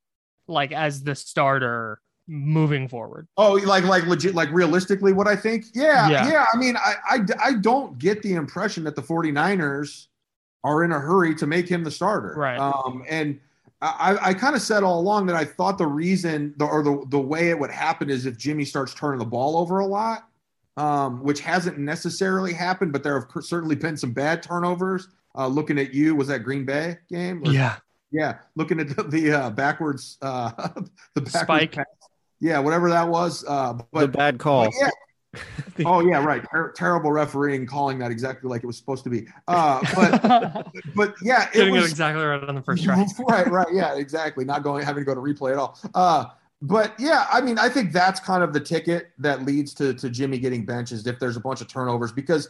like 0.48 0.72
as 0.72 1.04
the 1.04 1.16
starter 1.16 2.00
moving 2.28 2.88
forward. 2.88 3.28
Oh, 3.38 3.54
like 3.66 3.84
like 3.84 4.06
legit, 4.06 4.34
like 4.36 4.52
realistically, 4.52 5.14
what 5.14 5.28
I 5.28 5.36
think? 5.36 5.66
Yeah, 5.74 6.10
Yeah. 6.10 6.30
yeah. 6.30 6.46
I 6.54 6.58
mean, 6.58 6.76
I, 6.78 6.96
I 7.10 7.20
I 7.44 7.54
don't 7.54 7.98
get 8.00 8.22
the 8.22 8.34
impression 8.34 8.84
that 8.86 8.96
the 8.96 9.02
49ers 9.02 10.08
are 10.64 10.84
in 10.84 10.92
a 10.94 11.00
hurry 11.00 11.36
to 11.36 11.46
make 11.48 11.68
him 11.68 11.84
the 11.84 11.92
starter. 11.92 12.34
Right. 12.38 12.58
Um, 12.58 13.04
and 13.10 13.40
I, 13.82 14.18
I 14.30 14.34
kind 14.34 14.56
of 14.56 14.62
said 14.62 14.82
all 14.82 14.98
along 15.02 15.26
that 15.26 15.36
I 15.36 15.44
thought 15.44 15.78
the 15.78 15.86
reason 15.88 16.54
the, 16.56 16.64
or 16.64 16.82
the, 16.84 17.04
the 17.10 17.20
way 17.20 17.50
it 17.50 17.60
would 17.60 17.70
happen 17.72 18.10
is 18.10 18.26
if 18.26 18.38
Jimmy 18.38 18.64
starts 18.64 18.94
turning 18.94 19.20
the 19.20 19.26
ball 19.26 19.58
over 19.58 19.80
a 19.80 19.86
lot, 19.86 20.30
um, 20.78 21.22
which 21.22 21.42
hasn't 21.42 21.78
necessarily 21.78 22.54
happened, 22.54 22.94
but 22.94 23.04
there 23.04 23.20
have 23.20 23.28
certainly 23.44 23.76
been 23.76 23.98
some 23.98 24.14
bad 24.14 24.42
turnovers. 24.42 25.10
Uh, 25.38 25.48
looking 25.48 25.78
at 25.78 25.94
you, 25.94 26.16
was 26.16 26.30
that 26.30 26.40
Green 26.46 26.64
Bay 26.64 26.98
game? 27.10 27.44
Or- 27.46 27.52
Yeah. 27.52 27.76
yeah, 28.12 28.38
looking 28.56 28.80
at 28.80 28.96
the, 28.96 29.04
the 29.04 29.32
uh, 29.34 29.50
backwards, 29.50 30.18
uh, 30.22 30.52
the 31.16 31.22
backwards 31.22 31.34
Spike. 31.34 31.72
pass. 31.74 31.86
Yeah, 32.39 32.60
whatever 32.60 32.89
that 32.89 33.08
was. 33.08 33.46
Uh, 33.48 33.74
the 33.74 33.86
but, 33.91 34.12
bad 34.12 34.39
call. 34.39 34.65
but 34.65 34.74
yeah. 34.80 34.89
oh 35.86 36.02
yeah, 36.02 36.24
right. 36.24 36.43
Ter- 36.52 36.72
terrible 36.72 37.12
refereeing, 37.12 37.65
calling 37.65 37.98
that 38.00 38.12
exactly 38.12 38.50
like 38.50 38.63
it 38.63 38.67
was 38.67 38.78
supposed 38.78 39.04
to 39.06 39.10
be. 39.10 39.28
Uh, 39.48 39.82
but 39.96 40.67
but 40.96 41.15
yeah, 41.22 41.48
it 41.50 41.54
Getting 41.54 41.76
it 41.76 41.80
was 41.80 41.91
exactly 41.91 42.24
right 42.24 42.43
on 42.43 42.56
the 42.56 42.62
first 42.62 42.84
try. 42.84 43.06
right, 43.28 43.50
right. 43.50 43.67
Yeah, 43.72 43.96
exactly. 43.96 44.46
Not 44.46 44.63
going 44.63 44.86
having 44.86 45.04
to 45.04 45.06
go 45.06 45.15
to 45.15 45.22
replay 45.22 45.52
at 45.52 45.58
all. 45.58 45.80
Uh, 45.96 46.26
but 46.62 46.93
yeah, 47.00 47.28
I 47.32 47.41
mean, 47.41 47.58
I 47.58 47.69
think 47.69 47.91
that's 47.91 48.19
kind 48.19 48.43
of 48.43 48.54
the 48.54 48.60
ticket 48.60 49.12
that 49.17 49.43
leads 49.43 49.74
to 49.76 49.93
to 49.96 50.10
Jimmy 50.10 50.38
getting 50.38 50.65
benched 50.65 50.91
is 50.91 51.06
if 51.08 51.19
there's 51.19 51.38
a 51.38 51.41
bunch 51.41 51.62
of 51.62 51.67
turnovers 51.67 52.12
because 52.12 52.50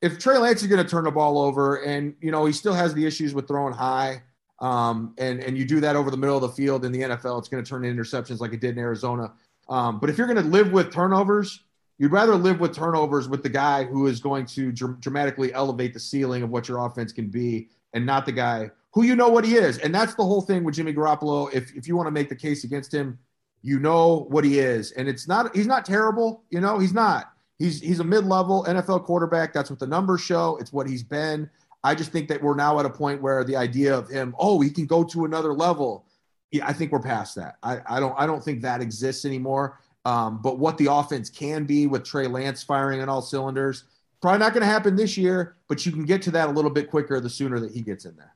if 0.00 0.18
Trey 0.18 0.38
Lance 0.38 0.62
is 0.62 0.68
going 0.68 0.82
to 0.82 0.88
turn 0.88 1.04
the 1.04 1.10
ball 1.10 1.38
over 1.38 1.76
and 1.82 2.14
you 2.20 2.30
know 2.30 2.46
he 2.46 2.52
still 2.52 2.74
has 2.74 2.94
the 2.94 3.06
issues 3.06 3.34
with 3.34 3.46
throwing 3.46 3.74
high, 3.74 4.22
um, 4.62 5.12
and 5.18 5.40
and 5.40 5.58
you 5.58 5.64
do 5.64 5.80
that 5.80 5.96
over 5.96 6.10
the 6.10 6.16
middle 6.16 6.36
of 6.36 6.42
the 6.42 6.48
field 6.48 6.84
in 6.84 6.92
the 6.92 7.00
NFL, 7.00 7.40
it's 7.40 7.48
going 7.48 7.62
to 7.62 7.68
turn 7.68 7.84
into 7.84 8.00
interceptions 8.00 8.40
like 8.40 8.52
it 8.52 8.60
did 8.60 8.70
in 8.70 8.78
Arizona. 8.78 9.32
Um, 9.68 9.98
but 9.98 10.08
if 10.08 10.16
you're 10.16 10.28
going 10.28 10.42
to 10.42 10.48
live 10.48 10.72
with 10.72 10.92
turnovers, 10.92 11.64
you'd 11.98 12.12
rather 12.12 12.36
live 12.36 12.60
with 12.60 12.74
turnovers 12.74 13.28
with 13.28 13.42
the 13.42 13.48
guy 13.48 13.82
who 13.84 14.06
is 14.06 14.20
going 14.20 14.46
to 14.46 14.70
dr- 14.70 15.00
dramatically 15.00 15.52
elevate 15.52 15.92
the 15.92 16.00
ceiling 16.00 16.44
of 16.44 16.50
what 16.50 16.68
your 16.68 16.86
offense 16.86 17.12
can 17.12 17.26
be, 17.26 17.68
and 17.92 18.06
not 18.06 18.24
the 18.24 18.32
guy 18.32 18.70
who 18.92 19.02
you 19.02 19.16
know 19.16 19.28
what 19.28 19.44
he 19.44 19.56
is. 19.56 19.78
And 19.78 19.92
that's 19.92 20.14
the 20.14 20.24
whole 20.24 20.40
thing 20.40 20.62
with 20.62 20.76
Jimmy 20.76 20.94
Garoppolo. 20.94 21.52
If 21.52 21.74
if 21.74 21.88
you 21.88 21.96
want 21.96 22.06
to 22.06 22.12
make 22.12 22.28
the 22.28 22.36
case 22.36 22.62
against 22.62 22.94
him, 22.94 23.18
you 23.62 23.80
know 23.80 24.26
what 24.28 24.44
he 24.44 24.60
is, 24.60 24.92
and 24.92 25.08
it's 25.08 25.26
not 25.26 25.54
he's 25.56 25.66
not 25.66 25.84
terrible. 25.84 26.44
You 26.50 26.60
know 26.60 26.78
he's 26.78 26.94
not. 26.94 27.32
He's 27.58 27.80
he's 27.80 27.98
a 27.98 28.04
mid-level 28.04 28.64
NFL 28.68 29.04
quarterback. 29.04 29.52
That's 29.52 29.70
what 29.70 29.80
the 29.80 29.88
numbers 29.88 30.20
show. 30.20 30.56
It's 30.60 30.72
what 30.72 30.88
he's 30.88 31.02
been. 31.02 31.50
I 31.84 31.94
just 31.94 32.12
think 32.12 32.28
that 32.28 32.42
we're 32.42 32.54
now 32.54 32.78
at 32.78 32.86
a 32.86 32.90
point 32.90 33.20
where 33.22 33.44
the 33.44 33.56
idea 33.56 33.96
of 33.96 34.08
him, 34.08 34.34
oh, 34.38 34.60
he 34.60 34.70
can 34.70 34.86
go 34.86 35.02
to 35.04 35.24
another 35.24 35.52
level. 35.52 36.06
Yeah, 36.50 36.66
I 36.66 36.72
think 36.72 36.92
we're 36.92 37.00
past 37.00 37.34
that. 37.36 37.56
I, 37.62 37.80
I 37.86 38.00
don't 38.00 38.14
I 38.16 38.26
don't 38.26 38.44
think 38.44 38.62
that 38.62 38.80
exists 38.80 39.24
anymore. 39.24 39.80
Um, 40.04 40.40
but 40.42 40.58
what 40.58 40.78
the 40.78 40.92
offense 40.92 41.30
can 41.30 41.64
be 41.64 41.86
with 41.86 42.04
Trey 42.04 42.26
Lance 42.26 42.62
firing 42.62 43.00
on 43.00 43.08
all 43.08 43.22
cylinders, 43.22 43.84
probably 44.20 44.40
not 44.40 44.52
going 44.52 44.62
to 44.62 44.66
happen 44.66 44.96
this 44.96 45.16
year, 45.16 45.56
but 45.68 45.86
you 45.86 45.92
can 45.92 46.04
get 46.04 46.22
to 46.22 46.30
that 46.32 46.48
a 46.48 46.52
little 46.52 46.70
bit 46.70 46.90
quicker 46.90 47.20
the 47.20 47.30
sooner 47.30 47.60
that 47.60 47.72
he 47.72 47.82
gets 47.82 48.04
in 48.04 48.16
there. 48.16 48.34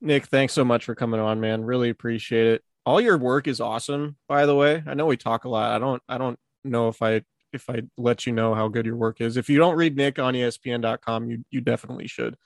Nick, 0.00 0.26
thanks 0.26 0.52
so 0.52 0.64
much 0.64 0.84
for 0.84 0.94
coming 0.94 1.20
on, 1.20 1.40
man. 1.40 1.64
Really 1.64 1.90
appreciate 1.90 2.46
it. 2.46 2.64
All 2.84 3.00
your 3.00 3.16
work 3.16 3.46
is 3.46 3.60
awesome, 3.60 4.16
by 4.26 4.46
the 4.46 4.56
way. 4.56 4.82
I 4.86 4.94
know 4.94 5.06
we 5.06 5.16
talk 5.16 5.44
a 5.44 5.48
lot. 5.48 5.72
I 5.72 5.78
don't 5.78 6.02
I 6.08 6.18
don't 6.18 6.38
know 6.64 6.88
if 6.88 7.00
I 7.00 7.22
if 7.52 7.68
I 7.68 7.82
let 7.96 8.26
you 8.26 8.32
know 8.32 8.54
how 8.54 8.68
good 8.68 8.86
your 8.86 8.96
work 8.96 9.20
is. 9.20 9.36
If 9.36 9.48
you 9.48 9.58
don't 9.58 9.76
read 9.76 9.96
Nick 9.96 10.18
on 10.18 10.34
ESPN.com, 10.34 11.26
you 11.30 11.44
you 11.50 11.60
definitely 11.60 12.06
should. 12.06 12.36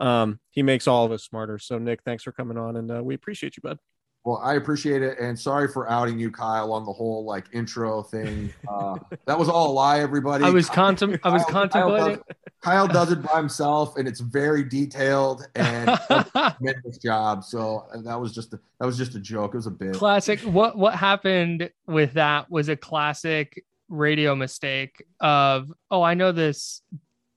Um, 0.00 0.40
he 0.50 0.62
makes 0.62 0.86
all 0.86 1.04
of 1.04 1.12
us 1.12 1.24
smarter. 1.24 1.58
So 1.58 1.78
Nick, 1.78 2.02
thanks 2.04 2.22
for 2.22 2.32
coming 2.32 2.58
on, 2.58 2.76
and 2.76 2.90
uh, 2.90 3.02
we 3.02 3.14
appreciate 3.14 3.56
you, 3.56 3.62
bud. 3.62 3.78
Well, 4.24 4.40
I 4.42 4.54
appreciate 4.54 5.02
it, 5.02 5.20
and 5.20 5.38
sorry 5.38 5.68
for 5.68 5.88
outing 5.88 6.18
you, 6.18 6.32
Kyle, 6.32 6.72
on 6.72 6.84
the 6.84 6.92
whole 6.92 7.24
like 7.24 7.44
intro 7.52 8.02
thing. 8.02 8.52
Uh, 8.68 8.96
that 9.24 9.38
was 9.38 9.48
all 9.48 9.70
a 9.70 9.72
lie, 9.72 10.00
everybody. 10.00 10.44
I 10.44 10.50
was 10.50 10.68
contem- 10.68 11.20
I 11.22 11.28
was 11.30 11.44
Kyle- 11.44 11.68
Kyle 11.68 11.88
contemplating. 11.88 12.16
does, 12.16 12.36
Kyle 12.60 12.88
does 12.88 13.12
it 13.12 13.22
by 13.22 13.36
himself, 13.36 13.96
and 13.96 14.08
it's 14.08 14.18
very 14.18 14.64
detailed 14.64 15.46
and 15.54 15.90
a 15.90 16.54
tremendous 16.58 16.98
job. 16.98 17.44
So 17.44 17.86
uh, 17.94 18.00
that 18.02 18.20
was 18.20 18.34
just 18.34 18.52
a, 18.52 18.58
that 18.80 18.86
was 18.86 18.98
just 18.98 19.14
a 19.14 19.20
joke. 19.20 19.54
It 19.54 19.58
was 19.58 19.68
a 19.68 19.70
bit. 19.70 19.94
classic 19.94 20.40
what 20.40 20.76
what 20.76 20.96
happened 20.96 21.70
with 21.86 22.14
that 22.14 22.50
was 22.50 22.68
a 22.68 22.74
classic 22.74 23.64
radio 23.88 24.34
mistake 24.34 25.04
of 25.20 25.72
oh 25.90 26.02
i 26.02 26.14
know 26.14 26.32
this 26.32 26.82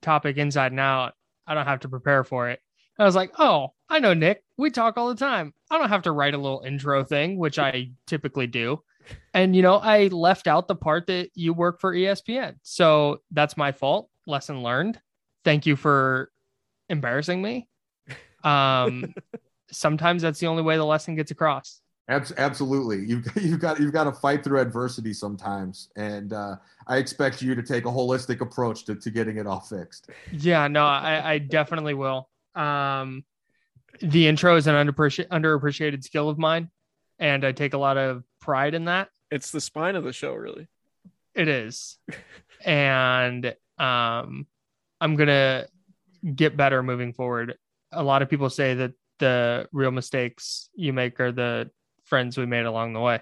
topic 0.02 0.36
inside 0.36 0.72
and 0.72 0.80
out. 0.80 1.12
I 1.46 1.54
don't 1.54 1.66
have 1.66 1.80
to 1.80 1.88
prepare 1.88 2.24
for 2.24 2.48
it. 2.48 2.60
And 2.98 3.04
i 3.04 3.06
was 3.06 3.16
like 3.16 3.32
oh 3.38 3.72
i 3.88 3.98
know 3.98 4.14
nick. 4.14 4.42
We 4.56 4.70
talk 4.70 4.96
all 4.96 5.08
the 5.08 5.14
time. 5.14 5.54
I 5.70 5.78
don't 5.78 5.88
have 5.88 6.02
to 6.02 6.12
write 6.12 6.34
a 6.34 6.38
little 6.38 6.62
intro 6.64 7.04
thing 7.04 7.38
which 7.38 7.58
i 7.58 7.90
typically 8.06 8.46
do. 8.46 8.82
And 9.34 9.54
you 9.54 9.62
know 9.62 9.76
i 9.76 10.06
left 10.08 10.46
out 10.46 10.68
the 10.68 10.76
part 10.76 11.06
that 11.06 11.30
you 11.34 11.52
work 11.52 11.80
for 11.80 11.94
espn 11.94 12.56
so 12.62 13.20
that's 13.30 13.56
my 13.56 13.72
fault. 13.72 14.08
Lesson 14.26 14.62
learned. 14.62 15.00
Thank 15.44 15.66
you 15.66 15.76
for 15.76 16.30
embarrassing 16.88 17.40
me. 17.40 17.68
Um 18.44 19.14
sometimes 19.72 20.22
that's 20.22 20.40
the 20.40 20.48
only 20.48 20.62
way 20.62 20.76
the 20.76 20.84
lesson 20.84 21.14
gets 21.14 21.30
across 21.30 21.80
absolutely, 22.10 23.04
you've 23.06 23.26
you've 23.36 23.60
got 23.60 23.80
you've 23.80 23.92
got 23.92 24.04
to 24.04 24.12
fight 24.12 24.44
through 24.44 24.60
adversity 24.60 25.12
sometimes, 25.12 25.88
and 25.96 26.32
uh, 26.32 26.56
I 26.86 26.96
expect 26.96 27.42
you 27.42 27.54
to 27.54 27.62
take 27.62 27.84
a 27.84 27.88
holistic 27.88 28.40
approach 28.40 28.84
to, 28.86 28.94
to 28.94 29.10
getting 29.10 29.36
it 29.36 29.46
all 29.46 29.60
fixed. 29.60 30.10
Yeah, 30.32 30.68
no, 30.68 30.84
I, 30.84 31.32
I 31.32 31.38
definitely 31.38 31.94
will. 31.94 32.28
Um, 32.54 33.24
the 34.00 34.26
intro 34.26 34.56
is 34.56 34.66
an 34.66 34.74
underappreciated 34.74 35.28
underappreciated 35.28 36.04
skill 36.04 36.28
of 36.28 36.38
mine, 36.38 36.70
and 37.18 37.44
I 37.44 37.52
take 37.52 37.74
a 37.74 37.78
lot 37.78 37.96
of 37.96 38.24
pride 38.40 38.74
in 38.74 38.86
that. 38.86 39.08
It's 39.30 39.50
the 39.50 39.60
spine 39.60 39.96
of 39.96 40.04
the 40.04 40.12
show, 40.12 40.34
really. 40.34 40.68
It 41.34 41.48
is, 41.48 41.98
and 42.64 43.54
um, 43.78 44.46
I'm 45.00 45.16
gonna 45.16 45.66
get 46.34 46.56
better 46.56 46.82
moving 46.82 47.12
forward. 47.12 47.56
A 47.92 48.02
lot 48.02 48.22
of 48.22 48.28
people 48.28 48.50
say 48.50 48.74
that 48.74 48.92
the 49.18 49.68
real 49.72 49.90
mistakes 49.90 50.70
you 50.74 50.92
make 50.92 51.20
are 51.20 51.30
the 51.30 51.70
friends 52.10 52.36
we 52.36 52.44
made 52.44 52.66
along 52.66 52.92
the 52.92 53.00
way. 53.00 53.20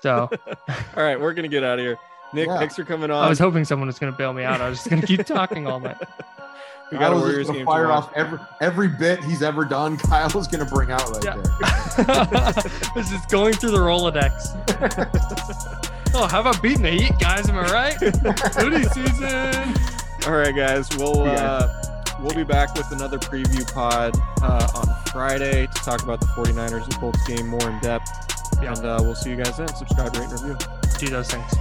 So 0.00 0.30
All 0.96 1.02
right, 1.04 1.20
we're 1.20 1.34
gonna 1.34 1.48
get 1.48 1.62
out 1.62 1.78
of 1.78 1.84
here. 1.84 1.98
Nick, 2.32 2.46
Yeah. 2.46 2.58
thanks 2.58 2.76
for 2.76 2.84
coming 2.84 3.10
on. 3.10 3.22
I 3.24 3.28
was 3.28 3.38
hoping 3.38 3.64
someone 3.64 3.88
was 3.88 3.98
going 3.98 4.12
to 4.12 4.16
bail 4.16 4.32
me 4.32 4.44
out. 4.44 4.60
I 4.60 4.68
was 4.68 4.78
just 4.78 4.88
going 4.88 5.00
to 5.02 5.06
keep 5.08 5.26
talking 5.26 5.66
all 5.66 5.80
night. 5.80 5.96
we 6.92 6.96
got 6.96 7.06
a 7.06 7.14
Kyle's 7.16 7.20
Warriors 7.22 7.46
just 7.48 7.56
game 7.58 7.64
gonna 7.64 7.76
fire 7.76 7.82
tomorrow. 7.86 7.98
off 8.04 8.12
every 8.14 8.38
every 8.60 8.86
bit 8.88 9.22
he's 9.24 9.42
ever 9.42 9.64
done. 9.64 9.96
Kyle's 10.08 10.46
gonna 10.46 10.64
bring 10.64 10.92
out 10.92 11.02
right 11.10 11.24
Yeah. 11.24 11.36
there. 12.04 12.52
this 12.94 13.10
is 13.10 13.20
going 13.26 13.54
through 13.54 13.72
the 13.72 13.78
Rolodex. 13.78 14.30
oh, 16.14 16.28
how 16.28 16.40
about 16.40 16.62
beating 16.62 16.82
the 16.82 16.90
Heat, 16.92 17.18
guys? 17.18 17.48
Am 17.48 17.56
I 17.58 17.70
right? 17.72 17.94
Hoodie 17.94 18.84
season. 18.84 19.74
All 20.26 20.36
right, 20.38 20.54
guys. 20.54 20.88
We'll 20.96 21.26
Yeah. 21.26 21.32
uh, 21.44 21.82
we'll 22.20 22.34
be 22.34 22.44
back 22.44 22.74
with 22.76 22.90
another 22.92 23.18
preview 23.18 23.66
pod 23.74 24.14
uh, 24.42 24.68
on 24.76 24.86
Friday 25.12 25.66
to 25.66 25.72
talk 25.82 26.02
about 26.02 26.20
the 26.20 26.26
49ers 26.26 26.84
and 26.84 26.94
Colts 26.94 27.26
game 27.26 27.48
more 27.48 27.68
in 27.68 27.78
depth. 27.80 28.08
Yeah. 28.62 28.72
And 28.72 28.86
uh, 28.86 28.98
we'll 29.02 29.14
see 29.14 29.30
you 29.30 29.36
guys 29.36 29.56
then. 29.56 29.68
Subscribe, 29.68 30.14
rate, 30.16 30.30
and 30.30 30.32
review. 30.32 30.56
Do 30.98 31.08
those 31.08 31.28
things. 31.28 31.52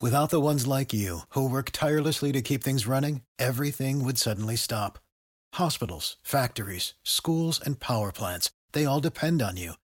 Without 0.00 0.28
the 0.28 0.40
ones 0.40 0.66
like 0.66 0.92
you, 0.92 1.20
who 1.30 1.48
work 1.48 1.70
tirelessly 1.72 2.30
to 2.32 2.42
keep 2.42 2.62
things 2.62 2.86
running, 2.86 3.22
everything 3.38 4.04
would 4.04 4.18
suddenly 4.18 4.54
stop. 4.54 4.98
Hospitals, 5.54 6.16
factories, 6.22 6.92
schools, 7.04 7.58
and 7.64 7.80
power 7.80 8.12
plants, 8.12 8.50
they 8.72 8.84
all 8.84 9.00
depend 9.00 9.40
on 9.40 9.56
you. 9.56 9.74